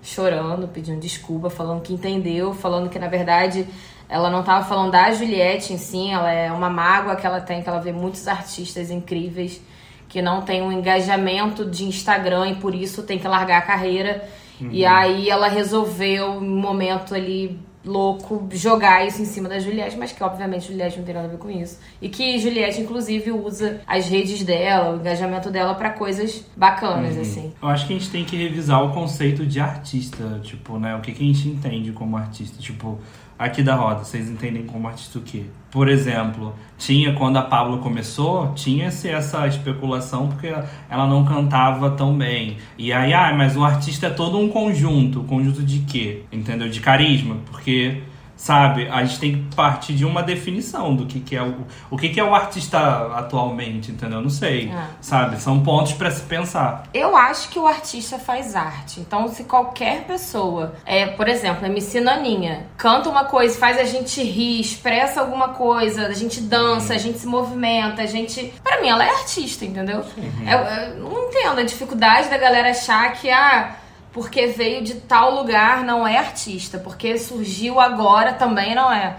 chorando, 0.02 0.68
pedindo 0.68 1.00
desculpa, 1.00 1.50
falando 1.50 1.82
que 1.82 1.94
entendeu, 1.94 2.54
falando 2.54 2.90
que 2.90 2.98
na 3.00 3.08
verdade 3.08 3.68
ela 4.12 4.30
não 4.30 4.42
estava 4.42 4.66
falando 4.66 4.92
da 4.92 5.10
Juliette 5.12 5.72
em 5.72 5.78
si, 5.78 6.10
ela 6.10 6.30
é 6.30 6.52
uma 6.52 6.70
mágoa 6.70 7.16
que 7.16 7.26
ela 7.26 7.40
tem, 7.40 7.64
que 7.64 7.70
ela 7.70 7.80
vê 7.80 7.94
muitos 7.94 8.28
artistas 8.28 8.92
incríveis 8.92 9.62
que 10.10 10.22
não 10.22 10.42
tem 10.42 10.62
um 10.62 10.70
engajamento 10.70 11.64
de 11.64 11.86
Instagram 11.86 12.50
e 12.50 12.56
por 12.56 12.76
isso 12.76 13.04
tem 13.04 13.18
que 13.18 13.26
largar 13.26 13.60
a 13.60 13.62
carreira. 13.62 14.28
E 14.70 14.86
aí 14.86 15.30
ela 15.30 15.48
resolveu, 15.48 16.34
um 16.34 16.60
momento 16.60 17.16
ali 17.16 17.58
louco, 17.84 18.48
jogar 18.52 19.08
isso 19.08 19.22
em 19.22 19.26
cima 19.26 19.50
da 19.50 19.58
Juliette, 19.58 19.98
mas 19.98 20.12
que 20.12 20.24
obviamente 20.24 20.68
Juliette 20.68 21.00
não 21.00 21.06
tem 21.06 21.16
nada 21.16 21.28
a 21.28 21.32
ver 21.32 21.38
com 21.38 21.50
isso. 21.50 21.80
E 22.02 22.10
que 22.10 22.38
Juliette, 22.38 22.82
inclusive, 22.82 23.32
usa 23.32 23.82
as 23.88 24.08
redes 24.08 24.44
dela, 24.44 24.94
o 24.94 25.00
engajamento 25.00 25.50
dela 25.50 25.74
pra 25.74 25.90
coisas 25.90 26.46
bacanas, 26.56 27.18
assim. 27.18 27.54
Eu 27.62 27.70
acho 27.70 27.88
que 27.88 27.94
a 27.94 27.98
gente 27.98 28.12
tem 28.12 28.24
que 28.24 28.36
revisar 28.36 28.84
o 28.84 28.94
conceito 28.94 29.46
de 29.46 29.60
artista, 29.60 30.40
tipo, 30.44 30.78
né? 30.78 30.96
O 30.96 31.02
que, 31.02 31.12
que 31.12 31.24
a 31.24 31.34
gente 31.34 31.48
entende 31.48 31.92
como 31.92 32.18
artista. 32.18 32.62
Tipo, 32.62 33.00
aqui 33.42 33.64
da 33.64 33.74
roda, 33.74 34.04
vocês 34.04 34.30
entendem 34.30 34.64
como 34.64 34.88
artista 34.88 35.18
o 35.18 35.22
quê? 35.24 35.46
Por 35.72 35.90
exemplo, 35.90 36.54
tinha, 36.78 37.14
quando 37.14 37.38
a 37.38 37.42
Pablo 37.42 37.80
começou, 37.80 38.54
tinha-se 38.54 39.10
essa 39.10 39.48
especulação 39.48 40.28
porque 40.28 40.54
ela 40.88 41.08
não 41.08 41.26
cantava 41.26 41.90
tão 41.90 42.16
bem. 42.16 42.58
E 42.78 42.94
aí, 42.94 43.12
ah, 43.14 43.34
mas 43.36 43.58
o 43.58 43.64
artista 43.64 44.08
é 44.08 44.10
todo 44.12 44.38
um 44.38 44.48
conjunto. 44.48 45.24
Conjunto 45.24 45.64
de 45.64 45.80
quê? 45.80 46.22
Entendeu? 46.32 46.70
De 46.70 46.80
carisma. 46.80 47.38
Porque, 47.50 48.04
sabe, 48.42 48.90
a 48.90 49.06
gente 49.06 49.20
tem 49.20 49.32
que 49.34 49.56
partir 49.56 49.94
de 49.94 50.04
uma 50.04 50.24
definição 50.24 50.96
do 50.96 51.06
que, 51.06 51.20
que 51.20 51.36
é 51.36 51.44
o, 51.44 51.64
o 51.92 51.98
que, 51.98 52.10
que 52.10 52.20
é 52.20 52.24
o 52.24 52.34
artista 52.34 52.80
atualmente, 53.16 53.92
entendeu? 53.92 54.18
Eu 54.18 54.24
Não 54.24 54.32
sei. 54.32 54.72
Ah. 54.74 54.88
Sabe? 55.00 55.40
São 55.40 55.62
pontos 55.62 55.94
pra 55.94 56.10
se 56.10 56.24
pensar. 56.24 56.86
Eu 56.92 57.16
acho 57.16 57.50
que 57.50 57.60
o 57.60 57.68
artista 57.68 58.18
faz 58.18 58.56
arte. 58.56 59.00
Então, 59.00 59.28
se 59.28 59.44
qualquer 59.44 60.06
pessoa, 60.06 60.74
é, 60.88 61.06
por 61.06 61.28
exemplo, 61.28 61.68
MC 61.68 62.02
Naninha, 62.02 62.66
canta 62.78 63.10
uma 63.10 63.26
coisa, 63.26 63.56
faz 63.60 63.78
a 63.78 63.84
gente 63.84 64.24
rir, 64.24 64.60
expressa 64.60 65.22
alguma 65.22 65.50
coisa, 65.50 66.08
a 66.08 66.14
gente 66.14 66.42
dança, 66.42 66.96
a 66.96 66.98
gente 66.98 67.20
se 67.20 67.28
movimenta, 67.28 68.02
a 68.02 68.08
gente. 68.08 68.52
Pra 68.64 68.82
mim, 68.82 68.88
ela 68.88 69.06
é 69.06 69.10
artista, 69.10 69.66
entendeu? 69.66 70.04
Eu, 70.18 70.58
eu 70.58 70.96
não 70.98 71.28
entendo 71.28 71.60
a 71.60 71.64
dificuldade 71.64 72.28
da 72.28 72.40
galera 72.40 72.72
achar 72.72 73.14
que, 73.14 73.30
ah, 73.30 73.76
porque 74.12 74.48
veio 74.48 74.84
de 74.84 74.96
tal 74.96 75.34
lugar 75.36 75.84
não 75.84 76.08
é 76.08 76.18
artista, 76.18 76.78
porque 76.78 77.18
surgiu 77.18 77.80
agora 77.80 78.34
também 78.34 78.76
não 78.76 78.92
é. 78.92 79.18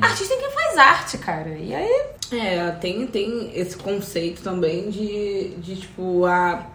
Artista 0.00 0.34
é 0.34 0.36
quem 0.36 0.50
faz 0.50 0.78
arte, 0.78 1.18
cara. 1.18 1.50
E 1.50 1.74
aí. 1.74 2.06
É, 2.30 2.70
tem, 2.72 3.06
tem 3.06 3.50
esse 3.54 3.76
conceito 3.76 4.42
também 4.42 4.90
de, 4.90 5.54
de 5.58 5.76
tipo, 5.76 6.24
a, 6.26 6.66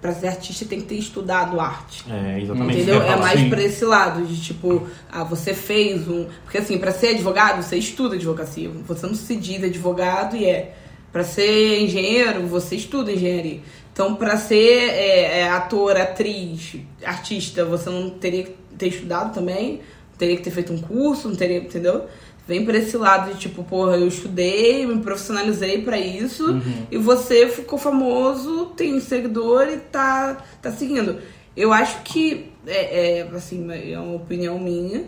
pra 0.00 0.12
ser 0.12 0.28
artista 0.28 0.64
tem 0.64 0.80
que 0.80 0.86
ter 0.86 0.96
estudado 0.96 1.60
arte. 1.60 2.04
É, 2.10 2.40
exatamente. 2.40 2.76
Entendeu? 2.76 3.02
É 3.02 3.16
mais 3.16 3.40
Sim. 3.40 3.48
pra 3.48 3.62
esse 3.62 3.84
lado, 3.84 4.24
de 4.24 4.40
tipo, 4.40 4.86
ah, 5.10 5.24
você 5.24 5.54
fez 5.54 6.06
um. 6.08 6.26
Porque 6.44 6.58
assim, 6.58 6.78
pra 6.78 6.92
ser 6.92 7.08
advogado, 7.08 7.62
você 7.62 7.76
estuda 7.76 8.14
advocacia. 8.14 8.70
Você 8.86 9.06
não 9.06 9.14
se 9.14 9.34
diz 9.36 9.64
advogado 9.64 10.36
e 10.36 10.44
é. 10.44 10.74
Pra 11.12 11.24
ser 11.24 11.80
engenheiro, 11.80 12.46
você 12.46 12.74
estuda 12.74 13.12
engenharia. 13.12 13.60
Então, 13.94 14.16
pra 14.16 14.36
ser 14.36 14.90
é, 14.90 15.38
é, 15.42 15.48
ator, 15.48 15.96
atriz, 15.96 16.74
artista, 17.04 17.64
você 17.64 17.88
não 17.88 18.10
teria 18.10 18.42
que 18.42 18.52
ter 18.76 18.88
estudado 18.88 19.32
também, 19.32 19.82
teria 20.18 20.36
que 20.36 20.42
ter 20.42 20.50
feito 20.50 20.72
um 20.72 20.78
curso, 20.78 21.28
não 21.28 21.36
teria, 21.36 21.58
entendeu? 21.58 22.04
vem 22.46 22.62
pra 22.64 22.76
esse 22.76 22.94
lado 22.96 23.32
de 23.32 23.40
tipo, 23.40 23.64
porra, 23.64 23.96
eu 23.96 24.06
estudei, 24.06 24.84
me 24.86 25.00
profissionalizei 25.00 25.80
pra 25.80 25.98
isso, 25.98 26.44
Uhum. 26.52 26.86
e 26.90 26.98
você 26.98 27.48
ficou 27.48 27.78
famoso, 27.78 28.66
tem 28.76 29.00
seguidor 29.00 29.66
e 29.68 29.78
tá, 29.78 30.44
tá 30.60 30.70
seguindo. 30.70 31.16
Eu 31.56 31.72
acho 31.72 32.02
que, 32.02 32.50
é, 32.66 33.20
é, 33.20 33.28
assim, 33.34 33.66
é 33.72 33.98
uma 33.98 34.16
opinião 34.16 34.58
minha, 34.58 35.04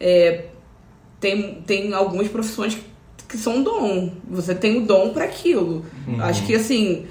é, 0.00 0.46
tem, 1.20 1.62
tem 1.66 1.92
algumas 1.94 2.26
profissões 2.26 2.74
que, 2.74 2.82
que 3.28 3.38
são 3.38 3.62
dom. 3.62 4.10
Você 4.28 4.52
tem 4.54 4.78
o 4.78 4.86
dom 4.86 5.10
pra 5.10 5.24
aquilo. 5.26 5.84
Acho 6.20 6.44
que, 6.44 6.54
assim, 6.56 7.06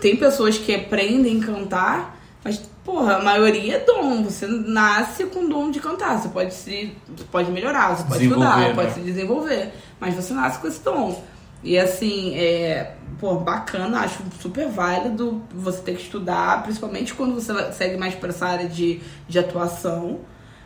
tem 0.00 0.16
pessoas 0.16 0.58
que 0.58 0.74
aprendem 0.74 1.40
a 1.40 1.46
cantar, 1.46 2.18
mas, 2.44 2.58
porra, 2.84 3.16
a 3.16 3.22
maioria 3.22 3.76
é 3.76 3.80
dom. 3.80 4.22
Você 4.24 4.46
nasce 4.46 5.24
com 5.26 5.48
dom 5.48 5.70
de 5.70 5.80
cantar. 5.80 6.20
Você 6.20 6.28
pode 6.28 6.52
se 6.54 6.96
você 7.08 7.24
pode 7.30 7.50
melhorar, 7.50 7.96
você 7.96 8.04
pode 8.04 8.24
estudar, 8.24 8.74
pode 8.74 8.88
né? 8.88 8.94
se 8.94 9.00
desenvolver. 9.00 9.72
Mas 10.00 10.14
você 10.14 10.34
nasce 10.34 10.58
com 10.58 10.66
esse 10.66 10.80
dom. 10.82 11.22
E 11.62 11.78
assim, 11.78 12.34
é, 12.34 12.96
pô, 13.20 13.36
bacana, 13.36 14.00
acho 14.00 14.18
super 14.40 14.68
válido 14.68 15.40
você 15.54 15.80
ter 15.80 15.94
que 15.94 16.02
estudar, 16.02 16.64
principalmente 16.64 17.14
quando 17.14 17.34
você 17.34 17.52
segue 17.72 17.96
mais 17.96 18.16
pra 18.16 18.30
essa 18.30 18.46
área 18.46 18.68
de, 18.68 19.00
de 19.28 19.38
atuação. 19.38 20.20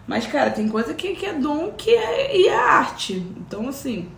Mas, 0.06 0.26
cara, 0.26 0.50
tem 0.50 0.68
coisa 0.68 0.94
que, 0.94 1.14
que 1.14 1.26
é 1.26 1.34
dom 1.34 1.72
que 1.72 1.90
é, 1.90 2.34
e 2.34 2.46
é 2.46 2.56
arte. 2.56 3.14
Então, 3.36 3.68
assim, 3.68 4.08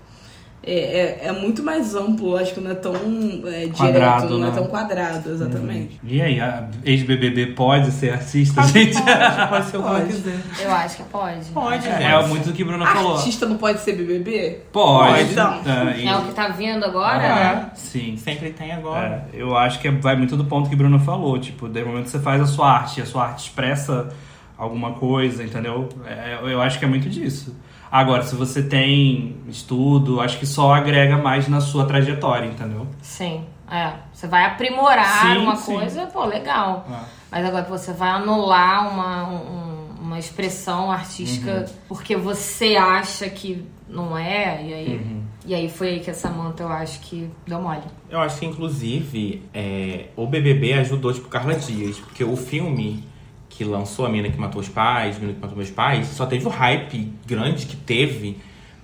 é, 0.62 0.73
é, 0.73 1.27
é 1.29 1.33
muito 1.33 1.62
mais 1.62 1.94
amplo, 1.94 2.37
acho 2.37 2.53
que 2.53 2.61
não 2.61 2.73
é 2.73 2.75
tão 2.75 2.92
é, 2.94 3.66
direto, 3.66 3.77
Quadrado, 3.77 4.38
não 4.38 4.49
é 4.49 4.51
né? 4.51 4.57
tão 4.57 4.66
quadrado, 4.66 5.31
exatamente. 5.31 6.01
E 6.03 6.21
aí, 6.21 6.40
a 6.40 6.68
ex-BBB 6.85 7.47
pode 7.55 7.90
ser 7.92 8.12
artista, 8.12 8.62
gente? 8.64 8.97
Pode 9.01 9.66
ser 9.71 9.77
o 9.77 9.83
que 9.83 9.88
Pode. 9.88 10.07
quiser. 10.07 10.40
Eu 10.61 10.73
acho 10.73 10.97
que 10.97 11.03
pode. 11.05 11.44
Pode, 11.47 11.88
É 11.88 12.27
muito 12.27 12.49
do 12.49 12.53
que 12.53 12.62
a 12.62 12.66
Bruna 12.66 12.87
falou. 12.87 13.16
Artista 13.16 13.47
não 13.47 13.57
pode 13.57 13.81
ser 13.81 13.92
BBB? 13.92 14.62
Pode. 14.73 15.12
Pode, 15.12 15.33
então. 15.33 15.61
É, 15.64 16.05
É 16.05 16.16
o 16.16 16.23
que 16.25 16.35
tá 16.35 16.49
vindo 16.49 16.85
agora, 16.85 17.18
né? 17.18 17.71
Sim. 17.75 18.16
Sempre 18.16 18.51
tem 18.51 18.73
agora. 18.73 19.27
É, 19.33 19.40
eu 19.40 19.57
acho 19.57 19.79
que 19.79 19.88
vai 19.90 20.16
muito 20.16 20.37
do 20.37 20.44
ponto 20.44 20.68
que 20.68 20.75
a 20.75 20.79
Bruna 20.79 20.99
falou. 20.99 21.38
Tipo, 21.38 21.68
desde 21.68 21.88
o 21.88 21.92
momento 21.92 22.07
que 22.07 22.11
você 22.11 22.18
faz 22.21 22.42
a 22.42 22.47
sua 22.47 22.71
arte, 22.71 23.01
a 23.01 23.07
sua 23.07 23.27
arte 23.27 23.44
expressa 23.44 24.09
alguma 24.57 24.92
coisa, 24.92 25.44
entendeu? 25.44 25.88
É, 26.05 26.38
eu 26.42 26.61
acho 26.61 26.79
que 26.79 26.85
é 26.85 26.88
muito 26.88 27.09
disso. 27.09 27.55
Agora, 27.90 28.22
se 28.22 28.35
você 28.35 28.62
tem 28.62 29.37
estudo, 29.48 30.20
acho 30.20 30.38
que 30.38 30.46
só 30.46 30.74
agrega 30.74 31.16
mais 31.16 31.48
na 31.48 31.61
sua 31.61 31.85
trajetória, 31.87 32.46
entendeu? 32.46 32.87
Sim. 33.03 33.44
É. 33.70 33.92
Você 34.12 34.27
vai 34.27 34.44
aprimorar 34.46 35.27
Sim, 35.35 35.38
uma 35.38 35.57
sim. 35.57 35.74
coisa, 35.74 36.07
pô, 36.07 36.24
legal. 36.24 36.87
Ah. 36.90 37.05
Mas 37.31 37.44
agora 37.44 37.64
que 37.64 37.70
você 37.70 37.92
vai 37.92 38.09
anular 38.11 38.90
uma, 38.92 39.29
um- 39.29 39.88
uma 40.01 40.18
expressão 40.18 40.90
artística 40.90 41.51
Uhum. 41.68 41.74
porque 41.87 42.16
você 42.16 42.77
acha 42.77 43.29
que 43.29 43.62
não 43.88 44.16
é, 44.16 44.64
e 44.66 44.72
aí, 44.74 44.96
Uhum. 44.96 45.22
e 45.46 45.55
aí 45.55 45.68
foi 45.68 45.88
aí 45.88 46.01
que 46.01 46.11
a 46.11 46.14
Samantha, 46.14 46.62
eu 46.62 46.68
acho 46.70 47.01
que 47.01 47.31
deu 47.46 47.61
mole. 47.61 47.83
Eu 48.09 48.20
acho 48.20 48.38
que, 48.38 48.46
inclusive, 48.46 49.42
é, 49.53 50.07
o 50.16 50.27
BBB 50.27 50.72
ajudou, 50.74 51.12
tipo, 51.12 51.29
Carla 51.29 51.55
Dias. 51.55 51.98
Porque 51.98 52.24
o 52.24 52.37
filme 52.37 53.05
que 53.48 53.64
lançou 53.64 54.06
A 54.06 54.08
Mina 54.08 54.28
Que 54.28 54.38
Matou 54.38 54.61
os 54.61 54.68
Pais, 54.68 55.16
A 55.16 55.20
Mina 55.20 55.32
Que 55.32 55.40
Matou 55.40 55.56
Meus 55.56 55.70
Pais, 55.70 56.06
só 56.08 56.26
teve 56.26 56.46
o 56.46 56.50
hype 56.50 57.12
grande 57.26 57.66
que 57.66 57.76
teve 57.76 58.38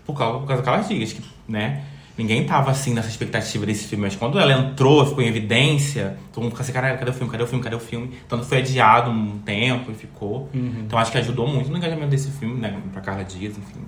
por 0.04 0.16
causa, 0.16 0.38
por 0.38 0.46
causa 0.46 0.62
da 0.62 0.70
Carla 0.70 0.84
Dias, 0.86 1.12
que, 1.12 1.22
né? 1.48 1.82
Ninguém 2.16 2.46
tava, 2.46 2.70
assim, 2.70 2.94
nessa 2.94 3.08
expectativa 3.08 3.66
desse 3.66 3.88
filme. 3.88 4.04
Mas 4.04 4.14
quando 4.14 4.38
ela 4.38 4.52
entrou, 4.52 5.04
ficou 5.04 5.22
em 5.24 5.26
evidência, 5.26 6.16
todo 6.32 6.42
mundo 6.44 6.52
ficou 6.52 6.62
assim, 6.62 6.72
caralho, 6.72 6.96
cadê 6.96 7.10
o 7.10 7.14
filme? 7.14 7.30
Cadê 7.32 7.42
o 7.42 7.46
filme? 7.46 7.64
Cadê 7.64 7.74
o 7.76 7.80
filme? 7.80 8.10
Tanto 8.28 8.44
foi 8.46 8.58
adiado 8.58 9.10
um 9.10 9.38
tempo 9.38 9.90
e 9.90 9.94
ficou. 9.94 10.48
Então 10.54 10.96
acho 10.96 11.10
que 11.10 11.18
ajudou 11.18 11.48
muito 11.48 11.68
no 11.72 11.76
engajamento 11.76 12.10
desse 12.10 12.30
filme, 12.30 12.60
né? 12.60 12.80
Pra 12.92 13.00
Carla 13.02 13.24
Dias, 13.24 13.58
enfim. 13.58 13.80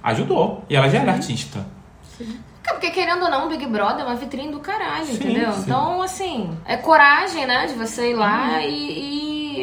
Ajudou. 0.00 0.64
E 0.70 0.76
ela 0.76 0.88
já 0.88 1.00
era 1.00 1.12
artista. 1.12 1.66
Cara, 2.62 2.78
Porque 2.78 2.90
querendo 2.92 3.24
ou 3.24 3.30
não, 3.30 3.46
o 3.46 3.48
Big 3.48 3.66
Brother 3.66 4.04
é 4.04 4.08
uma 4.08 4.14
vitrine 4.14 4.52
do 4.52 4.60
caralho, 4.60 5.06
Sim, 5.06 5.14
entendeu? 5.14 5.52
sim. 5.52 5.62
Então, 5.62 6.02
assim, 6.02 6.50
é 6.64 6.76
coragem, 6.76 7.46
né? 7.46 7.66
De 7.66 7.74
você 7.74 8.10
ir 8.12 8.14
lá 8.14 8.62
e, 8.64 8.70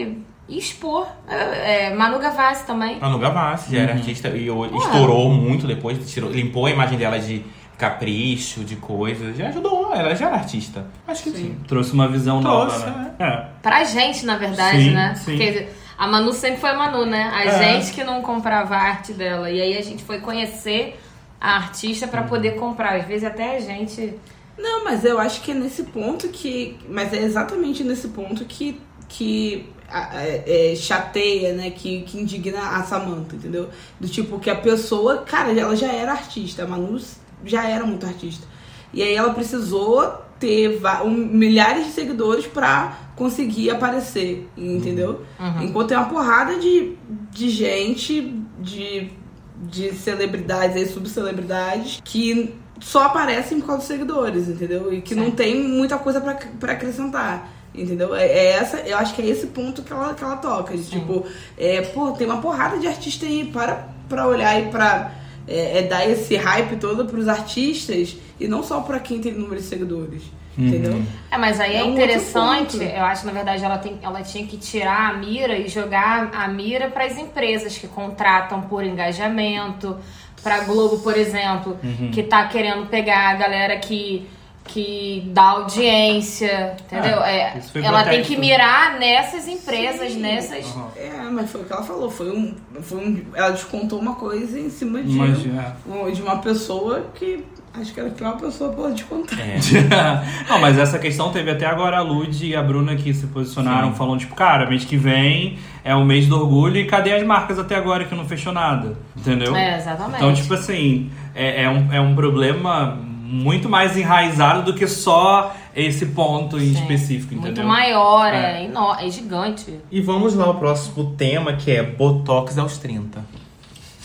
e- 0.03 0.23
e 0.49 0.57
expor. 0.57 1.07
É, 1.27 1.85
é, 1.85 1.93
Manu 1.95 2.19
Gavassi 2.19 2.65
também. 2.65 2.99
Manu 2.99 3.17
Gavassi 3.19 3.71
já 3.73 3.83
era 3.83 3.93
artista 3.93 4.27
e 4.29 4.49
o- 4.49 4.65
estourou 4.77 5.29
muito 5.31 5.65
depois, 5.67 6.11
tirou, 6.11 6.29
limpou 6.29 6.65
a 6.65 6.71
imagem 6.71 6.97
dela 6.97 7.17
de 7.19 7.45
capricho, 7.77 8.63
de 8.65 8.75
coisas. 8.75 9.37
Já 9.37 9.47
ajudou, 9.47 9.93
ela 9.95 10.13
já 10.15 10.27
era 10.27 10.35
artista. 10.35 10.85
Acho 11.07 11.23
que 11.23 11.31
sim. 11.31 11.57
Trouxe 11.67 11.93
uma 11.93 12.07
visão 12.07 12.41
Trouxe, 12.41 12.79
nova, 12.85 12.91
né? 12.99 13.11
É. 13.19 13.45
Pra 13.61 13.83
gente, 13.85 14.25
na 14.25 14.35
verdade, 14.37 14.83
Sim, 14.83 14.91
né? 14.91 15.15
sim. 15.15 15.31
Porque 15.37 15.67
a 15.97 16.07
Manu 16.07 16.33
sempre 16.33 16.59
foi 16.59 16.71
a 16.71 16.73
Manu, 16.73 17.05
né? 17.05 17.31
A 17.33 17.45
É. 17.45 17.51
gente 17.79 17.93
que 17.93 18.03
não 18.03 18.21
comprava 18.21 18.75
a 18.75 18.81
arte 18.81 19.13
dela. 19.13 19.49
E 19.49 19.61
aí 19.61 19.77
a 19.77 19.81
gente 19.81 20.03
foi 20.03 20.19
conhecer 20.19 20.99
a 21.39 21.55
artista 21.55 22.05
pra 22.07 22.23
poder 22.23 22.55
comprar. 22.55 22.95
Às 22.97 23.05
vezes 23.05 23.23
até 23.23 23.55
a 23.55 23.59
gente. 23.61 24.13
Não, 24.57 24.83
mas 24.83 25.05
eu 25.05 25.17
acho 25.19 25.41
que 25.41 25.51
é 25.51 25.53
nesse 25.53 25.83
ponto 25.83 26.27
que. 26.27 26.77
Mas 26.89 27.13
é 27.13 27.17
exatamente 27.17 27.81
nesse 27.83 28.09
ponto 28.09 28.43
que. 28.45 28.79
que 29.07 29.69
é, 30.13 30.71
é, 30.71 30.75
chateia, 30.75 31.53
né? 31.53 31.69
Que, 31.71 32.01
que 32.01 32.19
indigna 32.19 32.59
a 32.77 32.83
Samantha, 32.83 33.35
entendeu? 33.35 33.69
Do 33.99 34.07
tipo 34.07 34.39
que 34.39 34.49
a 34.49 34.55
pessoa. 34.55 35.17
Cara, 35.19 35.51
ela 35.57 35.75
já 35.75 35.91
era 35.91 36.11
artista. 36.11 36.63
A 36.63 36.67
Manu 36.67 36.99
já 37.45 37.67
era 37.67 37.85
muito 37.85 38.05
artista. 38.05 38.47
E 38.93 39.01
aí 39.03 39.13
ela 39.15 39.33
precisou 39.33 40.03
ter 40.39 40.79
um- 41.03 41.09
milhares 41.11 41.87
de 41.87 41.91
seguidores 41.91 42.47
pra 42.47 42.97
conseguir 43.15 43.69
aparecer, 43.71 44.49
entendeu? 44.57 45.25
Enquanto 45.61 45.89
tem 45.89 45.97
uma 45.97 46.07
porrada 46.07 46.57
de, 46.57 46.95
de 47.31 47.49
gente, 47.49 48.41
de, 48.59 49.11
de 49.57 49.93
celebridades 49.93 50.77
aí, 50.77 50.87
subcelebridades, 50.87 51.99
que 52.03 52.55
só 52.79 53.03
aparecem 53.07 53.59
por 53.59 53.67
causa 53.67 53.79
dos 53.79 53.87
seguidores, 53.87 54.47
entendeu? 54.47 54.93
E 54.93 55.01
que 55.01 55.13
não 55.13 55.25
Sim. 55.25 55.31
tem 55.31 55.61
muita 55.61 55.97
coisa 55.97 56.21
pra 56.21 56.71
acrescentar. 56.71 57.49
Entendeu? 57.73 58.15
É, 58.15 58.25
é 58.25 58.45
essa, 58.53 58.77
eu 58.77 58.97
acho 58.97 59.13
que 59.15 59.21
é 59.21 59.25
esse 59.25 59.47
ponto 59.47 59.81
que 59.83 59.93
ela, 59.93 60.13
que 60.13 60.23
ela 60.23 60.37
toca. 60.37 60.75
De, 60.75 60.83
tipo, 60.83 61.25
é, 61.57 61.81
pô, 61.81 62.11
tem 62.11 62.25
uma 62.27 62.41
porrada 62.41 62.77
de 62.79 62.87
artista 62.87 63.25
aí 63.25 63.45
para 63.45 63.87
pra 64.09 64.25
olhar 64.27 64.59
e 64.59 64.69
pra 64.69 65.11
é, 65.47 65.79
é 65.79 65.81
dar 65.83 66.07
esse 66.09 66.35
hype 66.35 66.77
todo 66.77 67.05
pros 67.05 67.27
artistas 67.27 68.17
e 68.39 68.47
não 68.47 68.63
só 68.63 68.81
pra 68.81 68.99
quem 68.99 69.19
tem 69.21 69.33
número 69.33 69.57
de 69.57 69.67
seguidores. 69.67 70.23
Entendeu? 70.57 71.01
É, 71.31 71.37
mas 71.37 71.57
aí 71.59 71.75
é, 71.75 71.79
É 71.79 71.83
um 71.85 71.93
interessante. 71.93 72.77
Eu 72.83 73.05
acho 73.05 73.21
que, 73.21 73.27
na 73.27 73.33
verdade, 73.33 73.63
ela, 73.63 73.77
tem, 73.77 73.97
ela 74.01 74.21
tinha 74.23 74.45
que 74.45 74.57
tirar 74.57 75.11
a 75.11 75.13
mira 75.13 75.57
e 75.57 75.69
jogar 75.69 76.31
a 76.33 76.47
mira 76.49 76.89
para 76.89 77.05
as 77.05 77.17
empresas 77.17 77.77
que 77.77 77.87
contratam 77.87 78.61
por 78.63 78.83
engajamento. 78.83 79.95
Pra 80.43 80.61
Globo, 80.61 80.99
por 80.99 81.17
exemplo, 81.17 81.77
Uhum. 81.83 82.11
que 82.11 82.23
tá 82.23 82.45
querendo 82.47 82.87
pegar 82.87 83.29
a 83.29 83.33
galera 83.35 83.77
que, 83.77 84.27
que 84.71 85.23
dá 85.33 85.43
audiência, 85.51 86.75
entendeu? 86.85 87.21
É, 87.23 87.57
É, 87.57 87.61
foi 87.61 87.83
ela 87.83 88.03
tem 88.03 88.21
que 88.21 88.37
mirar 88.37 88.99
nessas 88.99 89.47
empresas, 89.47 90.13
Sim. 90.13 90.19
nessas. 90.19 90.65
Aham. 90.75 90.87
É, 90.95 91.29
mas 91.31 91.49
foi 91.51 91.61
o 91.61 91.63
que 91.65 91.73
ela 91.73 91.83
falou. 91.83 92.09
Foi 92.11 92.29
um, 92.31 92.53
foi 92.81 92.97
um, 92.99 93.21
ela 93.33 93.49
descontou 93.51 93.99
uma 93.99 94.15
coisa 94.15 94.59
em 94.59 94.69
cima 94.69 95.01
de, 95.01 95.15
Mas, 95.17 95.39
é. 95.45 95.73
um- 95.87 96.11
de 96.11 96.21
uma 96.21 96.37
pessoa 96.37 97.07
que 97.15 97.43
acho 97.73 97.93
que 97.93 97.99
era 97.99 98.09
a 98.09 98.11
pior 98.13 98.37
pessoa 98.37 98.71
pra 98.73 98.89
descontar. 98.89 99.39
É. 99.39 99.57
não, 100.49 100.59
mas 100.59 100.77
essa 100.77 100.99
questão 100.99 101.31
teve 101.31 101.49
até 101.51 101.65
agora 101.65 101.97
a 101.97 102.01
Lud 102.01 102.45
e 102.45 102.55
a 102.55 102.61
Bruna 102.61 102.95
que 102.95 103.13
se 103.13 103.27
posicionaram, 103.27 103.89
Sim. 103.91 103.95
falando, 103.95 104.19
tipo, 104.19 104.35
cara, 104.35 104.69
mês 104.69 104.85
que 104.85 104.97
vem 104.97 105.57
é 105.83 105.95
o 105.95 106.03
mês 106.05 106.27
do 106.27 106.35
orgulho 106.39 106.77
e 106.77 106.85
cadê 106.85 107.13
as 107.13 107.23
marcas 107.23 107.57
até 107.57 107.75
agora 107.75 108.05
que 108.05 108.13
não 108.13 108.25
fechou 108.25 108.53
nada? 108.53 108.97
Entendeu? 109.17 109.55
É, 109.55 109.77
exatamente. 109.77 110.17
Então, 110.17 110.33
tipo 110.33 110.53
assim, 110.53 111.09
é, 111.33 111.63
é 111.63 111.69
um, 111.69 111.93
é 111.93 111.99
um 112.01 112.13
problema 112.15 112.97
muito 113.31 113.69
mais 113.69 113.95
enraizado 113.95 114.63
do 114.63 114.73
que 114.73 114.87
só 114.87 115.55
esse 115.75 116.07
ponto 116.07 116.57
em 116.57 116.73
Sim. 116.73 116.81
específico, 116.81 117.33
Muito 117.35 117.47
entendeu? 117.47 117.65
maior, 117.67 118.33
É. 118.33 118.63
é, 118.65 119.05
é 119.07 119.09
gigante. 119.09 119.79
E 119.91 120.01
vamos 120.01 120.33
lá 120.33 120.45
ao 120.45 120.55
próximo 120.55 121.13
tema, 121.15 121.53
que 121.53 121.71
é 121.71 121.83
Botox 121.83 122.57
aos 122.57 122.77
30. 122.79 123.23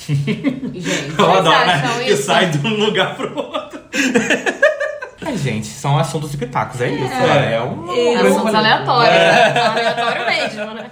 Gente, 0.06 1.14
Eu 1.18 1.30
adoro, 1.32 1.66
né? 1.66 1.82
Que 2.04 2.16
sai 2.16 2.50
de 2.50 2.66
um 2.66 2.74
lugar 2.84 3.16
pro 3.16 3.34
outro. 3.36 3.80
Ai, 5.24 5.36
gente, 5.38 5.66
são 5.66 5.98
assuntos 5.98 6.34
e 6.34 6.36
pitacos, 6.36 6.80
é 6.80 6.90
isso. 6.90 7.12
É, 7.14 7.62
um... 7.62 7.90
Eu- 7.92 8.26
Assuntos 8.26 8.54
aleatórios, 8.54 9.14
né? 9.14 9.60
aleatório 9.60 10.26
mesmo, 10.26 10.74
né? 10.74 10.90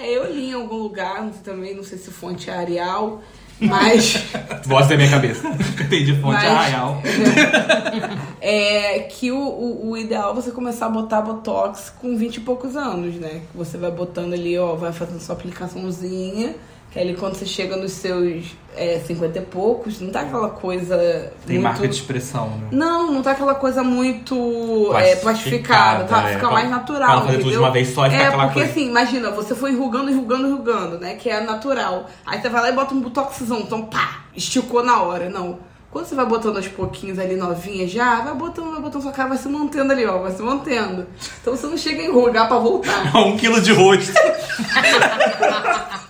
É, 0.00 0.08
eu 0.16 0.32
li 0.32 0.50
em 0.50 0.54
algum 0.54 0.76
lugar, 0.76 1.22
também 1.44 1.76
não 1.76 1.84
sei 1.84 1.98
se 1.98 2.10
fonte 2.10 2.50
é 2.50 2.54
Arial, 2.56 3.20
mas 3.60 4.16
Voz 4.64 4.86
da 4.88 4.96
minha 4.96 5.10
cabeça. 5.10 5.46
Entendi, 5.48 6.14
fonte 6.20 6.34
Mas- 6.34 6.46
arraial. 6.46 7.02
é 8.40 9.00
que 9.00 9.30
o, 9.30 9.38
o, 9.38 9.90
o 9.90 9.96
ideal 9.96 10.32
é 10.32 10.34
você 10.34 10.50
começar 10.50 10.86
a 10.86 10.90
botar 10.90 11.20
Botox 11.22 11.92
com 12.00 12.16
20 12.16 12.36
e 12.36 12.40
poucos 12.40 12.76
anos, 12.76 13.14
né? 13.16 13.42
Que 13.50 13.56
você 13.56 13.76
vai 13.76 13.90
botando 13.90 14.32
ali, 14.34 14.58
ó, 14.58 14.74
vai 14.74 14.92
fazendo 14.92 15.20
sua 15.20 15.34
aplicaçãozinha, 15.34 16.54
que 16.90 16.98
aí 16.98 17.14
quando 17.14 17.34
você 17.34 17.46
chega 17.46 17.76
nos 17.76 17.92
seus 17.92 18.46
é, 18.76 18.98
50 19.06 19.38
e 19.38 19.42
poucos, 19.42 20.00
não 20.00 20.10
tá 20.10 20.22
aquela 20.22 20.48
coisa 20.50 20.96
Tem 21.46 21.56
muito... 21.58 21.62
marca 21.62 21.86
de 21.88 21.94
expressão, 21.94 22.48
né? 22.48 22.68
Não, 22.72 23.12
não 23.12 23.22
tá 23.22 23.30
aquela 23.32 23.54
coisa 23.54 23.82
muito 23.82 24.34
é, 24.96 25.14
Plastificada, 25.16 26.04
plastificada, 26.04 26.04
tá? 26.04 26.22
é. 26.30 26.34
Fica 26.34 26.40
Pra- 26.46 26.50
mais 26.50 26.66
pra 26.68 26.76
natural, 26.78 27.08
não 27.10 27.20
fazer 27.26 27.32
tudo 27.32 27.38
de 27.42 27.46
entendeu? 27.48 27.60
uma 27.62 27.70
vez 27.70 27.88
só 27.94 28.06
e 28.06 28.14
É, 28.14 28.26
aquela 28.26 28.42
porque 28.44 28.54
coisa- 28.60 28.70
assim, 28.72 28.88
imagina, 28.88 29.30
você 29.30 29.54
foi 29.54 29.70
enrugando, 29.72 30.10
enrugando, 30.10 30.48
enrugando, 30.48 30.98
né? 30.98 31.14
Que 31.14 31.30
é 31.30 31.40
natural. 31.40 32.06
Aí 32.26 32.40
você 32.40 32.48
vai 32.48 32.60
lá 32.62 32.68
e 32.70 32.72
bota 32.72 32.92
um 32.94 33.00
botoxzão, 33.00 33.60
então 33.60 33.82
pá, 33.82 34.24
esticou 34.36 34.82
na 34.84 35.00
hora. 35.02 35.28
Não. 35.30 35.58
Quando 35.92 36.06
você 36.06 36.14
vai 36.14 36.24
botando 36.26 36.56
aos 36.56 36.68
pouquinhos 36.68 37.18
ali 37.18 37.34
novinha 37.34 37.86
já, 37.88 38.20
vai 38.20 38.34
botando, 38.34 38.70
vai 38.72 38.80
botando 38.80 39.02
sua 39.02 39.10
cara, 39.12 39.30
vai 39.30 39.38
se 39.38 39.48
mantendo 39.48 39.92
ali, 39.92 40.06
ó, 40.06 40.18
vai 40.18 40.30
se 40.32 40.40
mantendo. 40.42 41.04
Então 41.40 41.56
você 41.56 41.66
não 41.66 41.76
chega 41.76 42.02
a 42.02 42.04
enrugar 42.06 42.46
pra 42.48 42.58
voltar. 42.58 43.10
um 43.18 43.36
quilo 43.36 43.60
de 43.60 43.72
rosto. 43.72 44.12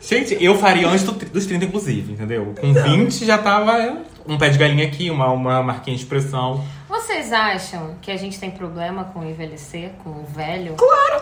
Gente, 0.00 0.42
eu 0.42 0.56
faria 0.58 0.88
antes 0.88 1.02
do- 1.04 1.12
dos 1.12 1.44
30, 1.44 1.66
inclusive, 1.66 2.12
entendeu? 2.12 2.54
Com 2.58 2.72
20 2.72 3.26
já 3.26 3.36
tava 3.36 3.98
um 4.26 4.38
pé 4.38 4.48
de 4.48 4.56
galinha 4.56 4.86
aqui, 4.86 5.10
uma, 5.10 5.30
uma 5.30 5.62
marquinha 5.62 5.94
de 5.96 6.02
expressão. 6.02 6.64
Vocês 6.88 7.30
acham 7.32 7.94
que 8.00 8.10
a 8.10 8.16
gente 8.16 8.38
tem 8.40 8.50
problema 8.50 9.04
com 9.04 9.22
envelhecer, 9.22 9.90
com 10.02 10.10
o 10.10 10.24
velho? 10.34 10.76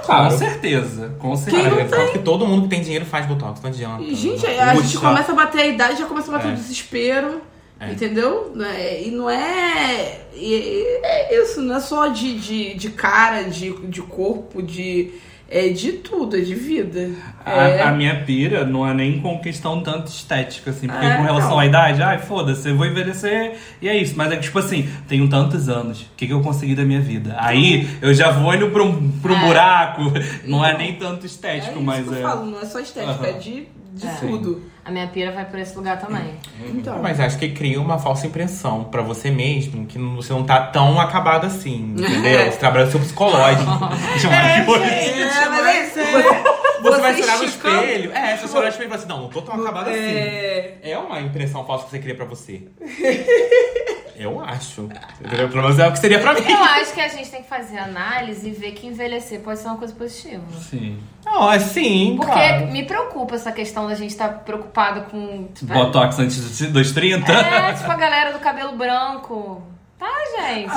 Com 0.04 0.30
certeza, 0.30 1.16
com 1.18 1.36
certeza. 1.36 1.68
Eu 1.68 1.88
falo 1.88 2.12
que 2.12 2.18
todo 2.20 2.46
mundo 2.46 2.62
que 2.62 2.68
tem 2.68 2.80
dinheiro 2.82 3.04
faz 3.04 3.26
botox, 3.26 3.60
não 3.60 3.70
adianta. 3.70 4.02
E, 4.04 4.14
gente, 4.14 4.46
Não 4.46 4.62
a 4.62 4.74
gente 4.76 4.98
começa 4.98 5.32
a 5.32 5.34
bater 5.34 5.60
a 5.62 5.66
idade, 5.66 5.98
já 5.98 6.06
começa 6.06 6.30
a 6.30 6.36
bater 6.36 6.50
É. 6.50 6.52
o 6.52 6.54
desespero. 6.56 7.40
É. 7.80 7.90
Entendeu? 7.90 8.52
Não 8.54 8.64
é- 8.64 9.02
E 9.02 9.10
não 9.10 9.28
é. 9.28 10.20
e 10.34 11.00
é 11.02 11.42
isso, 11.42 11.60
não 11.60 11.76
é 11.76 11.80
só 11.80 12.06
de, 12.06 12.38
de, 12.38 12.74
de 12.74 12.88
cara, 12.90 13.42
de, 13.42 13.70
de 13.88 14.00
corpo, 14.02 14.62
de. 14.62 15.12
É 15.48 15.68
de 15.68 15.92
tudo, 15.92 16.36
é 16.36 16.40
de 16.40 16.54
vida. 16.56 17.08
É. 17.44 17.82
A, 17.82 17.90
a 17.90 17.92
minha 17.92 18.24
pira 18.24 18.64
não 18.64 18.84
é 18.84 18.92
nem 18.92 19.20
com 19.20 19.38
questão 19.38 19.80
tanto 19.80 20.08
estética, 20.08 20.70
assim. 20.70 20.88
Porque 20.88 21.06
É, 21.06 21.16
com 21.16 21.22
relação 21.22 21.50
não. 21.50 21.60
à 21.60 21.66
idade, 21.66 22.02
ai, 22.02 22.18
foda-se, 22.18 22.68
eu 22.68 22.76
vou 22.76 22.84
envelhecer 22.84 23.52
e 23.80 23.88
é 23.88 23.96
isso. 23.96 24.14
Mas 24.16 24.32
é 24.32 24.36
que, 24.36 24.42
tipo 24.42 24.58
assim, 24.58 24.88
tenho 25.06 25.28
tantos 25.28 25.68
anos, 25.68 26.00
o 26.02 26.06
que, 26.16 26.26
que 26.26 26.32
eu 26.32 26.40
consegui 26.40 26.74
da 26.74 26.84
minha 26.84 27.00
vida? 27.00 27.36
Aí 27.38 27.88
eu 28.02 28.12
já 28.12 28.32
vou 28.32 28.52
indo 28.54 28.70
pra 28.70 28.82
um, 28.82 29.10
pra 29.20 29.32
um 29.32 29.36
É. 29.36 29.46
buraco. 29.46 30.02
Não 30.44 30.64
é 30.64 30.76
nem 30.76 30.94
tanto 30.94 31.22
É 31.22 31.26
estético, 31.26 31.74
isso 31.74 31.82
mas 31.82 32.04
que 32.04 32.10
eu 32.10 32.18
é. 32.18 32.22
falo, 32.22 32.46
não 32.50 32.60
é 32.60 32.64
só 32.64 32.80
estética, 32.80 33.12
Aham. 33.12 33.26
é 33.26 33.32
de, 33.34 33.68
de 33.94 34.06
É. 34.06 34.14
tudo. 34.20 34.62
A 34.86 34.90
minha 34.92 35.08
pira 35.08 35.32
vai 35.32 35.44
por 35.44 35.58
esse 35.58 35.74
lugar 35.76 35.98
também. 35.98 36.34
Então. 36.72 37.00
Mas 37.02 37.18
acho 37.18 37.36
que 37.38 37.48
cria 37.48 37.80
uma 37.80 37.98
falsa 37.98 38.26
impressão 38.28 38.84
pra 38.84 39.02
você 39.02 39.32
mesmo 39.32 39.84
que 39.84 39.98
não- 39.98 40.14
você 40.14 40.32
não 40.32 40.44
tá 40.44 40.60
tão 40.60 41.00
acabado 41.00 41.44
assim, 41.44 41.92
entendeu? 41.98 42.38
Você 42.52 42.56
trabalha 42.58 42.84
o 42.86 42.90
seu 42.92 43.00
psicológico. 43.00 43.64
Chamar 44.20 44.60
de 44.60 44.64
coisa. 44.66 44.84
É, 44.84 45.48
mas 45.48 45.66
é 45.66 45.82
isso. 45.86 46.55
Você 46.90 47.00
vai 47.00 47.14
Você 47.14 47.22
olhar 47.22 47.38
no 47.38 47.44
espelho. 47.44 48.12
É, 48.12 48.36
se 48.36 48.42
você 48.48 48.56
olhar 48.56 48.66
no 48.66 48.70
espelho 48.70 48.86
e 48.86 48.90
falar 48.90 49.00
assim, 49.00 49.08
não, 49.08 49.22
não 49.22 49.28
tô 49.28 49.42
tão 49.42 49.60
acabado 49.60 49.88
assim. 49.88 49.98
É. 49.98 50.78
É 50.82 50.98
uma 50.98 51.20
impressão 51.20 51.64
falsa 51.66 51.84
que 51.84 51.90
você 51.90 51.98
cria 51.98 52.14
pra 52.14 52.24
você. 52.24 52.62
Eu 54.18 54.40
acho. 54.40 54.88
Entendeu? 55.20 55.48
Pelo 55.48 55.62
menos 55.62 55.78
é 55.78 55.86
o 55.86 55.92
que 55.92 55.98
seria 55.98 56.18
pra 56.18 56.32
mim. 56.32 56.40
Eu 56.48 56.56
acho 56.56 56.94
que 56.94 57.00
a 57.00 57.08
gente 57.08 57.30
tem 57.30 57.42
que 57.42 57.48
fazer 57.48 57.78
análise 57.78 58.48
e 58.48 58.50
ver 58.50 58.72
que 58.72 58.86
envelhecer 58.86 59.40
pode 59.40 59.58
ser 59.58 59.68
uma 59.68 59.76
coisa 59.76 59.94
positiva. 59.94 60.42
Sim. 60.58 60.98
Não, 61.24 61.52
é 61.52 61.58
sim, 61.58 62.14
Porque 62.16 62.32
claro. 62.32 62.66
me 62.68 62.84
preocupa 62.84 63.34
essa 63.34 63.52
questão 63.52 63.86
da 63.86 63.94
gente 63.94 64.10
estar 64.10 64.28
preocupado 64.28 65.02
com. 65.10 65.48
Tipo, 65.54 65.72
Botox 65.72 66.18
antes 66.18 66.60
dos 66.70 66.92
30. 66.92 67.30
É, 67.30 67.72
tipo 67.74 67.90
a 67.90 67.96
galera 67.96 68.32
do 68.32 68.38
cabelo 68.38 68.72
branco. 68.72 69.62
Tá, 69.98 70.08
gente? 70.38 70.70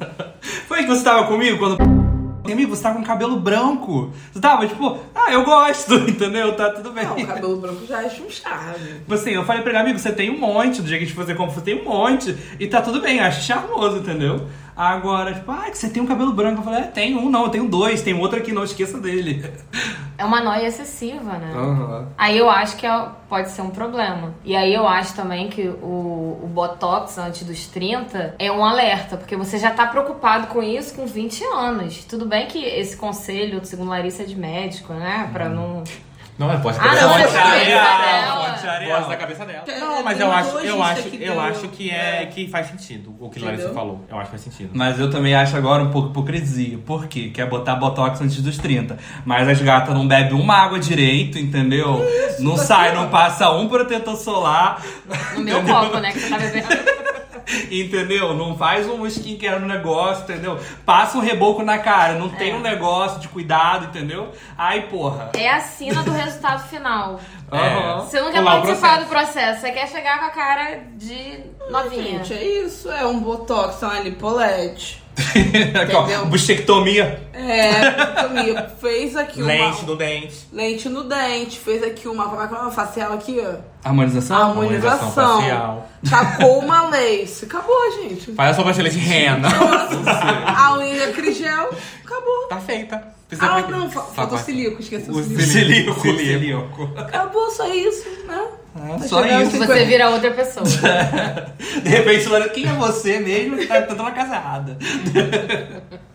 Foi 0.66 0.82
que 0.82 0.88
você 0.88 1.04
tava 1.04 1.26
comigo 1.26 1.58
quando. 1.58 2.07
Amigo, 2.44 2.74
você 2.74 2.82
tá 2.82 2.92
com 2.92 3.02
cabelo 3.02 3.38
branco. 3.38 4.10
Você 4.32 4.40
tava, 4.40 4.66
tipo, 4.66 4.98
ah, 5.14 5.32
eu 5.32 5.44
gosto, 5.44 5.94
entendeu? 6.08 6.56
Tá 6.56 6.70
tudo 6.70 6.92
bem. 6.92 7.04
Não, 7.04 7.16
o 7.16 7.26
cabelo 7.26 7.56
branco 7.56 7.86
já 7.86 7.98
acha 7.98 8.22
um 8.22 8.30
charme. 8.30 9.02
Assim, 9.10 9.30
eu 9.30 9.44
falei 9.44 9.62
pra 9.62 9.70
ele, 9.70 9.80
amigo, 9.80 9.98
você 9.98 10.12
tem 10.12 10.30
um 10.30 10.38
monte, 10.38 10.80
do 10.80 10.88
dia 10.88 10.98
que 10.98 11.04
a 11.04 11.06
gente 11.06 11.16
fazer 11.16 11.34
como 11.34 11.50
você 11.50 11.60
tem 11.60 11.80
um 11.80 11.84
monte, 11.84 12.36
e 12.58 12.66
tá 12.66 12.80
tudo 12.80 13.00
bem, 13.00 13.20
acho 13.20 13.42
charmoso, 13.42 13.98
entendeu? 13.98 14.46
Agora, 14.78 15.34
tipo, 15.34 15.50
ah, 15.50 15.68
que 15.68 15.76
você 15.76 15.90
tem 15.90 16.00
um 16.00 16.06
cabelo 16.06 16.32
branco. 16.32 16.60
Eu 16.60 16.64
falei, 16.64 16.82
é, 16.82 16.84
tenho 16.84 17.18
um, 17.18 17.28
não, 17.28 17.42
eu 17.42 17.48
tenho 17.48 17.68
dois, 17.68 18.00
tem 18.00 18.14
outro 18.14 18.38
aqui, 18.38 18.52
não 18.52 18.62
esqueça 18.62 18.96
dele. 19.00 19.44
É 20.16 20.24
uma 20.24 20.40
noia 20.40 20.68
excessiva, 20.68 21.32
né? 21.32 21.52
Aham. 21.52 22.06
Aí 22.16 22.38
eu 22.38 22.48
acho 22.48 22.76
que 22.76 22.86
é- 22.86 23.08
pode 23.28 23.50
ser 23.50 23.62
um 23.62 23.70
problema. 23.70 24.34
E 24.44 24.54
aí 24.54 24.72
eu 24.72 24.86
acho 24.86 25.14
também 25.16 25.48
que 25.48 25.62
o, 25.68 26.40
o 26.44 26.50
Botox 26.52 27.18
antes 27.18 27.42
dos 27.44 27.66
30 27.66 28.36
é 28.38 28.52
um 28.52 28.64
alerta, 28.64 29.16
porque 29.16 29.36
você 29.36 29.58
já 29.58 29.70
tá 29.72 29.86
preocupado 29.86 30.46
com 30.46 30.62
isso 30.62 30.94
com 30.94 31.06
20 31.06 31.42
anos. 31.44 32.04
Tudo 32.04 32.24
bem 32.24 32.46
que 32.46 32.58
esse 32.64 32.96
conselho, 32.96 33.64
segundo 33.64 33.88
Larissa, 33.90 34.22
é 34.22 34.26
de 34.26 34.36
médico, 34.36 34.92
né? 34.92 35.28
Pra 35.32 35.48
não. 35.48 35.82
Não, 36.38 36.50
é 36.50 36.54
Ah, 36.54 36.58
não, 36.58 36.62
cabeça 36.64 37.38
é 37.38 37.64
dela. 37.66 38.48
Fonte 38.48 38.66
Ariel. 38.66 38.96
Voz 38.96 39.08
da 39.08 39.16
cabeça 39.16 39.44
dela. 39.44 39.64
Não, 39.80 40.02
mas 40.04 40.20
eu 40.20 40.32
acho, 40.32 40.58
eu 40.58 40.82
acho, 40.82 41.02
que 41.02 41.22
eu 41.22 41.40
acho 41.40 41.68
que 41.68 41.90
é 41.90 42.22
é. 42.22 42.26
que 42.26 42.48
faz 42.48 42.68
sentido 42.68 43.14
o 43.18 43.28
que 43.28 43.40
Larissa 43.40 43.72
falou. 43.72 44.04
Eu 44.08 44.16
acho 44.16 44.26
que 44.26 44.30
faz 44.30 44.42
sentido. 44.42 44.70
Mas 44.72 44.98
eu 44.98 45.10
também 45.10 45.34
acho 45.34 45.56
agora 45.56 45.82
um 45.82 45.90
pouco 45.90 46.10
hipocrisia. 46.10 46.78
Por 46.78 47.06
quê? 47.06 47.30
Quer 47.34 47.46
botar 47.46 47.76
botox 47.76 48.20
antes 48.20 48.40
dos 48.40 48.56
30. 48.56 48.96
Mas 49.24 49.48
as 49.48 49.60
gatas 49.60 49.94
não 49.94 50.06
bebem 50.06 50.34
uma 50.34 50.54
água 50.54 50.78
direito, 50.78 51.38
entendeu? 51.38 52.00
não 52.38 52.56
sai, 52.56 52.94
não 52.94 53.08
passa 53.08 53.50
um 53.50 53.68
protetor 53.68 54.16
solar. 54.16 54.82
No 55.34 55.40
meu 55.40 55.62
copo, 55.64 55.98
né? 55.98 56.12
Que 56.12 56.20
você 56.20 56.30
tá 56.30 56.38
bebendo. 56.38 56.68
Entendeu? 57.70 58.34
Não 58.34 58.56
faz 58.56 58.86
um 58.86 59.06
skincare 59.06 59.60
no 59.60 59.66
negócio, 59.66 60.24
entendeu? 60.24 60.58
Passa 60.84 61.16
um 61.16 61.20
reboco 61.20 61.62
na 61.62 61.78
cara, 61.78 62.14
não 62.14 62.28
tem 62.28 62.52
É. 62.52 62.54
um 62.54 62.60
negócio 62.60 63.20
de 63.20 63.28
cuidado, 63.28 63.86
entendeu? 63.86 64.30
Ai, 64.56 64.82
porra. 64.88 65.30
É 65.34 65.48
a 65.50 65.60
sina 65.60 66.02
do 66.02 66.10
resultado 66.10 66.68
final. 66.68 67.20
Aham. 67.50 68.00
Você 68.04 68.20
não 68.20 68.30
quer 68.30 68.38
Pular 68.40 68.60
participar 68.60 68.88
processo. 68.88 69.04
do 69.04 69.08
processo, 69.08 69.60
você 69.62 69.70
quer 69.72 69.88
chegar 69.88 70.18
com 70.18 70.24
a 70.26 70.30
cara 70.30 70.80
de 70.96 71.40
novinha. 71.70 72.22
Gente, 72.24 72.34
é 72.34 72.44
isso. 72.64 72.90
É 72.90 73.06
um 73.06 73.18
botox, 73.20 73.82
é 73.82 73.86
uma 73.86 74.00
lipolete. 74.00 75.02
Aqui, 75.82 75.94
ó, 75.94 76.02
Entendeu? 76.02 76.26
Buchectomia. 76.26 77.28
É, 77.32 77.90
Tomia, 78.22 78.68
fez 78.80 79.16
aqui 79.16 79.40
uma... 79.40 79.48
Lente 79.48 79.84
no 79.84 79.96
dente. 79.96 80.48
Lente 80.52 80.88
no 80.88 81.04
dente, 81.04 81.58
fez 81.58 81.82
aqui 81.82 82.06
uma, 82.08 82.28
como 82.28 82.42
é 82.42 82.46
que 82.46 82.54
é? 82.54 82.58
uma 82.58 82.70
facial 82.70 83.12
aqui, 83.12 83.40
ó. 83.40 83.56
Harmonização? 83.84 84.50
Harmonização. 84.50 85.10
facial. 85.40 85.88
Tacou 86.08 86.58
uma 86.58 86.82
lace. 86.88 87.44
Acabou, 87.44 87.92
gente. 88.02 88.32
Faz 88.32 88.50
a 88.50 88.54
sobrancelha 88.54 88.90
de 88.90 88.98
rena. 88.98 89.48
A 90.46 90.76
unha 90.78 91.12
crigel, 91.12 91.70
acabou. 92.04 92.48
tá 92.48 92.58
feita. 92.58 93.17
Precisa 93.28 93.50
Ah, 93.50 93.60
não, 93.68 93.90
faltou 93.90 94.38
silico, 94.38 94.80
esqueci 94.80 95.10
o 95.10 95.22
silico. 95.22 95.42
Silico, 95.42 96.00
Silico. 96.00 96.18
silico. 96.18 96.90
Acabou, 96.96 97.50
só 97.50 97.68
isso, 97.68 98.08
né? 98.26 98.46
É, 98.74 98.92
Tá 98.94 99.08
só 99.08 99.24
isso. 99.24 99.58
Você 99.58 99.84
vira 99.84 100.08
outra 100.08 100.30
pessoa. 100.30 100.64
De 101.82 101.88
repente, 101.88 102.26
Lorena, 102.26 102.48
quem 102.50 102.66
é 102.66 102.72
você 102.72 103.18
mesmo 103.18 103.66
tá 103.66 103.82
tentando 103.82 104.00
uma 104.00 104.12
casa 104.12 104.34
errada? 104.34 104.78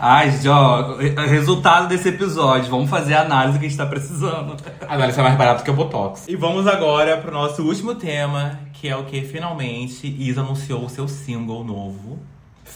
Ai, 0.00 0.30
gente, 0.30 0.48
ó, 0.48 0.96
resultado 1.28 1.88
desse 1.88 2.08
episódio. 2.08 2.70
Vamos 2.70 2.88
fazer 2.88 3.14
a 3.14 3.22
análise 3.22 3.58
que 3.58 3.66
a 3.66 3.68
gente 3.68 3.78
tá 3.78 3.86
precisando. 3.86 4.56
A 4.86 4.94
análise 4.94 5.18
é 5.18 5.22
mais 5.22 5.36
barato 5.36 5.64
que 5.64 5.70
o 5.70 5.74
Botox. 5.74 6.26
E 6.28 6.36
vamos 6.36 6.66
agora 6.66 7.16
pro 7.18 7.32
nosso 7.32 7.62
último 7.62 7.94
tema, 7.94 8.58
que 8.74 8.88
é 8.88 8.96
o 8.96 9.04
que 9.04 9.22
finalmente 9.22 10.06
Isa 10.06 10.40
anunciou 10.40 10.84
o 10.84 10.88
seu 10.88 11.08
single 11.08 11.64
novo, 11.64 12.18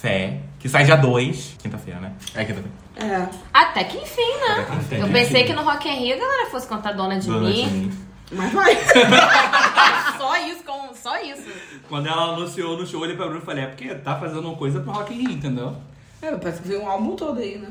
Fé, 0.01 0.41
que 0.59 0.69
sai 0.69 0.85
dia 0.85 0.97
2, 0.97 1.57
quinta-feira, 1.59 2.01
né? 2.01 2.13
É 2.35 2.45
quinta-feira. 2.45 2.71
É. 2.97 3.29
Até 3.53 3.85
que 3.85 3.97
enfim, 3.99 4.21
né? 4.47 4.61
Até 4.61 4.65
que 4.67 4.77
enfim. 4.77 4.97
Eu 4.97 5.09
pensei 5.09 5.45
que 5.45 5.53
no 5.53 5.63
Rock 5.63 5.89
in 5.89 5.93
Rio 5.93 6.17
a 6.17 6.19
galera 6.19 6.51
fosse 6.51 6.69
cantar 6.69 6.95
Dona 6.95 7.19
de 7.19 7.27
Dona 7.27 7.51
de 7.51 7.63
Mim. 7.63 7.71
mim. 7.71 8.07
Mas 8.33 8.53
vai. 8.53 8.77
Só 10.19 10.37
isso, 10.39 10.65
com, 10.65 10.95
só 10.95 11.21
isso. 11.21 11.49
Quando 11.89 12.09
ela 12.09 12.35
anunciou 12.35 12.77
no 12.77 12.87
show, 12.87 13.01
eu 13.01 13.05
olhei 13.05 13.17
pra 13.17 13.27
Bruno 13.27 13.41
e 13.43 13.45
falei, 13.45 13.65
é 13.65 13.67
porque 13.69 13.95
tá 13.95 14.17
fazendo 14.17 14.41
uma 14.49 14.57
coisa 14.57 14.81
pro 14.81 14.91
Rock 14.93 15.15
in 15.15 15.19
Rio, 15.19 15.31
entendeu? 15.31 15.77
É, 16.21 16.33
parece 16.33 16.63
que 16.63 16.69
veio 16.69 16.83
um 16.83 16.89
álbum 16.89 17.15
todo 17.15 17.39
aí, 17.39 17.59
né? 17.59 17.69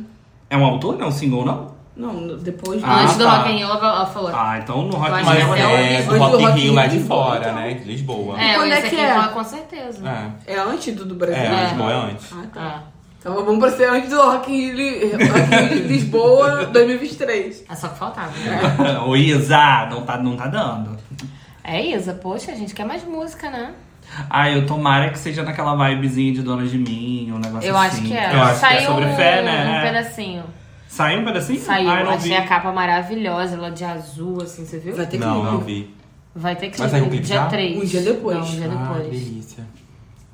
É 0.49 0.55
um 0.55 0.63
autor, 0.63 0.97
não? 0.97 1.05
É 1.05 1.09
um 1.09 1.11
single, 1.11 1.43
não? 1.43 1.75
Não, 1.95 2.35
depois 2.37 2.83
Ah, 2.83 3.03
Antes 3.03 3.15
do 3.17 3.23
tá. 3.23 3.37
Rock 3.37 3.51
in 3.51 3.57
Rio, 3.57 3.67
ela 3.69 4.05
falou. 4.05 4.29
Ah, 4.33 4.59
então 4.61 4.81
no 4.83 4.95
Rock 4.97 5.07
in 5.07 5.11
Mas 5.11 5.25
Mas 5.25 5.37
Rio... 5.43 5.51
até 5.53 5.61
é 5.61 5.97
hoje- 5.99 6.07
do 6.09 6.17
Rock 6.17 6.31
do 6.37 6.41
in 6.41 6.51
Rio 6.61 6.73
lá 6.73 6.87
de 6.87 6.99
fora, 6.99 7.39
então. 7.39 7.55
né? 7.55 7.73
De 7.73 7.83
Lisboa. 7.85 8.41
É, 8.41 8.55
Quando 8.55 8.73
é 8.73 8.81
que 8.81 8.95
é? 8.99 9.27
com 9.33 9.43
certeza. 9.43 10.31
É. 10.47 10.53
É 10.55 10.59
antes 10.59 10.93
do 10.93 11.05
do 11.05 11.15
Brasil. 11.15 11.41
É, 11.41 11.45
É. 11.47 11.63
Lisboa 11.69 11.91
é 11.91 11.95
antes. 12.11 12.27
Ah, 12.33 12.43
tá. 12.53 12.61
É. 12.91 12.95
Então 13.19 13.33
vamos 13.43 13.57
pra 13.59 13.71
ser 13.71 13.89
antes 13.89 14.09
do 14.09 14.21
Rock 14.21 14.51
in 14.51 14.73
Rio, 14.75 15.11
Rock 15.11 15.53
in 15.53 15.67
Rio 15.79 15.87
Lisboa 15.87 16.65
2023. 16.73 17.63
É 17.69 17.75
só 17.75 17.87
que 17.87 17.97
faltava. 17.97 18.29
né? 18.39 18.99
Ô 19.07 19.15
Isa, 19.15 19.87
não 19.89 20.01
tá, 20.01 20.17
não 20.17 20.35
tá 20.35 20.47
dando. 20.47 20.97
É, 21.63 21.81
Isa, 21.81 22.13
poxa, 22.13 22.51
a 22.51 22.55
gente 22.55 22.75
quer 22.75 22.85
mais 22.85 23.03
música, 23.03 23.49
né? 23.49 23.71
Ah, 24.29 24.51
eu 24.51 24.67
tomara 24.67 25.09
que 25.09 25.17
seja 25.17 25.41
naquela 25.43 25.75
vibezinha 25.89 26.31
de 26.33 26.41
Dona 26.43 26.65
de 26.67 26.77
Mim, 26.77 27.31
um 27.33 27.39
negócio 27.39 27.67
Eu 27.67 27.75
assim. 27.75 27.87
acho 27.87 28.01
que 28.03 28.13
é. 28.15 28.35
Eu 28.35 28.43
acho 28.43 28.59
Saiu 28.59 28.77
que 28.77 28.83
é 28.83 28.85
sobre 28.87 29.05
um, 29.05 29.15
fé, 29.15 29.41
né? 29.41 29.79
um 29.79 29.81
pedacinho. 29.87 30.43
Saiu 30.95 31.19
um 31.19 31.25
pedacinho? 31.25 31.59
Saiu, 31.59 31.89
Ah, 31.89 31.99
eu 31.99 32.05
não 32.05 32.11
achei 32.13 32.29
vi. 32.29 32.35
a 32.37 32.47
capa 32.47 32.71
maravilhosa, 32.71 33.55
ela 33.55 33.69
de 33.69 33.83
azul, 33.83 34.41
assim, 34.41 34.65
você 34.65 34.79
viu? 34.79 34.95
Vai 34.95 35.05
ter 35.05 35.17
Não, 35.17 35.41
clipe. 35.41 35.51
não 35.51 35.57
vi. 35.59 35.95
Vai 36.33 36.55
ter 36.55 36.69
que 36.69 36.77
Vai 36.77 36.87
ser 36.87 36.91
sair 36.97 37.01
um 37.05 37.09
clipe 37.09 37.25
dia 37.25 37.35
já? 37.35 37.45
3. 37.47 37.77
Um 37.77 37.85
dia 37.85 38.01
depois. 38.01 38.37
Não, 38.37 38.43
um 38.45 38.49
dia 38.49 38.65
Ah, 38.65 38.93
depois. 38.93 39.09
delícia. 39.09 39.63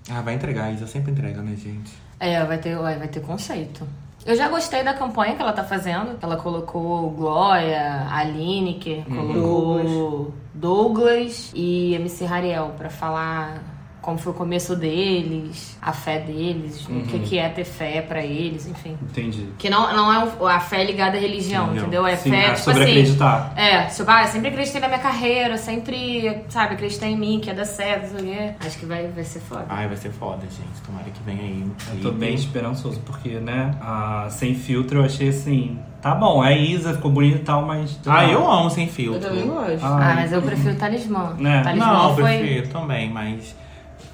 Ah, 0.09 0.21
vai 0.21 0.35
entregar, 0.35 0.71
Isa 0.71 0.85
sempre 0.85 1.11
entrega, 1.11 1.41
né, 1.41 1.55
gente? 1.55 1.91
É, 2.19 2.43
vai 2.45 2.59
ter, 2.59 2.75
vai 2.77 2.97
vai 2.99 3.07
ter 3.07 3.21
conceito. 3.21 3.87
Eu 4.23 4.35
já 4.35 4.47
gostei 4.49 4.83
da 4.83 4.93
campanha 4.93 5.35
que 5.35 5.41
ela 5.41 5.51
tá 5.51 5.63
fazendo. 5.63 6.15
Ela 6.21 6.37
colocou 6.37 7.09
Glória, 7.09 8.05
a 8.07 8.23
Lineker, 8.23 9.03
Uhum. 9.09 9.15
colocou 9.33 10.33
Douglas 10.53 11.51
e 11.55 11.95
MC 11.95 12.25
Rariel 12.25 12.71
pra 12.77 12.89
falar 12.91 13.63
como 14.01 14.17
foi 14.17 14.31
o 14.31 14.35
começo 14.35 14.75
deles, 14.75 15.77
a 15.81 15.93
fé 15.93 16.19
deles, 16.19 16.87
o 16.89 17.01
que, 17.03 17.19
que 17.19 17.37
é 17.37 17.47
ter 17.49 17.63
fé 17.63 18.01
pra 18.01 18.23
eles, 18.23 18.67
enfim. 18.67 18.97
Entendi. 19.01 19.47
Que 19.59 19.69
não, 19.69 19.95
não 19.95 20.11
é 20.49 20.55
a 20.55 20.59
fé 20.59 20.83
ligada 20.83 21.17
à 21.17 21.19
religião, 21.21 21.65
Entendeu. 21.65 21.81
entendeu? 21.83 22.07
É 22.07 22.15
Sim, 22.15 22.31
fé, 22.31 22.37
é 22.37 22.47
tipo 22.53 22.57
sobre 22.59 22.83
assim. 22.83 22.91
acreditar. 22.91 23.53
É, 23.55 23.85
tipo, 23.85 24.09
ah, 24.09 24.23
eu 24.23 24.27
sempre 24.27 24.47
acreditei 24.49 24.81
na 24.81 24.87
minha 24.87 24.99
carreira, 24.99 25.55
sempre, 25.57 26.41
sabe, 26.49 26.73
acreditei 26.73 27.09
em 27.11 27.17
mim, 27.17 27.39
que 27.39 27.49
ia 27.49 27.53
dar 27.53 27.65
certo, 27.65 28.13
não 28.13 28.19
sei. 28.21 28.51
Acho 28.59 28.79
que 28.79 28.85
vai, 28.87 29.07
vai 29.07 29.23
ser 29.23 29.39
foda. 29.39 29.65
Ai, 29.69 29.87
vai 29.87 29.97
ser 29.97 30.11
foda, 30.11 30.41
gente. 30.41 30.81
Tomara 30.85 31.05
que 31.05 31.21
venha 31.23 31.41
aí 31.43 31.65
Eu 31.93 32.01
tô 32.01 32.11
bem 32.11 32.33
esperançoso, 32.33 32.99
porque, 33.05 33.29
né, 33.39 33.75
a 33.81 34.27
Sem 34.31 34.55
Filtro 34.55 34.99
eu 34.99 35.05
achei 35.05 35.29
assim, 35.29 35.77
tá 36.01 36.15
bom, 36.15 36.43
é 36.43 36.57
Isa, 36.57 36.93
ficou 36.95 37.11
bonita 37.11 37.37
e 37.37 37.43
tal, 37.43 37.65
mas... 37.67 37.99
Ah, 38.07 38.25
eu 38.25 38.49
amo 38.49 38.69
sem 38.71 38.85
Eu 38.87 38.91
filtro. 38.91 39.21
também 39.29 39.45
gosto. 39.47 39.83
Ah, 39.85 40.11
Ah, 40.11 40.15
mas 40.15 40.31
eu 40.33 40.41
prefiro 40.41 40.73
o 40.73 40.77
talismã. 40.77 41.35
Né? 41.37 41.61
Talismã 41.63 41.85
Não, 41.85 42.09
eu 42.09 42.15
foi. 42.15 42.37
prefiro 42.39 42.67
também, 42.69 43.09
mas, 43.11 43.55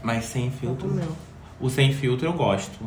mas 0.03 0.25
sem 0.25 0.49
filtro. 0.51 0.87
o 0.87 0.93
meu. 0.93 1.07
O 1.59 1.69
sem 1.69 1.91
filtro 1.93 2.27
eu 2.27 2.33
gosto. 2.33 2.77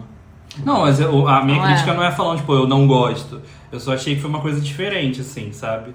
Não, 0.65 0.81
mas 0.81 0.99
eu- 1.01 1.29
a 1.29 1.43
minha 1.45 1.59
Não 1.59 1.65
é. 1.65 1.69
crítica 1.73 1.95
não 1.95 2.03
é 2.05 2.11
falando, 2.11 2.39
tipo, 2.39 2.53
eu 2.53 2.67
não 2.67 2.87
gosto. 2.87 3.41
Eu 3.71 3.79
só 3.81 3.95
achei 3.95 4.15
que 4.17 4.21
foi 4.21 4.31
uma 4.31 4.41
coisa 4.41 4.61
diferente, 4.61 5.21
assim, 5.21 5.53
sabe? 5.53 5.95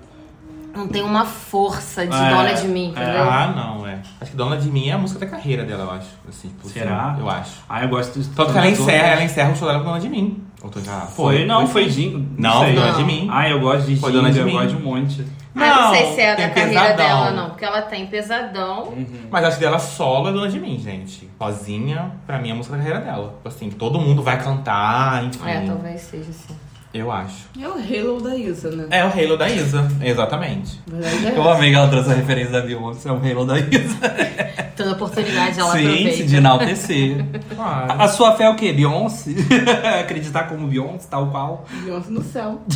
Não 0.73 0.87
tem 0.89 1.01
uma 1.01 1.23
força 1.25 2.05
de 2.05 2.13
É, 2.13 2.29
dona 2.29 2.53
de 2.53 2.67
mim, 2.67 2.87
é. 2.87 3.01
entendeu? 3.01 3.23
Ah, 3.29 3.53
não, 3.55 3.87
é. 3.87 3.99
Acho 4.19 4.31
que 4.31 4.35
Dona 4.35 4.57
de 4.57 4.69
Mim 4.69 4.89
é 4.89 4.91
a 4.91 4.97
música 4.97 5.21
da 5.21 5.27
carreira 5.27 5.63
dela, 5.63 5.83
eu 5.85 5.91
acho. 5.91 6.07
Assim, 6.27 6.49
tipo, 6.49 6.67
Será? 6.67 7.11
assim, 7.11 7.21
eu 7.21 7.29
acho. 7.29 7.51
Ah, 7.69 7.81
eu 7.83 7.87
gosto 7.89 8.19
de... 8.19 8.27
Tanto 8.29 8.51
que 8.51 8.57
ela 8.57 8.67
encerra, 8.67 9.07
ela 9.07 9.23
encerra 9.23 9.51
o 9.53 9.55
show 9.55 9.67
dela 9.69 9.79
com 9.79 9.85
Dona 9.85 10.01
de 10.01 10.09
Mim. 10.09 10.43
Ou 10.61 10.69
tô 10.69 10.81
já... 10.81 10.99
Foi, 11.01 11.45
não, 11.45 11.65
foi. 11.65 11.85
Jingle. 11.87 12.25
Não, 12.37 12.59
foi 12.59 12.73
Dona 12.73 12.91
Não. 12.91 12.97
de 12.97 13.03
Mim. 13.05 13.27
Ah, 13.31 13.47
eu 13.49 13.61
gosto 13.61 13.87
de 13.87 13.95
Foi 13.95 14.11
de 14.11 14.17
eu 14.17 14.45
Mim. 14.45 14.51
gosto 14.51 14.67
de 14.67 14.75
um 14.75 14.79
monte. 14.81 15.25
Ah, 15.55 15.81
não 15.85 15.95
sei 15.95 16.13
se 16.15 16.21
é 16.21 16.35
tem 16.35 16.47
da 16.47 16.53
carreira 16.53 16.81
Pesadão. 16.81 16.95
dela, 17.05 17.31
não. 17.31 17.49
Porque 17.51 17.65
ela 17.65 17.81
tem 17.83 18.05
pesadão. 18.07 18.93
Mas 19.31 19.45
acho 19.45 19.57
que 19.57 19.63
dela 19.63 19.79
solo 19.79 20.29
é 20.29 20.33
Dona 20.33 20.49
de 20.49 20.59
Mim, 20.59 20.77
gente. 20.79 21.29
Sozinha, 21.37 22.11
pra 22.27 22.37
mim, 22.39 22.49
é 22.49 22.51
a 22.51 22.55
música 22.55 22.75
da 22.75 22.83
carreira 22.83 23.05
dela. 23.05 23.39
Assim, 23.45 23.69
todo 23.69 23.99
mundo 23.99 24.21
vai 24.21 24.41
cantar, 24.41 25.23
enfim. 25.23 25.47
É, 25.49 25.61
talvez 25.65 26.01
seja 26.01 26.29
assim. 26.29 26.55
Eu 26.93 27.11
acho. 27.11 27.49
É 27.61 27.67
o 27.67 27.73
Halo 27.73 28.21
da 28.21 28.35
Isa, 28.37 28.71
né? 28.71 28.87
É 28.89 29.03
o 29.03 29.07
Halo 29.09 29.37
da 29.37 29.49
Isa, 29.49 29.85
exatamente. 30.01 30.79
Verdade 30.87 31.27
é 31.27 31.37
Eu 31.37 31.49
amei 31.49 31.69
que 31.69 31.75
ela 31.75 31.89
trouxe 31.89 32.09
a 32.09 32.13
referência 32.13 32.53
da 32.53 32.61
Beyoncé, 32.61 33.09
é 33.09 33.11
um 33.11 33.17
Halo 33.17 33.45
da 33.45 33.59
Isa. 33.59 34.15
Toda 34.77 34.91
oportunidade 34.93 35.59
ela 35.59 35.71
Sim, 35.73 35.85
aproveita. 35.87 36.23
de 36.23 36.35
enaltecer. 36.37 37.25
Claro. 37.53 38.01
A 38.01 38.07
sua 38.07 38.31
fé 38.37 38.45
é 38.45 38.49
o 38.49 38.55
quê? 38.55 38.71
Beyoncé? 38.71 39.31
Acreditar 39.99 40.45
como 40.47 40.67
Beyoncé, 40.67 41.07
tal 41.09 41.27
qual. 41.27 41.65
Beyoncé 41.83 42.09
no 42.11 42.23
céu. 42.23 42.61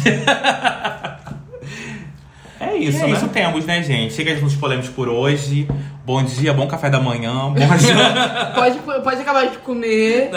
É 2.70 2.78
isso, 2.78 3.04
é 3.04 3.08
né? 3.08 3.14
isso 3.14 3.28
temos, 3.30 3.66
né, 3.66 3.82
gente? 3.82 4.14
Chega 4.14 4.36
de 4.36 4.42
nos 4.42 4.56
polêmicos 4.56 4.92
por 4.92 5.10
hoje. 5.10 5.68
Bom 6.06 6.24
dia, 6.24 6.54
bom 6.54 6.68
café 6.68 6.88
da 6.88 7.00
manhã, 7.00 7.52
bom 7.52 7.56
janta. 7.78 8.52
Pode, 8.54 8.80
pode 9.04 9.22
acabar 9.22 9.48
de 9.48 9.58
comer. 9.58 10.30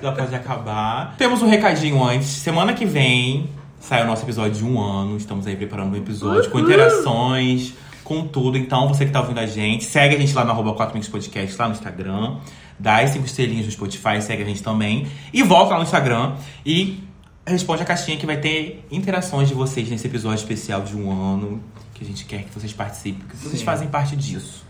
Já 0.00 0.12
pode 0.12 0.34
acabar. 0.34 1.16
Temos 1.18 1.42
um 1.42 1.48
recadinho 1.48 2.02
antes. 2.04 2.28
Semana 2.28 2.72
que 2.72 2.84
vem 2.84 3.48
sai 3.80 4.04
o 4.04 4.06
nosso 4.06 4.24
episódio 4.24 4.52
de 4.52 4.64
um 4.64 4.80
ano. 4.80 5.16
Estamos 5.16 5.44
aí 5.48 5.56
preparando 5.56 5.92
um 5.92 5.96
episódio 5.96 6.48
com 6.50 6.60
interações, 6.60 7.74
com 8.04 8.24
tudo. 8.24 8.56
Então, 8.56 8.86
você 8.86 9.04
que 9.04 9.10
tá 9.10 9.20
ouvindo 9.20 9.40
a 9.40 9.46
gente, 9.46 9.84
segue 9.84 10.14
a 10.14 10.18
gente 10.18 10.32
lá 10.32 10.44
no 10.44 10.52
arroba 10.52 10.72
4 10.74 10.94
Mix 10.94 11.08
Podcast, 11.08 11.56
lá 11.58 11.66
no 11.66 11.74
Instagram. 11.74 12.36
Dá 12.78 12.98
as 12.98 13.10
5 13.10 13.26
estrelinhas 13.26 13.66
no 13.66 13.72
Spotify, 13.72 14.22
segue 14.22 14.44
a 14.44 14.46
gente 14.46 14.62
também. 14.62 15.08
E 15.32 15.42
volta 15.42 15.72
lá 15.72 15.78
no 15.78 15.82
Instagram 15.84 16.34
e 16.64 17.00
responde 17.48 17.82
a 17.82 17.84
caixinha 17.84 18.16
que 18.16 18.26
vai 18.26 18.38
ter 18.38 18.84
interações 18.90 19.48
de 19.48 19.54
vocês 19.54 19.88
nesse 19.88 20.06
episódio 20.06 20.40
especial 20.42 20.82
de 20.82 20.96
um 20.96 21.10
ano. 21.10 21.62
Que 21.94 22.04
a 22.04 22.06
gente 22.06 22.24
quer 22.26 22.44
que 22.44 22.54
vocês 22.54 22.72
participem, 22.72 23.20
porque 23.20 23.36
vocês 23.36 23.58
Sim. 23.58 23.64
fazem 23.64 23.88
parte 23.88 24.14
disso. 24.14 24.67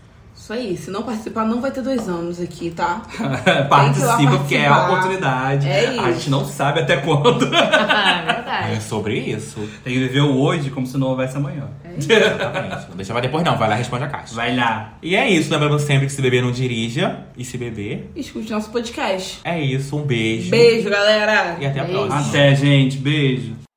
Isso 0.49 0.53
aí. 0.53 0.75
Se 0.77 0.89
não 0.89 1.03
participar, 1.03 1.45
não 1.45 1.61
vai 1.61 1.69
ter 1.69 1.83
dois 1.83 2.09
anos 2.09 2.41
aqui, 2.41 2.71
tá? 2.71 3.03
Participa, 3.69 4.37
porque 4.39 4.55
é 4.55 4.65
a 4.65 4.85
oportunidade. 4.87 5.69
É 5.69 5.91
isso. 5.91 6.01
A 6.01 6.11
gente 6.11 6.29
não 6.31 6.43
sabe 6.43 6.79
até 6.79 6.97
quando. 6.97 7.53
é 7.53 7.59
É 7.59 8.33
verdade. 8.33 8.83
sobre 8.83 9.19
isso. 9.19 9.59
Tem 9.83 9.93
que 9.93 9.99
viver 9.99 10.21
o 10.21 10.39
hoje 10.41 10.71
como 10.71 10.87
se 10.87 10.97
não 10.97 11.09
houvesse 11.09 11.37
amanhã. 11.37 11.67
Exatamente. 11.85 12.89
Não 12.89 12.95
deixa 12.97 13.11
pra 13.13 13.21
depois, 13.21 13.43
não. 13.43 13.57
Vai 13.59 13.69
lá 13.69 13.75
e 13.75 13.77
responde 13.77 14.05
a 14.05 14.07
caixa. 14.07 14.33
Vai 14.33 14.55
lá. 14.55 14.93
E 15.03 15.15
é 15.15 15.29
isso, 15.29 15.51
lembrando 15.53 15.77
sempre 15.77 16.07
que 16.07 16.11
se 16.11 16.21
beber 16.21 16.41
não 16.41 16.51
dirija. 16.51 17.25
E 17.37 17.45
se 17.45 17.55
beber, 17.55 18.09
Escute 18.15 18.49
nosso 18.51 18.71
podcast. 18.71 19.41
é 19.43 19.61
isso. 19.61 19.95
Um 19.95 20.01
beijo. 20.01 20.49
Beijo, 20.49 20.89
galera. 20.89 21.57
E 21.59 21.65
até 21.67 21.79
a 21.79 21.85
próxima. 21.85 22.19
Até, 22.21 22.55
gente. 22.55 22.97
Beijo. 22.97 23.68